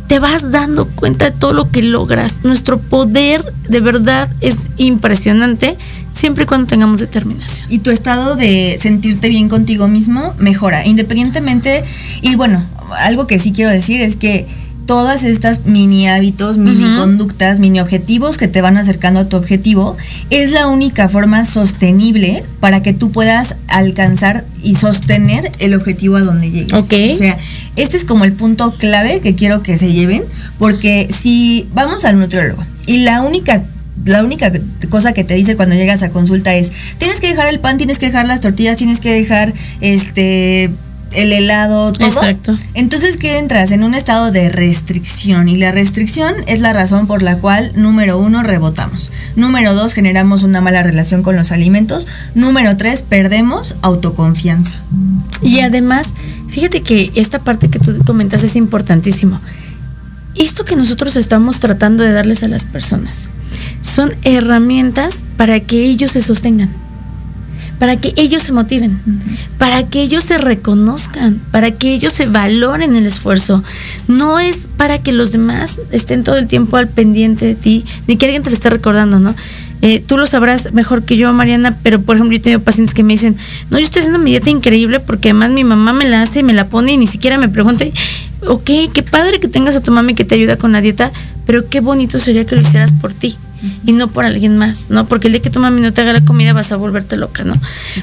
te 0.08 0.18
vas 0.18 0.50
dando 0.50 0.88
cuenta 0.88 1.26
de 1.26 1.30
todo 1.32 1.52
lo 1.52 1.70
que 1.70 1.82
logras. 1.82 2.40
Nuestro 2.42 2.78
poder 2.80 3.44
de 3.68 3.80
verdad 3.80 4.28
es 4.40 4.70
impresionante 4.78 5.76
siempre 6.12 6.44
y 6.44 6.46
cuando 6.46 6.66
tengamos 6.66 7.00
determinación. 7.00 7.66
Y 7.70 7.80
tu 7.80 7.90
estado 7.90 8.34
de 8.34 8.76
sentirte 8.80 9.28
bien 9.28 9.48
contigo 9.48 9.86
mismo 9.86 10.34
mejora, 10.38 10.86
independientemente. 10.86 11.84
Y 12.22 12.36
bueno, 12.36 12.64
algo 12.98 13.26
que 13.26 13.38
sí 13.38 13.52
quiero 13.52 13.70
decir 13.70 14.00
es 14.00 14.16
que 14.16 14.46
todas 14.88 15.22
estas 15.22 15.66
mini 15.66 16.08
hábitos, 16.08 16.56
mini 16.56 16.96
conductas, 16.96 17.60
mini 17.60 17.78
objetivos 17.78 18.38
que 18.38 18.48
te 18.48 18.62
van 18.62 18.78
acercando 18.78 19.20
a 19.20 19.28
tu 19.28 19.36
objetivo, 19.36 19.98
es 20.30 20.50
la 20.50 20.66
única 20.66 21.10
forma 21.10 21.44
sostenible 21.44 22.42
para 22.58 22.82
que 22.82 22.94
tú 22.94 23.12
puedas 23.12 23.56
alcanzar 23.66 24.46
y 24.62 24.76
sostener 24.76 25.52
el 25.58 25.74
objetivo 25.74 26.16
a 26.16 26.22
donde 26.22 26.50
llegues. 26.50 26.72
O 26.72 26.80
sea, 26.80 27.36
este 27.76 27.98
es 27.98 28.06
como 28.06 28.24
el 28.24 28.32
punto 28.32 28.76
clave 28.78 29.20
que 29.20 29.34
quiero 29.34 29.62
que 29.62 29.76
se 29.76 29.92
lleven, 29.92 30.22
porque 30.58 31.08
si 31.12 31.68
vamos 31.74 32.06
al 32.06 32.18
nutriólogo 32.18 32.64
y 32.86 33.00
la 33.00 33.20
única 33.20 33.62
la 34.06 34.24
única 34.24 34.50
cosa 34.88 35.12
que 35.12 35.22
te 35.22 35.34
dice 35.34 35.56
cuando 35.56 35.74
llegas 35.74 36.02
a 36.02 36.08
consulta 36.10 36.54
es 36.54 36.72
tienes 36.96 37.20
que 37.20 37.26
dejar 37.26 37.48
el 37.48 37.60
pan, 37.60 37.76
tienes 37.76 37.98
que 37.98 38.06
dejar 38.06 38.26
las 38.26 38.40
tortillas, 38.40 38.78
tienes 38.78 39.00
que 39.00 39.12
dejar 39.12 39.52
este 39.82 40.70
el 41.12 41.32
helado, 41.32 41.92
todo. 41.92 42.06
Exacto. 42.06 42.56
Entonces, 42.74 43.16
¿qué 43.16 43.38
entras? 43.38 43.70
En 43.70 43.82
un 43.82 43.94
estado 43.94 44.30
de 44.30 44.48
restricción. 44.48 45.48
Y 45.48 45.56
la 45.56 45.72
restricción 45.72 46.34
es 46.46 46.60
la 46.60 46.72
razón 46.72 47.06
por 47.06 47.22
la 47.22 47.38
cual, 47.38 47.72
número 47.74 48.18
uno, 48.18 48.42
rebotamos. 48.42 49.10
Número 49.36 49.74
dos, 49.74 49.94
generamos 49.94 50.42
una 50.42 50.60
mala 50.60 50.82
relación 50.82 51.22
con 51.22 51.36
los 51.36 51.52
alimentos. 51.52 52.06
Número 52.34 52.76
tres, 52.76 53.02
perdemos 53.02 53.76
autoconfianza. 53.82 54.76
Y 55.42 55.60
además, 55.60 56.14
fíjate 56.48 56.82
que 56.82 57.12
esta 57.14 57.38
parte 57.40 57.68
que 57.68 57.78
tú 57.78 57.98
comentas 58.04 58.44
es 58.44 58.56
importantísimo. 58.56 59.40
Esto 60.34 60.64
que 60.64 60.76
nosotros 60.76 61.16
estamos 61.16 61.58
tratando 61.58 62.04
de 62.04 62.12
darles 62.12 62.42
a 62.42 62.48
las 62.48 62.64
personas 62.64 63.28
son 63.80 64.14
herramientas 64.22 65.24
para 65.36 65.60
que 65.60 65.84
ellos 65.84 66.12
se 66.12 66.20
sostengan 66.20 66.87
para 67.78 67.96
que 67.96 68.12
ellos 68.16 68.42
se 68.42 68.52
motiven, 68.52 69.00
para 69.56 69.84
que 69.84 70.02
ellos 70.02 70.24
se 70.24 70.38
reconozcan, 70.38 71.40
para 71.52 71.70
que 71.70 71.94
ellos 71.94 72.12
se 72.12 72.26
valoren 72.26 72.96
el 72.96 73.06
esfuerzo. 73.06 73.62
No 74.08 74.38
es 74.38 74.68
para 74.76 75.02
que 75.02 75.12
los 75.12 75.32
demás 75.32 75.80
estén 75.92 76.24
todo 76.24 76.36
el 76.36 76.48
tiempo 76.48 76.76
al 76.76 76.88
pendiente 76.88 77.46
de 77.46 77.54
ti, 77.54 77.84
ni 78.06 78.16
que 78.16 78.26
alguien 78.26 78.42
te 78.42 78.50
lo 78.50 78.54
esté 78.54 78.70
recordando, 78.70 79.20
¿no? 79.20 79.34
Eh, 79.80 80.02
tú 80.04 80.16
lo 80.16 80.26
sabrás 80.26 80.72
mejor 80.72 81.04
que 81.04 81.16
yo, 81.16 81.32
Mariana, 81.32 81.76
pero 81.84 82.00
por 82.00 82.16
ejemplo, 82.16 82.34
yo 82.34 82.40
he 82.40 82.42
tenido 82.42 82.60
pacientes 82.60 82.94
que 82.94 83.04
me 83.04 83.12
dicen, 83.12 83.36
no, 83.70 83.78
yo 83.78 83.84
estoy 83.84 84.00
haciendo 84.00 84.18
mi 84.18 84.32
dieta 84.32 84.50
increíble 84.50 84.98
porque 84.98 85.30
además 85.30 85.50
mi 85.50 85.62
mamá 85.62 85.92
me 85.92 86.08
la 86.08 86.22
hace 86.22 86.40
y 86.40 86.42
me 86.42 86.52
la 86.52 86.66
pone 86.66 86.92
y 86.92 86.96
ni 86.96 87.06
siquiera 87.06 87.38
me 87.38 87.48
pregunta, 87.48 87.84
ok, 88.44 88.70
qué 88.92 89.02
padre 89.08 89.38
que 89.38 89.46
tengas 89.46 89.76
a 89.76 89.82
tu 89.82 89.92
mami 89.92 90.14
que 90.14 90.24
te 90.24 90.34
ayuda 90.34 90.56
con 90.56 90.72
la 90.72 90.80
dieta, 90.80 91.12
pero 91.46 91.68
qué 91.68 91.80
bonito 91.80 92.18
sería 92.18 92.44
que 92.44 92.56
lo 92.56 92.62
hicieras 92.62 92.92
por 92.92 93.14
ti 93.14 93.36
y 93.84 93.92
no 93.92 94.08
por 94.08 94.24
alguien 94.24 94.58
más, 94.58 94.90
¿no? 94.90 95.06
Porque 95.06 95.28
el 95.28 95.32
día 95.32 95.42
que 95.42 95.50
tu 95.50 95.60
mami 95.60 95.80
no 95.80 95.92
te 95.92 96.00
haga 96.00 96.12
la 96.12 96.24
comida 96.24 96.52
vas 96.52 96.72
a 96.72 96.76
volverte 96.76 97.16
loca, 97.16 97.44
¿no? 97.44 97.54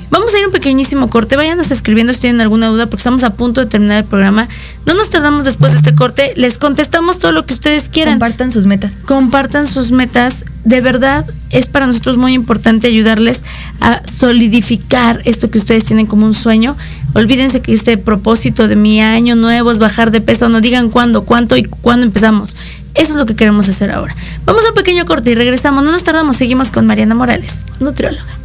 Vamos 0.09 0.33
a 0.33 0.39
ir 0.39 0.45
un 0.45 0.51
pequeñísimo 0.51 1.09
corte, 1.09 1.35
váyanos 1.35 1.71
escribiendo 1.71 2.13
si 2.13 2.21
tienen 2.21 2.41
alguna 2.41 2.67
duda 2.67 2.87
porque 2.87 3.01
estamos 3.01 3.23
a 3.23 3.33
punto 3.33 3.61
de 3.61 3.67
terminar 3.67 3.97
el 3.97 4.05
programa. 4.05 4.47
No 4.85 4.93
nos 4.93 5.09
tardamos 5.09 5.45
después 5.45 5.71
de 5.71 5.77
este 5.79 5.95
corte, 5.95 6.33
les 6.35 6.57
contestamos 6.57 7.19
todo 7.19 7.31
lo 7.31 7.45
que 7.45 7.53
ustedes 7.53 7.89
quieran. 7.89 8.15
Compartan 8.15 8.51
sus 8.51 8.65
metas. 8.65 8.93
Compartan 9.05 9.67
sus 9.67 9.91
metas. 9.91 10.45
De 10.63 10.81
verdad 10.81 11.25
es 11.51 11.67
para 11.67 11.87
nosotros 11.87 12.17
muy 12.17 12.33
importante 12.33 12.87
ayudarles 12.87 13.43
a 13.79 14.01
solidificar 14.07 15.21
esto 15.25 15.49
que 15.49 15.57
ustedes 15.57 15.85
tienen 15.85 16.05
como 16.05 16.25
un 16.25 16.33
sueño. 16.33 16.75
Olvídense 17.13 17.61
que 17.61 17.73
este 17.73 17.97
propósito 17.97 18.67
de 18.67 18.75
mi 18.75 18.99
año 18.99 19.35
nuevo 19.35 19.71
es 19.71 19.79
bajar 19.79 20.11
de 20.11 20.21
peso, 20.21 20.49
no 20.49 20.59
digan 20.59 20.89
cuándo, 20.89 21.23
cuánto 21.23 21.55
y 21.55 21.63
cuándo 21.63 22.05
empezamos. 22.05 22.55
Eso 22.95 23.11
es 23.11 23.15
lo 23.15 23.25
que 23.25 23.35
queremos 23.35 23.67
hacer 23.69 23.91
ahora. 23.91 24.15
Vamos 24.45 24.65
a 24.65 24.69
un 24.69 24.75
pequeño 24.75 25.05
corte 25.05 25.31
y 25.31 25.35
regresamos. 25.35 25.83
No 25.83 25.91
nos 25.91 26.03
tardamos, 26.03 26.37
seguimos 26.37 26.71
con 26.71 26.87
Mariana 26.87 27.15
Morales, 27.15 27.65
nutrióloga. 27.79 28.39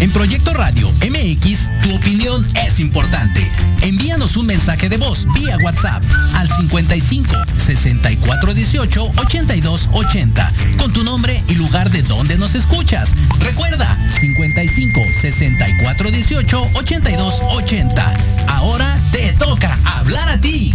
En 0.00 0.12
Proyecto 0.12 0.54
Radio 0.54 0.88
MX, 0.90 1.68
tu 1.82 1.94
opinión 1.94 2.46
es 2.64 2.78
importante. 2.78 3.50
Envíanos 3.82 4.36
un 4.36 4.46
mensaje 4.46 4.88
de 4.88 4.96
voz 4.96 5.26
vía 5.34 5.56
WhatsApp 5.62 6.02
al 6.34 6.48
55 6.48 7.34
64 7.58 8.54
18 8.54 9.12
82 9.16 9.88
80 9.92 10.52
con 10.78 10.92
tu 10.92 11.02
nombre 11.02 11.42
y 11.48 11.56
lugar 11.56 11.90
de 11.90 12.02
donde 12.02 12.38
nos 12.38 12.54
escuchas. 12.54 13.14
Recuerda 13.40 13.86
55 14.20 15.00
64 15.20 16.10
18 16.10 16.68
82 16.74 17.42
80. 17.50 18.14
Ahora 18.48 18.98
te 19.10 19.32
toca 19.32 19.76
hablar 19.98 20.28
a 20.28 20.40
ti. 20.40 20.74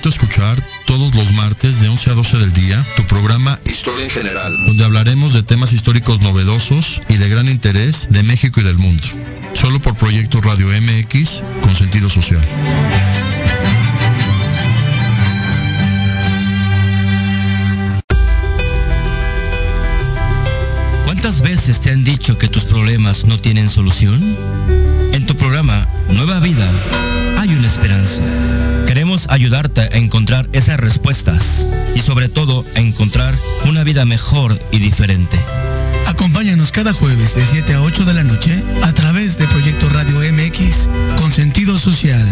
Invito 0.00 0.08
a 0.08 0.22
escuchar 0.22 0.66
todos 0.86 1.14
los 1.14 1.30
martes 1.32 1.82
de 1.82 1.88
11 1.90 2.10
a 2.10 2.14
12 2.14 2.38
del 2.38 2.52
día 2.54 2.86
tu 2.96 3.04
programa 3.04 3.58
Historia 3.66 4.04
en 4.04 4.10
General, 4.10 4.56
donde 4.64 4.82
hablaremos 4.82 5.34
de 5.34 5.42
temas 5.42 5.74
históricos 5.74 6.22
novedosos 6.22 7.02
y 7.10 7.18
de 7.18 7.28
gran 7.28 7.50
interés 7.50 8.08
de 8.08 8.22
México 8.22 8.60
y 8.60 8.64
del 8.64 8.78
mundo. 8.78 9.02
Solo 9.52 9.78
por 9.78 9.94
Proyecto 9.96 10.40
Radio 10.40 10.68
MX 10.68 11.42
con 11.60 11.76
sentido 11.76 12.08
social. 12.08 12.40
¿Cuántas 21.04 21.42
veces 21.42 21.78
te 21.80 21.90
han 21.90 22.04
dicho 22.04 22.38
que 22.38 22.48
tus 22.48 22.64
problemas 22.64 23.26
no 23.26 23.38
tienen 23.38 23.68
solución? 23.68 24.34
En 25.12 25.26
tu 25.26 25.34
programa 25.34 25.86
Nueva 26.08 26.40
Vida 26.40 26.72
hay 27.38 27.50
una 27.50 27.66
esperanza. 27.66 28.22
Queremos 29.20 29.26
ayudarte 29.28 29.80
a 29.80 29.96
encontrar 29.98 30.48
esas 30.52 30.78
respuestas 30.78 31.66
y 31.94 32.00
sobre 32.00 32.28
todo 32.28 32.64
a 32.74 32.80
encontrar 32.80 33.34
una 33.68 33.84
vida 33.84 34.04
mejor 34.04 34.58
y 34.70 34.78
diferente. 34.78 35.38
Acompáñanos 36.06 36.70
cada 36.70 36.92
jueves 36.92 37.34
de 37.34 37.44
7 37.44 37.74
a 37.74 37.82
8 37.82 38.04
de 38.04 38.14
la 38.14 38.24
noche 38.24 38.62
a 38.82 38.92
través 38.92 39.36
de 39.36 39.46
Proyecto 39.46 39.88
Radio 39.90 40.20
MX 40.32 40.88
con 41.20 41.32
sentido 41.32 41.78
social. 41.78 42.26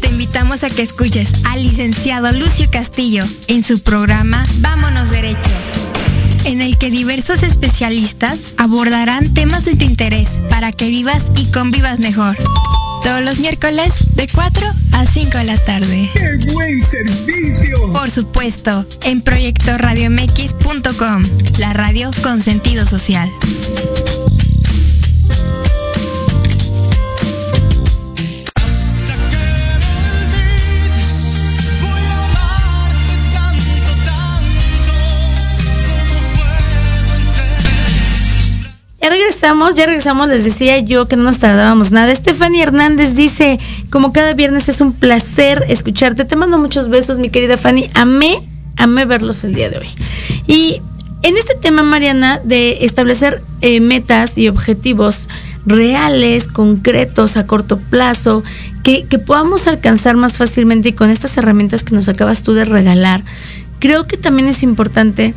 Te 0.00 0.08
invitamos 0.08 0.62
a 0.62 0.70
que 0.70 0.82
escuches 0.82 1.44
al 1.44 1.62
licenciado 1.62 2.30
Lucio 2.32 2.70
Castillo 2.70 3.24
en 3.48 3.64
su 3.64 3.82
programa 3.82 4.44
Vámonos 4.58 5.10
Derecho, 5.10 5.50
en 6.46 6.62
el 6.62 6.78
que 6.78 6.90
diversos 6.90 7.42
especialistas 7.42 8.54
abordarán 8.56 9.34
temas 9.34 9.64
de 9.64 9.74
tu 9.74 9.84
interés 9.84 10.40
para 10.48 10.70
que 10.70 10.86
vivas 10.86 11.32
y 11.36 11.50
convivas 11.50 11.98
mejor 11.98 12.36
todos 13.02 13.20
los 13.22 13.40
miércoles 13.40 14.14
de 14.14 14.28
4 14.28 14.64
a 14.92 15.06
5 15.06 15.38
de 15.38 15.44
la 15.44 15.56
tarde. 15.56 16.08
¡Qué 16.12 16.38
buen 16.52 16.80
servicio! 16.82 17.92
Por 17.92 18.10
supuesto, 18.10 18.84
en 19.04 19.22
proyectoradiomx.com, 19.22 21.22
la 21.58 21.72
radio 21.72 22.10
con 22.22 22.40
sentido 22.40 22.86
social. 22.86 23.28
Regresamos, 39.36 39.74
ya 39.74 39.84
regresamos, 39.84 40.28
les 40.28 40.44
decía 40.44 40.78
yo 40.78 41.08
que 41.08 41.16
no 41.16 41.24
nos 41.24 41.38
tardábamos 41.38 41.92
nada. 41.92 42.14
Stephanie 42.14 42.62
Hernández 42.62 43.14
dice, 43.14 43.58
como 43.90 44.10
cada 44.10 44.32
viernes 44.32 44.70
es 44.70 44.80
un 44.80 44.94
placer 44.94 45.62
escucharte. 45.68 46.24
Te 46.24 46.36
mando 46.36 46.56
muchos 46.58 46.88
besos, 46.88 47.18
mi 47.18 47.28
querida 47.28 47.58
Fanny. 47.58 47.90
Amé, 47.92 48.40
amé 48.78 49.04
verlos 49.04 49.44
el 49.44 49.52
día 49.52 49.68
de 49.68 49.76
hoy. 49.76 49.88
Y 50.46 50.80
en 51.22 51.36
este 51.36 51.54
tema, 51.54 51.82
Mariana, 51.82 52.40
de 52.44 52.78
establecer 52.86 53.42
eh, 53.60 53.80
metas 53.80 54.38
y 54.38 54.48
objetivos 54.48 55.28
reales, 55.66 56.46
concretos, 56.46 57.36
a 57.36 57.46
corto 57.46 57.76
plazo, 57.76 58.42
que, 58.82 59.04
que 59.04 59.18
podamos 59.18 59.66
alcanzar 59.66 60.16
más 60.16 60.38
fácilmente 60.38 60.88
y 60.88 60.92
con 60.92 61.10
estas 61.10 61.36
herramientas 61.36 61.82
que 61.82 61.94
nos 61.94 62.08
acabas 62.08 62.42
tú 62.42 62.54
de 62.54 62.64
regalar, 62.64 63.22
creo 63.80 64.06
que 64.06 64.16
también 64.16 64.48
es 64.48 64.62
importante 64.62 65.34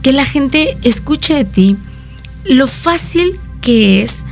que 0.00 0.12
la 0.12 0.24
gente 0.24 0.78
escuche 0.82 1.34
de 1.34 1.44
ti 1.44 1.76
lo 2.44 2.66
fácil 2.66 3.38
que 3.60 4.02
es 4.02 4.24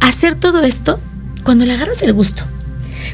hacer 0.00 0.34
todo 0.34 0.62
esto 0.62 1.00
cuando 1.42 1.64
le 1.64 1.72
agarras 1.72 2.02
el 2.02 2.12
gusto. 2.12 2.44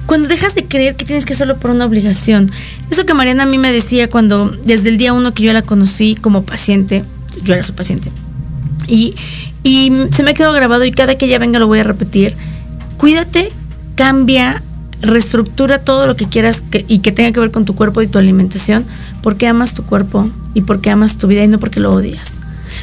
Cuando 0.07 0.29
dejas 0.29 0.55
de 0.55 0.65
creer 0.65 0.97
que 0.97 1.05
tienes 1.05 1.25
que 1.25 1.35
hacerlo 1.35 1.59
por 1.59 1.71
una 1.71 1.85
obligación. 1.85 2.51
Eso 2.91 3.07
que 3.07 3.15
Mariana 3.15 3.45
a 3.45 3.47
mí 3.47 3.59
me 3.59 3.73
decía 3.73 4.09
cuando, 4.09 4.51
desde 4.65 4.89
el 4.89 4.99
día 4.99 5.13
uno 5.13 5.35
que 5.35 5.43
yo 5.43 5.53
la 5.53 5.63
conocí 5.63 6.17
como 6.17 6.45
paciente, 6.45 7.05
yo 7.43 7.55
era 7.55 7.63
su 7.63 7.75
paciente. 7.75 8.11
Y, 8.87 9.15
y 9.63 9.93
se 10.11 10.23
me 10.23 10.31
ha 10.31 10.35
quedado 10.35 10.53
grabado 10.53 10.85
y 10.85 10.93
cada 10.93 11.17
que 11.17 11.27
ella 11.27 11.39
venga 11.39 11.59
lo 11.59 11.67
voy 11.67 11.81
a 11.81 11.85
repetir. 11.85 12.35
Cuídate, 12.99 13.53
cambia, 13.95 14.63
reestructura 15.01 15.79
todo 15.79 16.07
lo 16.07 16.17
que 16.17 16.27
quieras 16.27 16.61
que, 16.61 16.85
y 16.89 16.99
que 17.01 17.13
tenga 17.13 17.33
que 17.33 17.41
ver 17.41 17.51
con 17.51 17.65
tu 17.65 17.75
cuerpo 17.75 18.03
y 18.03 18.07
tu 18.07 18.19
alimentación, 18.19 18.85
porque 19.23 19.47
amas 19.47 19.75
tu 19.75 19.85
cuerpo 19.85 20.29
y 20.55 20.63
porque 20.63 20.91
amas 20.91 21.19
tu 21.19 21.27
vida 21.27 21.45
y 21.45 21.49
no 21.49 21.59
porque 21.59 21.81
lo 21.81 21.93
odias 21.93 22.40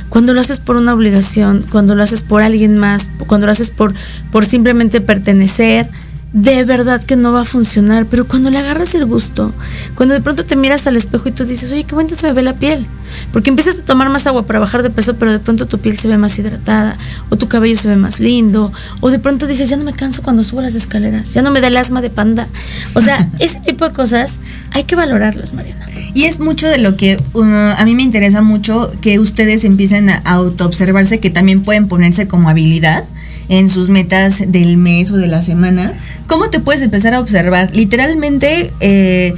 cuando 0.09 0.33
lo 0.33 0.41
haces 0.41 0.59
por 0.59 0.77
una 0.77 0.93
obligación, 0.93 1.65
cuando 1.69 1.95
lo 1.95 2.03
haces 2.03 2.21
por 2.21 2.41
alguien 2.41 2.77
más, 2.77 3.09
cuando 3.27 3.45
lo 3.45 3.51
haces 3.51 3.69
por, 3.69 3.93
por 4.31 4.45
simplemente 4.45 5.01
pertenecer, 5.01 5.87
de 6.33 6.65
verdad 6.65 7.03
que 7.03 7.15
no 7.15 7.31
va 7.31 7.41
a 7.41 7.45
funcionar, 7.45 8.05
pero 8.05 8.27
cuando 8.27 8.49
le 8.49 8.57
agarras 8.57 8.93
el 8.95 9.05
gusto, 9.05 9.53
cuando 9.95 10.13
de 10.13 10.21
pronto 10.21 10.45
te 10.45 10.55
miras 10.57 10.85
al 10.85 10.97
espejo 10.97 11.29
y 11.29 11.31
tú 11.31 11.45
dices, 11.45 11.71
oye, 11.71 11.85
qué 11.85 11.95
bonita 11.95 12.15
se 12.15 12.27
me 12.27 12.33
ve 12.33 12.41
la 12.41 12.53
piel, 12.53 12.85
porque 13.31 13.49
empiezas 13.49 13.79
a 13.79 13.83
tomar 13.83 14.09
más 14.09 14.27
agua 14.27 14.45
para 14.45 14.59
bajar 14.59 14.83
de 14.83 14.89
peso, 14.89 15.15
pero 15.15 15.31
de 15.31 15.39
pronto 15.39 15.67
tu 15.67 15.79
piel 15.79 15.97
se 15.97 16.07
ve 16.09 16.17
más 16.17 16.37
hidratada, 16.37 16.97
o 17.29 17.37
tu 17.37 17.47
cabello 17.47 17.77
se 17.77 17.87
ve 17.87 17.95
más 17.95 18.19
lindo, 18.19 18.73
o 18.99 19.09
de 19.09 19.19
pronto 19.19 19.47
dices, 19.47 19.69
ya 19.69 19.77
no 19.77 19.85
me 19.85 19.93
canso 19.93 20.21
cuando 20.21 20.43
subo 20.43 20.61
las 20.61 20.75
escaleras, 20.75 21.33
ya 21.33 21.41
no 21.41 21.49
me 21.49 21.61
da 21.61 21.67
el 21.67 21.77
asma 21.77 22.01
de 22.01 22.09
panda. 22.09 22.47
O 22.93 23.01
sea, 23.01 23.29
ese 23.39 23.59
tipo 23.61 23.87
de 23.87 23.93
cosas 23.93 24.41
hay 24.71 24.83
que 24.83 24.97
valorarlas, 24.97 25.53
Mariana. 25.53 25.85
Y 26.13 26.25
es 26.25 26.39
mucho 26.39 26.67
de 26.67 26.77
lo 26.77 26.97
que 26.97 27.17
uh, 27.33 27.43
a 27.43 27.83
mí 27.85 27.95
me 27.95 28.03
interesa 28.03 28.41
mucho 28.41 28.91
que 29.01 29.19
ustedes 29.19 29.63
empiecen 29.63 30.09
a 30.09 30.17
autoobservarse, 30.17 31.19
que 31.19 31.29
también 31.29 31.63
pueden 31.63 31.87
ponerse 31.87 32.27
como 32.27 32.49
habilidad 32.49 33.05
en 33.49 33.69
sus 33.69 33.89
metas 33.89 34.43
del 34.47 34.77
mes 34.77 35.11
o 35.11 35.17
de 35.17 35.27
la 35.27 35.41
semana. 35.41 35.93
¿Cómo 36.27 36.49
te 36.49 36.59
puedes 36.59 36.81
empezar 36.81 37.13
a 37.13 37.19
observar? 37.19 37.69
Literalmente, 37.73 38.71
eh, 38.79 39.33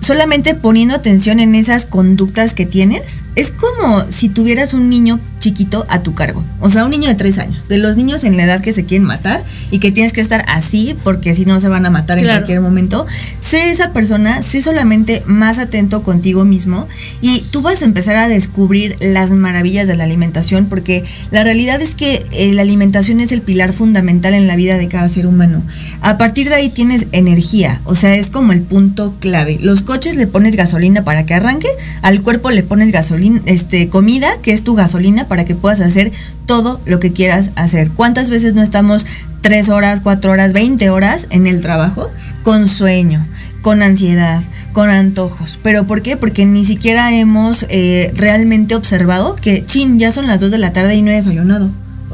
solamente 0.00 0.54
poniendo 0.54 0.94
atención 0.94 1.40
en 1.40 1.54
esas 1.54 1.86
conductas 1.86 2.54
que 2.54 2.66
tienes. 2.66 3.22
Es 3.34 3.50
como 3.50 4.04
si 4.10 4.28
tuvieras 4.28 4.74
un 4.74 4.88
niño 4.88 5.20
chiquito 5.46 5.86
a 5.88 6.00
tu 6.00 6.12
cargo. 6.14 6.44
O 6.60 6.70
sea, 6.70 6.84
un 6.84 6.90
niño 6.90 7.08
de 7.08 7.14
tres 7.14 7.38
años. 7.38 7.68
De 7.68 7.78
los 7.78 7.96
niños 7.96 8.24
en 8.24 8.36
la 8.36 8.42
edad 8.44 8.60
que 8.60 8.72
se 8.72 8.84
quieren 8.84 9.06
matar 9.06 9.44
y 9.70 9.78
que 9.78 9.92
tienes 9.92 10.12
que 10.12 10.20
estar 10.20 10.44
así 10.48 10.96
porque 11.04 11.34
si 11.36 11.44
no 11.44 11.60
se 11.60 11.68
van 11.68 11.86
a 11.86 11.90
matar 11.90 12.18
Claro. 12.18 12.30
en 12.32 12.36
cualquier 12.38 12.60
momento. 12.60 13.06
Sé 13.40 13.70
esa 13.70 13.92
persona, 13.92 14.42
sé 14.42 14.60
solamente 14.60 15.22
más 15.26 15.60
atento 15.60 16.02
contigo 16.02 16.44
mismo 16.44 16.88
y 17.20 17.42
tú 17.52 17.62
vas 17.62 17.82
a 17.82 17.84
empezar 17.84 18.16
a 18.16 18.26
descubrir 18.28 18.96
las 19.00 19.30
maravillas 19.30 19.86
de 19.86 19.94
la 19.96 20.02
alimentación 20.04 20.66
porque 20.66 21.04
la 21.30 21.44
realidad 21.44 21.80
es 21.80 21.94
que 21.94 22.26
eh, 22.32 22.52
la 22.52 22.62
alimentación 22.62 23.20
es 23.20 23.30
el 23.30 23.40
pilar 23.42 23.72
fundamental 23.72 24.34
en 24.34 24.48
la 24.48 24.56
vida 24.56 24.78
de 24.78 24.88
cada 24.88 25.08
ser 25.08 25.26
humano. 25.28 25.62
A 26.00 26.18
partir 26.18 26.48
de 26.48 26.56
ahí 26.56 26.70
tienes 26.70 27.06
energía, 27.12 27.80
o 27.84 27.94
sea, 27.94 28.16
es 28.16 28.30
como 28.30 28.52
el 28.52 28.62
punto 28.62 29.14
clave. 29.20 29.58
Los 29.60 29.82
coches 29.82 30.16
le 30.16 30.26
pones 30.26 30.56
gasolina 30.56 31.04
para 31.04 31.24
que 31.24 31.34
arranque, 31.34 31.68
al 32.02 32.22
cuerpo 32.22 32.50
le 32.50 32.62
pones 32.64 32.90
gasolina, 32.90 33.40
este, 33.46 33.88
comida, 33.88 34.28
que 34.42 34.52
es 34.52 34.62
tu 34.62 34.74
gasolina 34.74 35.28
para 35.28 35.35
que 35.44 35.54
puedas 35.54 35.80
hacer 35.80 36.12
todo 36.46 36.80
lo 36.86 37.00
que 37.00 37.12
quieras 37.12 37.50
hacer. 37.56 37.90
¿Cuántas 37.90 38.30
veces 38.30 38.54
no 38.54 38.62
estamos 38.62 39.06
tres 39.40 39.68
horas, 39.68 40.00
cuatro 40.00 40.32
horas, 40.32 40.52
20 40.52 40.90
horas 40.90 41.26
en 41.30 41.46
el 41.46 41.60
trabajo 41.60 42.10
con 42.42 42.68
sueño, 42.68 43.26
con 43.62 43.82
ansiedad, 43.82 44.42
con 44.72 44.90
antojos? 44.90 45.58
¿Pero 45.62 45.84
por 45.84 46.02
qué? 46.02 46.16
Porque 46.16 46.44
ni 46.44 46.64
siquiera 46.64 47.12
hemos 47.12 47.66
eh, 47.68 48.12
realmente 48.14 48.74
observado 48.74 49.36
que, 49.36 49.64
chin, 49.66 49.98
ya 49.98 50.12
son 50.12 50.26
las 50.26 50.40
2 50.40 50.50
de 50.50 50.58
la 50.58 50.72
tarde 50.72 50.94
y 50.94 51.02
no 51.02 51.10
he 51.10 51.14
desayunado. 51.14 51.70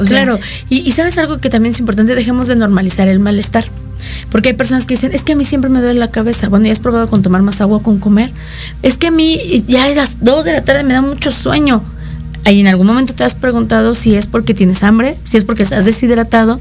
Claro, 0.06 0.38
y, 0.68 0.90
sabes 0.92 1.18
algo 1.18 1.38
que 1.38 1.50
también 1.50 1.74
es 1.74 1.80
importante, 1.80 2.14
dejemos 2.14 2.48
de 2.48 2.56
normalizar 2.56 3.08
el 3.08 3.18
malestar. 3.18 3.66
Porque 4.30 4.50
hay 4.50 4.54
personas 4.54 4.86
que 4.86 4.94
dicen, 4.94 5.12
es 5.12 5.22
que 5.22 5.32
a 5.32 5.36
mí 5.36 5.44
siempre 5.44 5.70
me 5.70 5.80
duele 5.80 6.00
la 6.00 6.10
cabeza. 6.10 6.48
Bueno, 6.48 6.66
¿ya 6.66 6.72
has 6.72 6.80
probado 6.80 7.08
con 7.08 7.22
tomar 7.22 7.42
más 7.42 7.60
agua 7.60 7.82
con 7.82 7.98
comer? 7.98 8.32
Es 8.82 8.98
que 8.98 9.08
a 9.08 9.10
mí 9.10 9.38
ya 9.68 9.84
a 9.84 9.88
las 9.90 10.24
2 10.24 10.44
de 10.44 10.52
la 10.52 10.62
tarde 10.62 10.82
me 10.82 10.94
da 10.94 11.02
mucho 11.02 11.30
sueño. 11.30 11.84
Ahí 12.44 12.60
en 12.60 12.66
algún 12.66 12.86
momento 12.86 13.14
te 13.14 13.24
has 13.24 13.34
preguntado 13.34 13.94
si 13.94 14.14
es 14.14 14.26
porque 14.26 14.54
tienes 14.54 14.82
hambre, 14.82 15.16
si 15.24 15.36
es 15.36 15.44
porque 15.44 15.62
estás 15.62 15.84
deshidratado. 15.84 16.60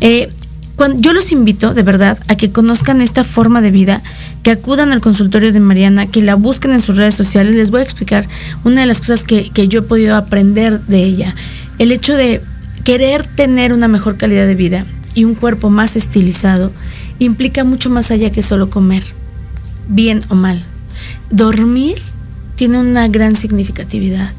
Eh, 0.00 0.30
cuando, 0.76 1.00
yo 1.00 1.12
los 1.12 1.32
invito, 1.32 1.74
de 1.74 1.82
verdad, 1.82 2.18
a 2.28 2.36
que 2.36 2.50
conozcan 2.50 3.00
esta 3.00 3.24
forma 3.24 3.62
de 3.62 3.70
vida, 3.70 4.02
que 4.42 4.50
acudan 4.50 4.92
al 4.92 5.00
consultorio 5.00 5.52
de 5.52 5.60
Mariana, 5.60 6.06
que 6.06 6.22
la 6.22 6.34
busquen 6.34 6.72
en 6.72 6.82
sus 6.82 6.98
redes 6.98 7.14
sociales. 7.14 7.54
Les 7.54 7.70
voy 7.70 7.80
a 7.80 7.84
explicar 7.84 8.28
una 8.62 8.82
de 8.82 8.86
las 8.86 8.98
cosas 8.98 9.24
que, 9.24 9.50
que 9.50 9.68
yo 9.68 9.80
he 9.80 9.82
podido 9.82 10.16
aprender 10.16 10.80
de 10.82 11.02
ella. 11.02 11.34
El 11.78 11.92
hecho 11.92 12.14
de 12.14 12.42
querer 12.84 13.26
tener 13.26 13.72
una 13.72 13.88
mejor 13.88 14.16
calidad 14.16 14.46
de 14.46 14.54
vida 14.54 14.86
y 15.14 15.24
un 15.24 15.34
cuerpo 15.34 15.70
más 15.70 15.96
estilizado 15.96 16.72
implica 17.18 17.64
mucho 17.64 17.90
más 17.90 18.10
allá 18.10 18.30
que 18.30 18.42
solo 18.42 18.70
comer, 18.70 19.02
bien 19.88 20.20
o 20.28 20.34
mal. 20.34 20.62
Dormir 21.30 21.96
tiene 22.54 22.78
una 22.78 23.08
gran 23.08 23.34
significatividad. 23.34 24.32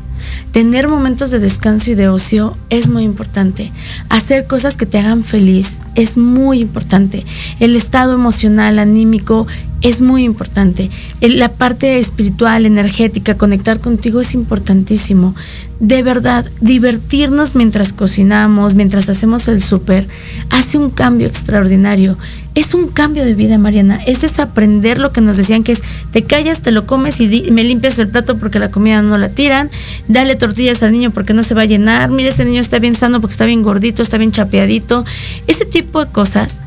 Tener 0.52 0.88
momentos 0.88 1.32
de 1.32 1.40
descanso 1.40 1.92
y 1.92 1.96
de 1.96 2.10
ocio 2.10 2.58
es 2.70 2.90
muy 2.90 3.04
importante. 3.04 3.72
Hacer 4.10 4.48
cosas 4.48 4.76
que 4.76 4.86
te 4.86 4.98
hagan 4.98 5.24
feliz 5.24 5.82
es 5.96 6.18
muy 6.18 6.60
importante. 6.60 7.26
El 7.60 7.76
estado 7.76 8.14
emocional, 8.14 8.80
anímico 8.80 9.48
es 9.82 10.02
muy 10.02 10.24
importante. 10.24 10.90
La 11.22 11.50
parte 11.50 12.00
espiritual, 12.00 12.66
energética, 12.66 13.38
conectar 13.38 13.80
contigo 13.80 14.22
es 14.22 14.34
importantísimo. 14.34 15.36
De 15.80 16.02
verdad, 16.02 16.50
divertirnos 16.60 17.54
mientras 17.54 17.94
cocinamos, 17.94 18.74
mientras 18.74 19.10
hacemos 19.10 19.48
el 19.48 19.62
súper, 19.62 20.08
hace 20.50 20.78
un 20.78 20.90
cambio 20.90 21.28
extraordinario. 21.28 22.18
Es 22.58 22.74
un 22.74 22.88
cambio 22.88 23.24
de 23.24 23.36
vida, 23.36 23.60
Mariana. 23.60 24.02
Es 24.08 24.22
desaprender 24.22 24.98
lo 24.98 25.12
que 25.14 25.22
nos 25.22 25.38
decían 25.38 25.64
que 25.64 25.74
es, 25.74 25.84
te 26.12 26.24
callas, 26.24 26.64
te 26.64 26.72
lo 26.72 26.88
comes 26.88 27.22
y 27.22 27.28
di- 27.28 27.52
me 27.52 27.64
limpias 27.64 28.00
el 28.00 28.08
plato 28.08 28.40
porque 28.40 28.58
la 28.58 28.72
comida 28.72 29.04
no 29.04 29.16
la 29.20 29.30
tiran, 29.30 29.70
dale 30.08 30.36
tortillas 30.36 30.82
al 30.82 30.92
niño 30.92 31.12
porque 31.12 31.36
no 31.36 31.44
se 31.44 31.54
va 31.54 31.62
a 31.62 31.66
llenar, 31.66 32.10
mira, 32.10 32.30
ese 32.30 32.46
niño 32.46 32.60
está 32.60 32.80
bien 32.80 32.96
sano 32.96 33.22
porque 33.22 33.34
está 33.34 33.46
bien 33.46 33.62
gordito, 33.62 34.02
está 34.02 34.18
bien 34.18 34.32
chapeadito. 34.32 35.06
Ese 35.46 35.66
tipo 35.66 36.04
de 36.04 36.12
cosas 36.12 36.60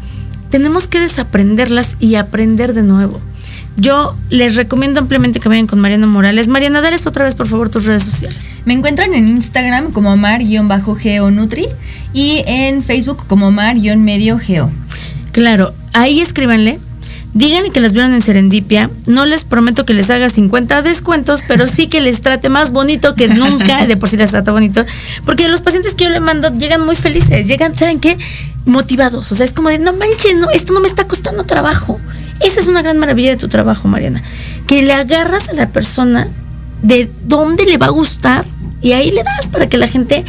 tenemos 0.49 0.86
que 0.86 1.01
desaprenderlas 1.01 1.97
y 1.99 2.14
aprender 2.14 2.72
de 2.72 2.84
nuevo. 2.84 3.20
Yo 3.76 4.14
les 4.28 4.55
recomiendo 4.55 5.01
ampliamente 5.01 5.41
que 5.41 5.49
vayan 5.49 5.66
con 5.66 5.80
Mariana 5.80 6.07
Morales. 6.07 6.47
Mariana, 6.47 6.82
dales 6.82 7.07
otra 7.09 7.24
vez, 7.24 7.34
por 7.34 7.49
favor, 7.49 7.68
tus 7.68 7.84
redes 7.84 8.05
sociales. 8.05 8.59
Me 8.64 8.74
encuentran 8.74 9.12
en 9.12 9.26
Instagram 9.26 9.91
como 9.91 10.16
mar-geonutri 10.16 11.66
y 12.12 12.45
en 12.47 12.82
Facebook 12.84 13.24
como 13.26 13.51
mar-medio-geo. 13.51 14.70
Claro, 15.32 15.72
ahí 15.93 16.20
escríbanle. 16.20 16.78
Díganle 17.32 17.70
que 17.70 17.78
las 17.78 17.93
vieron 17.93 18.12
en 18.12 18.22
Serendipia. 18.22 18.91
No 19.07 19.24
les 19.24 19.45
prometo 19.45 19.86
que 19.86 19.95
les 19.95 20.11
haga 20.11 20.28
50 20.28 20.82
descuentos, 20.82 21.43
pero 21.47 21.68
sí 21.68 21.86
que 21.86 22.01
les 22.01 22.22
trate 22.22 22.49
más 22.49 22.72
bonito 22.72 23.14
que 23.14 23.28
nunca. 23.34 23.86
De 23.86 23.97
por 23.97 24.09
sí 24.09 24.16
les 24.16 24.30
trata 24.30 24.51
bonito. 24.51 24.84
Porque 25.24 25.49
los 25.49 25.61
pacientes 25.61 25.95
que 25.95 26.05
yo 26.05 26.11
le 26.11 26.20
mando 26.20 26.53
llegan 26.57 26.84
muy 26.84 26.97
felices. 26.97 27.47
Llegan, 27.47 27.74
¿saben 27.74 28.01
qué? 28.01 28.18
Motivados. 28.64 29.30
O 29.30 29.34
sea, 29.34 29.45
es 29.45 29.53
como 29.53 29.68
de, 29.68 29.78
no 29.78 29.93
manches, 29.93 30.36
no, 30.36 30.51
esto 30.51 30.72
no 30.72 30.80
me 30.80 30.88
está 30.88 31.07
costando 31.07 31.45
trabajo. 31.45 32.01
Esa 32.41 32.61
es 32.61 32.66
una 32.66 32.82
gran 32.82 32.99
maravilla 32.99 33.30
de 33.30 33.36
tu 33.36 33.49
trabajo, 33.49 33.86
Mariana. 33.86 34.22
Que 34.66 34.82
le 34.82 34.93
agarras 34.93 35.49
a 35.51 35.53
la 35.53 35.68
persona 35.68 36.28
de 36.82 37.11
dónde 37.24 37.64
le 37.64 37.76
va 37.76 37.86
a 37.86 37.91
gustar 37.91 38.45
y 38.80 38.93
ahí 38.93 39.11
le 39.11 39.22
das 39.22 39.49
para 39.49 39.68
que 39.68 39.76
la 39.76 39.86
gente 39.86 40.24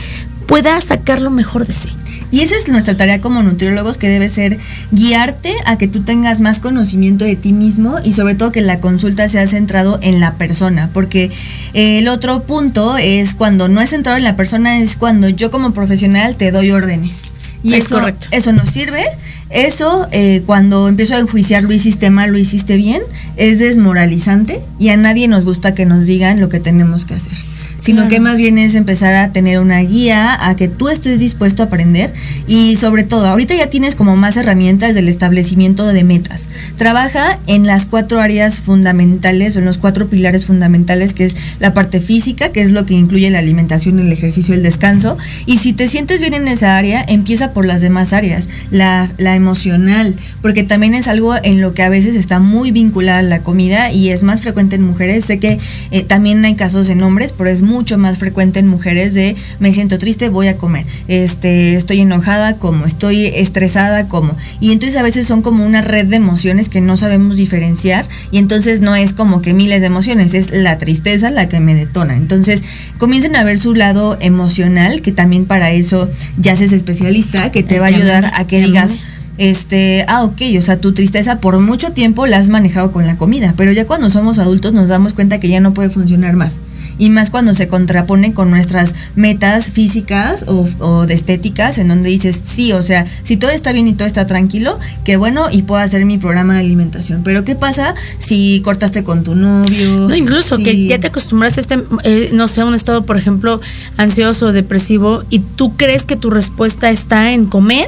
pueda 0.46 0.80
sacar 0.82 1.22
lo 1.22 1.30
mejor 1.30 1.66
de 1.66 1.74
sí. 1.74 1.90
Y 2.32 2.40
esa 2.40 2.56
es 2.56 2.68
nuestra 2.70 2.96
tarea 2.96 3.20
como 3.22 3.44
nutriólogos, 3.44 3.98
que 3.98 4.08
debe 4.08 4.30
ser 4.30 4.58
guiarte 4.92 5.54
a 5.66 5.78
que 5.78 5.88
tú 5.88 6.02
tengas 6.02 6.40
más 6.40 6.60
conocimiento 6.60 7.26
de 7.26 7.36
ti 7.36 7.52
mismo 7.52 7.98
y 8.04 8.14
sobre 8.14 8.36
todo 8.36 8.52
que 8.52 8.62
la 8.62 8.80
consulta 8.80 9.28
sea 9.28 9.46
centrado 9.48 10.00
en 10.02 10.20
la 10.20 10.36
persona, 10.36 10.90
porque 10.94 11.30
el 11.74 12.08
otro 12.08 12.44
punto 12.44 12.98
es 12.98 13.36
cuando 13.36 13.68
no 13.68 13.82
es 13.82 13.90
centrado 13.90 14.18
en 14.18 14.24
la 14.24 14.36
persona, 14.36 14.80
es 14.80 14.96
cuando 14.96 15.30
yo 15.30 15.52
como 15.52 15.72
profesional 15.72 16.36
te 16.36 16.52
doy 16.52 16.72
órdenes. 16.72 17.24
Y 17.64 17.74
Es 17.74 17.86
eso, 17.86 18.00
correcto. 18.00 18.28
eso 18.32 18.54
nos 18.54 18.70
sirve. 18.70 19.04
Eso, 19.50 20.08
eh, 20.12 20.44
cuando 20.46 20.88
empiezo 20.88 21.16
a 21.16 21.20
enjuiciar 21.20 21.64
lo 21.64 21.74
hiciste 21.74 22.10
mal, 22.10 22.32
lo 22.32 22.38
hiciste 22.38 22.78
bien, 22.78 23.02
es 23.36 23.60
desmoralizante 23.60 24.62
y 24.80 24.90
a 24.90 24.98
nadie 24.98 25.28
nos 25.28 25.44
gusta 25.44 25.76
que 25.76 25.86
nos 25.86 26.06
digan 26.06 26.40
lo 26.40 26.50
que 26.50 26.60
tenemos 26.60 27.06
que 27.06 27.16
hacer. 27.16 27.38
Sino 27.82 28.04
Claro. 28.04 28.10
que 28.10 28.20
más 28.22 28.38
bien 28.38 28.58
es 28.58 28.76
empezar 28.76 29.14
a 29.16 29.32
tener 29.34 29.60
una 29.60 29.80
guía, 29.80 30.38
a 30.48 30.56
que 30.56 30.68
tú 30.70 30.88
estés 30.88 31.20
dispuesto 31.20 31.64
a 31.64 31.66
aprender 31.66 32.14
y 32.48 32.76
sobre 32.78 33.04
todo, 33.04 33.28
ahorita 33.28 33.56
ya 33.56 33.68
tienes 33.68 33.96
como 33.96 34.16
más 34.16 34.38
herramientas 34.38 34.96
del 34.96 35.10
establecimiento 35.10 35.88
de 35.88 36.04
metas. 36.04 36.48
Trabaja 36.78 37.40
en 37.48 37.66
las 37.66 37.86
cuatro 37.86 38.22
áreas 38.22 38.62
fundamentales 38.62 39.56
o 39.56 39.60
en 39.60 39.66
los 39.66 39.78
cuatro 39.80 40.08
pilares 40.08 40.46
fundamentales 40.46 41.14
que 41.14 41.26
es 41.26 41.36
la 41.60 41.74
parte 41.74 42.00
física, 42.00 42.50
que 42.52 42.62
es 42.62 42.72
lo 42.72 42.86
que 42.86 42.94
incluye 42.94 43.30
la 43.32 43.40
alimentación, 43.40 44.00
el 44.00 44.12
ejercicio, 44.12 44.54
el 44.54 44.64
descanso. 44.64 45.18
Y 45.46 45.58
si 45.58 45.74
te 45.74 45.88
sientes 45.88 46.22
bien 46.22 46.34
en 46.36 46.48
esa 46.48 46.78
área, 46.78 47.04
empieza 47.08 47.52
por 47.52 47.66
las 47.66 47.82
demás 47.82 48.14
áreas, 48.14 48.48
la, 48.70 49.10
la 49.18 49.36
emocional, 49.36 50.16
porque 50.42 50.64
también 50.64 50.94
es 50.94 51.08
algo 51.08 51.36
en 51.42 51.62
lo 51.62 51.74
que 51.74 51.84
a 51.84 51.90
veces 51.90 52.16
está 52.16 52.40
muy 52.40 52.72
vinculada 52.72 53.22
la 53.24 53.40
comida 53.42 53.92
y 53.92 54.10
es 54.10 54.24
más 54.24 54.42
frecuente 54.42 54.76
en 54.76 54.84
mujeres. 54.84 55.26
Sé 55.26 55.40
que 55.40 55.58
eh, 55.90 56.04
también 56.04 56.46
hay 56.46 56.56
casos 56.56 56.90
en 56.90 57.02
hombres, 57.02 57.34
pero 57.36 57.50
es 57.50 57.62
mucho 57.72 57.98
más 57.98 58.18
frecuente 58.18 58.60
en 58.60 58.68
mujeres 58.68 59.14
de 59.14 59.36
me 59.60 59.74
siento 59.74 59.98
triste, 59.98 60.28
voy 60.28 60.48
a 60.48 60.58
comer, 60.58 60.86
este, 61.08 61.76
estoy 61.76 62.02
enojada, 62.02 62.58
como, 62.58 62.86
estoy 62.86 63.28
estresada, 63.28 64.08
como. 64.08 64.36
Y 64.60 64.72
entonces 64.74 65.00
a 65.00 65.04
veces 65.04 65.26
son 65.26 65.42
como 65.42 65.66
una 65.66 65.82
red 65.82 66.08
de 66.08 66.18
emociones 66.18 66.68
que 66.68 66.82
no 66.82 66.98
sabemos 66.98 67.38
diferenciar 67.38 68.06
y 68.32 68.38
entonces 68.40 68.82
no 68.82 68.96
es 68.96 69.14
como 69.14 69.42
que 69.42 69.54
miles 69.54 69.80
de 69.80 69.88
emociones, 69.88 70.34
es 70.34 70.52
la 70.52 70.78
tristeza 70.78 71.32
la 71.32 71.48
que 71.48 71.60
me 71.62 71.74
detona. 71.74 72.16
Entonces 72.16 72.62
comiencen 72.98 73.36
a 73.36 73.44
ver 73.44 73.58
su 73.58 73.74
lado 73.74 74.18
emocional, 74.20 75.02
que 75.02 75.12
también 75.12 75.46
para 75.46 75.72
eso 75.72 76.10
ya 76.38 76.56
seas 76.56 76.74
especialista, 76.74 77.52
que 77.52 77.64
te 77.64 77.80
va 77.80 77.86
a 77.86 77.90
ayudar 77.90 78.32
a 78.36 78.46
que 78.46 78.62
digas, 78.62 78.98
este, 79.38 80.06
ah, 80.08 80.24
ok, 80.24 80.42
o 80.58 80.62
sea, 80.62 80.78
tu 80.78 80.94
tristeza 80.94 81.40
por 81.40 81.58
mucho 81.60 81.94
tiempo 81.94 82.28
la 82.28 82.38
has 82.38 82.50
manejado 82.50 82.92
con 82.92 83.08
la 83.08 83.16
comida, 83.16 83.54
pero 83.58 83.72
ya 83.72 83.88
cuando 83.88 84.10
somos 84.10 84.40
adultos 84.40 84.74
nos 84.74 84.90
damos 84.90 85.14
cuenta 85.14 85.40
que 85.40 85.50
ya 85.50 85.60
no 85.60 85.74
puede 85.74 85.90
funcionar 85.90 86.36
más. 86.36 86.60
Y 87.02 87.10
más 87.10 87.32
cuando 87.32 87.56
se 87.56 87.68
contrapone 87.68 88.32
con 88.36 88.52
nuestras 88.52 88.94
metas 89.16 89.72
físicas 89.72 90.46
o, 90.48 90.68
o 90.78 91.08
de 91.08 91.16
estéticas, 91.16 91.80
en 91.80 91.88
donde 91.88 92.10
dices, 92.12 92.40
sí, 92.44 92.74
o 92.74 92.84
sea, 92.84 93.08
si 93.24 93.38
todo 93.38 93.50
está 93.50 93.72
bien 93.72 93.88
y 93.88 93.94
todo 93.94 94.06
está 94.08 94.28
tranquilo, 94.28 94.80
qué 95.04 95.18
bueno, 95.18 95.48
y 95.52 95.64
puedo 95.64 95.82
hacer 95.82 96.06
mi 96.06 96.20
programa 96.20 96.54
de 96.54 96.60
alimentación. 96.60 97.24
Pero 97.24 97.44
¿qué 97.44 97.56
pasa 97.56 97.96
si 98.20 98.62
cortaste 98.64 99.04
con 99.04 99.24
tu 99.24 99.34
novio? 99.34 100.08
No, 100.10 100.16
incluso 100.16 100.58
Si- 100.58 100.64
que 100.64 100.86
ya 100.86 101.00
te 101.00 101.08
acostumbraste 101.08 101.60
a 101.60 101.64
este, 101.64 101.80
eh, 102.04 102.30
no 102.34 102.48
sé, 102.48 102.62
a 102.62 102.66
un 102.66 102.76
estado, 102.76 103.04
por 103.04 103.18
ejemplo, 103.18 103.60
ansioso 103.98 104.46
o 104.48 104.52
depresivo 104.52 105.24
y 105.32 105.40
tú 105.40 105.76
crees 105.78 106.06
que 106.06 106.16
tu 106.16 106.30
respuesta 106.30 106.92
está 106.92 107.32
en 107.32 107.46
comer. 107.46 107.88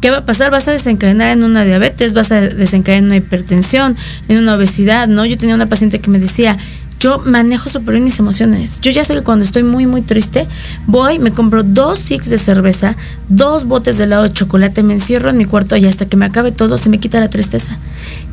¿Qué 0.00 0.10
va 0.10 0.18
a 0.18 0.26
pasar? 0.26 0.50
Vas 0.50 0.68
a 0.68 0.72
desencadenar 0.72 1.30
en 1.32 1.42
una 1.42 1.64
diabetes, 1.64 2.12
vas 2.12 2.30
a 2.30 2.40
desencadenar 2.40 2.98
en 2.98 3.04
una 3.06 3.16
hipertensión, 3.16 3.96
en 4.28 4.38
una 4.38 4.54
obesidad, 4.54 5.08
¿no? 5.08 5.24
Yo 5.24 5.38
tenía 5.38 5.54
una 5.54 5.66
paciente 5.66 5.98
que 5.98 6.10
me 6.10 6.18
decía, 6.18 6.58
yo 7.04 7.18
manejo 7.18 7.68
súper 7.68 7.92
bien 7.92 8.04
mis 8.04 8.18
emociones. 8.18 8.80
Yo 8.80 8.90
ya 8.90 9.04
sé 9.04 9.12
que 9.12 9.20
cuando 9.20 9.44
estoy 9.44 9.62
muy, 9.62 9.86
muy 9.86 10.00
triste, 10.00 10.46
voy, 10.86 11.18
me 11.18 11.32
compro 11.32 11.62
dos 11.62 11.98
six 11.98 12.30
de 12.30 12.38
cerveza, 12.38 12.96
dos 13.28 13.66
botes 13.66 13.98
de 13.98 14.04
helado 14.04 14.22
de 14.22 14.32
chocolate, 14.32 14.82
me 14.82 14.94
encierro 14.94 15.28
en 15.28 15.36
mi 15.36 15.44
cuarto 15.44 15.76
y 15.76 15.84
hasta 15.84 16.06
que 16.06 16.16
me 16.16 16.24
acabe 16.24 16.50
todo 16.50 16.78
se 16.78 16.88
me 16.88 17.00
quita 17.00 17.20
la 17.20 17.28
tristeza. 17.28 17.76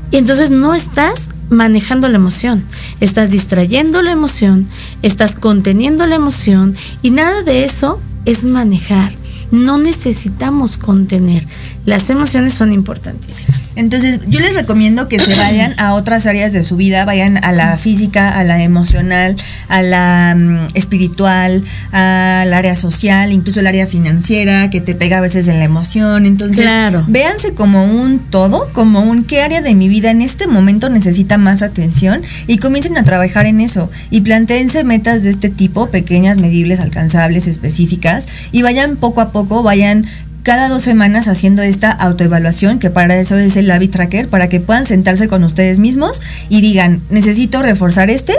Y 0.10 0.16
entonces 0.16 0.52
no 0.52 0.74
estás 0.74 1.32
manejando 1.50 2.08
la 2.08 2.16
emoción, 2.16 2.64
estás 3.02 3.30
distrayendo 3.30 4.02
la 4.02 4.14
emoción, 4.14 4.70
estás 5.02 5.36
conteniendo 5.36 6.08
la 6.08 6.16
emoción 6.16 6.74
y 7.02 7.10
nada 7.10 7.44
de 7.44 7.66
eso 7.66 8.00
es 8.24 8.46
manejar. 8.46 9.12
No 9.52 9.80
necesitamos 9.80 10.78
contener. 10.78 11.46
Las 11.86 12.10
emociones 12.12 12.54
son 12.54 12.74
importantísimas. 12.74 13.74
Entonces, 13.76 14.20
yo 14.28 14.40
les 14.40 14.54
recomiendo 14.54 15.08
que 15.08 15.18
se 15.18 15.34
vayan 15.36 15.74
a 15.80 15.94
otras 15.96 16.28
áreas 16.28 16.54
de 16.54 16.62
su 16.62 16.76
vida, 16.76 17.06
vayan 17.06 17.44
a 17.44 17.52
la 17.52 17.76
física, 17.78 18.38
a 18.38 18.44
la 18.44 18.62
emocional, 18.62 19.36
a 19.68 19.82
la 19.82 20.36
mm, 20.38 20.76
espiritual, 20.76 21.64
al 21.92 22.54
área 22.54 22.76
social, 22.76 23.32
incluso 23.32 23.62
el 23.62 23.68
área 23.68 23.88
financiera, 23.88 24.70
que 24.70 24.80
te 24.80 24.94
pega 24.94 25.18
a 25.18 25.22
veces 25.22 25.48
en 25.48 25.58
la 25.58 25.64
emoción. 25.66 26.26
Entonces, 26.28 26.66
Claro. 26.66 27.04
véanse 27.08 27.54
como 27.54 27.84
un 27.86 28.20
todo, 28.20 28.70
como 28.74 29.02
un 29.02 29.24
qué 29.24 29.42
área 29.42 29.62
de 29.62 29.74
mi 29.74 29.90
vida 29.90 30.12
en 30.12 30.22
este 30.22 30.46
momento 30.48 30.90
necesita 30.90 31.38
más 31.40 31.64
atención 31.64 32.22
y 32.46 32.58
comiencen 32.60 32.98
a 32.98 33.04
trabajar 33.04 33.48
en 33.48 33.60
eso. 33.60 33.90
Y 34.12 34.22
plantéense 34.22 34.84
metas 34.84 35.24
de 35.24 35.32
este 35.32 35.50
tipo, 35.50 35.90
pequeñas, 35.90 36.38
medibles, 36.38 36.80
alcanzables, 36.80 37.48
específicas, 37.48 38.28
y 38.52 38.62
vayan 38.62 38.98
poco 38.98 39.22
a 39.22 39.32
poco, 39.32 39.64
vayan 39.64 40.06
cada 40.44 40.70
dos 40.70 40.82
semanas 40.82 41.28
haciendo 41.28 41.62
esta 41.62 41.92
autoevaluación, 41.92 42.80
que 42.80 42.90
para 42.90 43.18
eso 43.20 43.38
es 43.38 43.58
el 43.58 43.70
Habit 43.70 43.92
Tracker, 43.92 44.28
para 44.28 44.50
que 44.50 44.60
puedan 44.60 44.86
sentarse 44.86 45.28
con 45.28 45.44
ustedes 45.44 45.80
mismos 45.80 46.22
y 46.50 46.62
digan, 46.62 47.02
necesito 47.10 47.62
reforzar 47.62 48.10
este, 48.10 48.36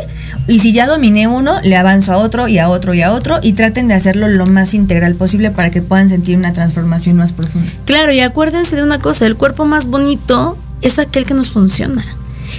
y 0.49 0.61
si 0.61 0.73
ya 0.73 0.87
dominé 0.87 1.29
uno, 1.29 1.61
le 1.63 1.77
avanzo 1.77 2.13
a 2.13 2.19
otro 2.19 2.49
y 2.49 2.59
a 2.59 2.69
otro 2.69 2.95
y 2.95 3.03
a 3.03 3.13
otro, 3.13 3.39
y 3.43 3.53
traten 3.53 3.89
de 3.89 3.95
hacerlo 3.95 4.29
lo 4.29 4.47
más 4.47 4.75
integral 4.75 5.15
posible 5.15 5.51
para 5.51 5.71
que 5.71 5.83
puedan 5.83 6.09
sentir 6.09 6.37
una 6.37 6.53
transformación 6.53 7.17
más 7.17 7.33
profunda. 7.33 7.71
Claro, 7.85 8.13
y 8.13 8.21
acuérdense 8.21 8.77
de 8.77 8.83
una 8.83 8.99
cosa, 8.99 9.27
el 9.27 9.37
cuerpo 9.37 9.65
más 9.65 9.87
bonito 9.87 10.59
es 10.81 10.99
aquel 10.99 11.25
que 11.25 11.35
nos 11.35 11.51
funciona. 11.51 12.05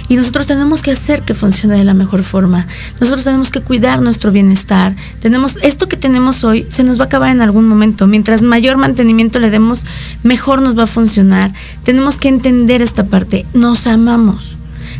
Y 0.08 0.16
nosotros 0.16 0.46
tenemos 0.46 0.82
que 0.82 0.90
hacer 0.90 1.22
que 1.22 1.34
funcione 1.34 1.76
de 1.76 1.84
la 1.84 1.94
mejor 1.94 2.22
forma. 2.22 2.66
Nosotros 3.00 3.24
tenemos 3.24 3.50
que 3.50 3.60
cuidar 3.60 4.00
nuestro 4.00 4.32
bienestar. 4.32 4.94
Tenemos 5.20 5.58
esto 5.62 5.88
que 5.88 5.96
tenemos 5.96 6.44
hoy 6.44 6.66
se 6.68 6.84
nos 6.84 6.98
va 6.98 7.04
a 7.04 7.06
acabar 7.06 7.30
en 7.30 7.40
algún 7.40 7.68
momento. 7.68 8.06
Mientras 8.06 8.42
mayor 8.42 8.76
mantenimiento 8.76 9.38
le 9.38 9.50
demos, 9.50 9.86
mejor 10.22 10.62
nos 10.62 10.78
va 10.78 10.84
a 10.84 10.86
funcionar. 10.86 11.52
Tenemos 11.84 12.18
que 12.18 12.28
entender 12.28 12.82
esta 12.82 13.04
parte. 13.04 13.46
Nos 13.54 13.86
amamos. 13.86 14.56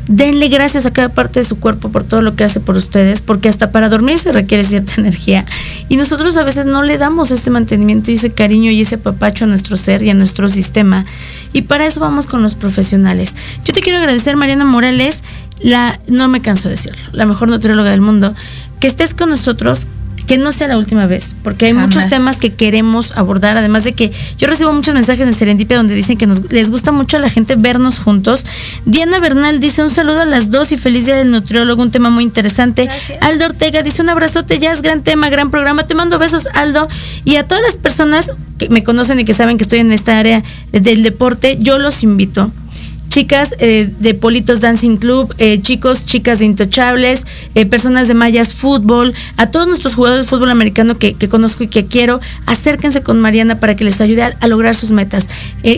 Denle 0.07 0.49
gracias 0.49 0.85
a 0.85 0.93
cada 0.93 1.09
parte 1.09 1.41
de 1.41 1.45
su 1.45 1.59
cuerpo 1.59 1.89
por 1.89 2.05
todo 2.05 2.21
lo 2.21 2.37
que 2.37 2.45
hace 2.45 2.61
por 2.61 2.77
ustedes, 2.77 3.23
porque 3.23 3.49
hasta 3.49 3.73
para 3.73 3.89
dormir 3.89 4.19
se 4.19 4.33
requiere 4.33 4.63
cierta 4.65 4.95
energía. 4.99 5.47
Y 5.89 5.97
nosotros 5.97 6.37
a 6.37 6.43
veces 6.43 6.67
no 6.67 6.83
le 6.83 6.99
damos 6.99 7.31
ese 7.31 7.51
mantenimiento 7.51 8.11
y 8.11 8.15
ese 8.15 8.31
cariño 8.31 8.71
y 8.71 8.83
ese 8.83 8.99
papacho 8.99 9.45
a 9.45 9.49
nuestro 9.49 9.77
ser 9.77 10.03
y 10.03 10.11
a 10.11 10.15
nuestro 10.15 10.49
sistema. 10.49 11.07
Y 11.53 11.63
para 11.63 11.87
eso 11.87 12.01
vamos 12.01 12.27
con 12.27 12.43
los 12.43 12.55
profesionales. 12.55 13.35
Yo 13.65 13.73
te 13.73 13.81
quiero 13.81 13.99
agradecer, 13.99 14.37
Mariana 14.37 14.65
Morales, 14.67 15.23
la, 15.61 15.99
no 16.07 16.29
me 16.29 16.43
canso 16.43 16.69
de 16.69 16.75
decirlo, 16.75 17.03
la 17.13 17.25
mejor 17.25 17.49
nutrióloga 17.49 17.91
del 17.91 18.01
mundo, 18.01 18.35
que 18.81 18.89
estés 18.89 19.15
con 19.15 19.31
nosotros. 19.31 19.87
Que 20.27 20.39
no 20.39 20.53
sea 20.53 20.69
la 20.69 20.79
última 20.79 21.07
vez, 21.07 21.37
porque 21.43 21.67
hay 21.67 21.73
Jamás. 21.73 21.95
muchos 21.95 22.09
temas 22.09 22.37
que 22.39 22.53
queremos 22.55 23.13
abordar. 23.17 23.57
Además 23.57 23.85
de 23.85 23.93
que 23.93 24.11
yo 24.39 24.47
recibo 24.47 24.73
muchos 24.73 24.95
mensajes 24.95 25.27
de 25.27 25.33
Serendipia 25.33 25.77
donde 25.77 25.95
dicen 25.95 26.17
que 26.17 26.27
nos, 26.27 26.51
les 26.53 26.71
gusta 26.71 26.93
mucho 26.93 27.17
a 27.17 27.21
la 27.21 27.29
gente 27.29 27.57
vernos 27.57 27.99
juntos. 27.99 28.47
Diana 28.87 29.19
Bernal 29.19 29.61
dice 29.61 29.83
un 29.83 29.91
saludo 29.91 30.23
a 30.23 30.25
las 30.25 30.51
dos 30.51 30.73
y 30.73 30.77
feliz 30.77 31.07
día 31.07 31.17
del 31.17 31.31
nutriólogo, 31.31 31.83
un 31.83 31.91
tema 31.91 32.11
muy 32.11 32.25
interesante. 32.25 32.89
Aldo 33.21 33.47
Ortega 33.47 33.83
dice 33.83 34.03
un 34.03 34.09
abrazote, 34.09 34.59
ya 34.59 34.73
es 34.73 34.83
gran 34.83 35.03
tema, 35.03 35.29
gran 35.29 35.51
programa. 35.51 35.87
Te 35.87 35.95
mando 35.95 36.19
besos, 36.19 36.49
Aldo. 36.55 36.89
Y 37.25 37.37
a 37.37 37.47
todas 37.47 37.63
las 37.63 37.77
personas 37.77 38.33
que 38.59 38.69
me 38.69 38.83
conocen 38.83 39.21
y 39.21 39.25
que 39.25 39.35
saben 39.35 39.57
que 39.59 39.65
estoy 39.65 39.81
en 39.81 39.93
esta 39.93 40.19
área 40.19 40.43
del 40.73 41.03
deporte, 41.03 41.59
yo 41.61 41.79
los 41.79 42.03
invito. 42.03 42.51
Chicas 43.15 43.55
eh, 43.61 43.89
de 44.01 44.13
Politos 44.15 44.61
Dancing 44.61 44.97
Club, 44.97 45.33
eh, 45.39 45.61
chicos, 45.61 46.05
chicas 46.05 46.41
de 46.41 46.47
Intochables, 46.47 47.25
eh, 47.55 47.65
personas 47.65 48.09
de 48.09 48.15
Mayas 48.15 48.57
Fútbol, 48.57 49.15
a 49.37 49.53
todos 49.53 49.69
nuestros 49.69 49.95
jugadores 49.95 50.25
de 50.25 50.31
fútbol 50.31 50.51
americano 50.51 50.99
que, 50.99 51.15
conozco 51.29 51.63
y 51.63 51.69
que 51.69 51.87
quiero, 51.87 52.19
acérquense 52.47 53.05
con 53.05 53.21
Mariana 53.21 53.61
para 53.61 53.77
que 53.77 53.85
les 53.85 54.01
ayude 54.01 54.25
a, 54.25 54.49
lograr 54.49 54.75
sus 54.75 54.91
metas. 54.91 55.29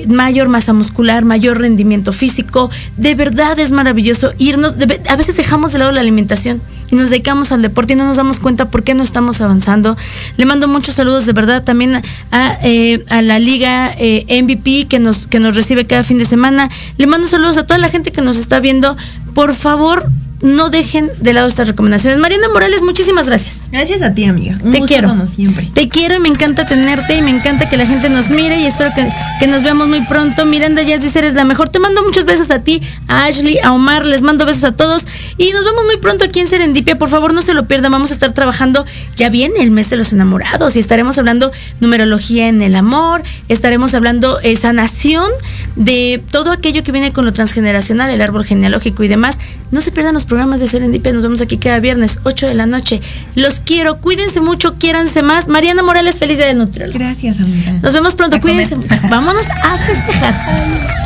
mayor 0.09 0.49
masa 0.49 0.73
muscular, 0.73 1.27
mayor 1.27 1.61
rendimiento 1.61 2.11
físico, 2.11 2.71
de 2.97 3.15
verdad 3.15 3.59
es 3.59 3.71
maravilloso 3.71 4.33
irnos, 4.39 4.77
a 5.07 5.17
veces 5.17 5.37
dejamos 5.37 5.75
de 5.75 5.81
lado 5.81 5.93
la 5.93 6.01
alimentación 6.01 6.63
y 6.91 6.97
nos 6.97 7.11
dedicamos 7.11 7.53
al 7.53 7.63
deporte 7.63 7.95
y 7.95 7.97
no 7.97 8.07
nos 8.07 8.17
damos 8.17 8.41
cuenta 8.41 8.71
por 8.71 8.83
qué 8.83 8.95
no 8.95 9.03
estamos 9.03 9.41
avanzando. 9.41 9.97
Le 10.37 10.45
mando 10.47 10.69
muchos 10.69 10.95
saludos 10.95 11.27
de 11.27 11.33
verdad 11.33 11.65
también 11.65 12.03
a, 12.31 12.59
eh, 12.63 13.05
la 13.23 13.39
liga 13.39 13.93
eh, 13.99 14.43
MVP 14.43 14.87
que 14.89 14.99
nos, 14.99 15.27
que 15.27 15.41
nos 15.41 15.57
recibe 15.57 15.87
cada 15.87 16.05
fin 16.05 16.19
de 16.19 16.25
semana. 16.25 16.71
Le 16.99 17.07
mando 17.07 17.27
saludos 17.27 17.57
a 17.59 17.67
toda 17.67 17.79
la 17.79 17.89
gente 17.89 18.13
que 18.13 18.23
nos 18.23 18.37
está 18.37 18.61
viendo. 18.61 18.97
Por 19.35 19.55
favor, 19.55 20.07
no 20.47 20.71
dejen 20.71 21.11
de 21.21 21.33
lado 21.33 21.49
estas 21.49 21.67
recomendaciones. 21.67 22.19
Mariana 22.21 22.49
Morales, 22.49 22.83
muchísimas 22.83 23.27
gracias. 23.27 23.63
Gracias 23.73 24.01
a 24.01 24.15
ti, 24.15 24.25
amiga. 24.25 24.57
Te 24.71 24.81
quiero. 24.83 25.09
Como 25.09 25.27
siempre. 25.27 25.69
Te 25.75 25.89
quiero 25.89 26.15
y 26.15 26.21
me 26.21 26.29
encanta 26.29 26.65
tenerte 26.65 27.17
y 27.17 27.23
me 27.23 27.31
encanta 27.31 27.69
que 27.69 27.77
la 27.77 27.85
gente 27.85 28.09
nos 28.09 28.31
mire 28.31 28.61
y 28.61 28.65
espero 28.65 28.91
que, 28.95 29.47
nos 29.49 29.65
veamos 29.65 29.89
muy 29.89 30.01
pronto. 30.03 30.47
Miranda 30.47 30.83
ya 30.83 30.99
dice 30.99 31.19
eres 31.19 31.35
la 31.35 31.45
mejor. 31.45 31.69
Te 31.69 31.81
mando 31.81 32.03
muchos 32.03 32.25
besos 32.25 32.53
a 32.53 32.61
ti, 32.61 32.81
a 33.09 33.25
Ashley, 33.25 33.59
a 33.59 33.73
Omar. 33.73 34.07
Les 34.07 34.23
mando 34.23 34.47
besos 34.47 34.63
a 34.63 34.73
todos 34.73 35.07
y 35.37 35.51
nos 35.51 35.65
vemos 35.65 35.85
muy 35.85 35.97
pronto 35.97 36.25
aquí 36.25 36.39
en 36.39 36.47
Serendipia. 36.47 36.97
Por 36.97 37.09
favor, 37.09 37.35
no 37.35 37.43
se 37.43 37.53
lo 37.53 37.67
pierdan. 37.67 37.91
Vamos 37.91 38.13
a 38.13 38.15
estar 38.15 38.33
trabajando. 38.33 38.87
Ya 39.17 39.29
viene 39.31 39.61
el 39.61 39.73
mes 39.73 39.91
de 39.91 39.97
los 39.97 40.13
enamorados 40.13 40.77
y 40.77 40.79
estaremos 40.79 41.19
hablando 41.19 41.51
numerología 41.81 42.47
en 42.47 42.63
el 42.63 42.77
amor. 42.77 43.23
Estaremos 43.49 43.95
hablando 43.95 44.39
eh, 44.41 44.55
sanación 44.55 45.29
de 45.75 46.23
todo 46.31 46.53
aquello 46.53 46.85
que 46.85 46.93
viene 46.93 47.13
con 47.13 47.25
lo 47.25 47.33
transgeneracional, 47.33 48.11
el 48.11 48.23
árbol 48.23 48.45
genealógico 48.45 49.03
y 49.03 49.09
demás. 49.09 49.41
No 49.73 49.81
se 49.81 49.91
pierdan 49.91 50.15
los 50.15 50.25
programas 50.25 50.36
de 50.37 50.67
Serendipia. 50.67 51.13
Nos 51.15 51.23
vemos 51.23 51.41
aquí 51.41 51.57
cada 51.57 51.81
viernes, 51.81 52.19
8 52.25 52.47
de 52.47 52.55
la 52.55 52.67
noche. 52.67 53.01
Los 53.35 53.61
quiero. 53.61 53.97
Cuídense 53.97 54.41
mucho. 54.41 54.75
Quiéranse 54.75 55.23
más. 55.23 55.49
Mariana 55.49 55.83
Morales, 55.83 56.19
feliz 56.19 56.37
día 56.37 56.47
del 56.47 56.59
nutriólogo. 56.59 56.99
Gracias, 56.99 57.41
amiga. 57.41 57.73
Nos 57.83 57.95
vemos 57.95 58.15
pronto. 58.15 58.39
Cuídense 58.41 58.77
mucho. 58.77 58.95
Vámonos 59.09 59.49
a 59.51 59.79
festejar. 59.79 60.35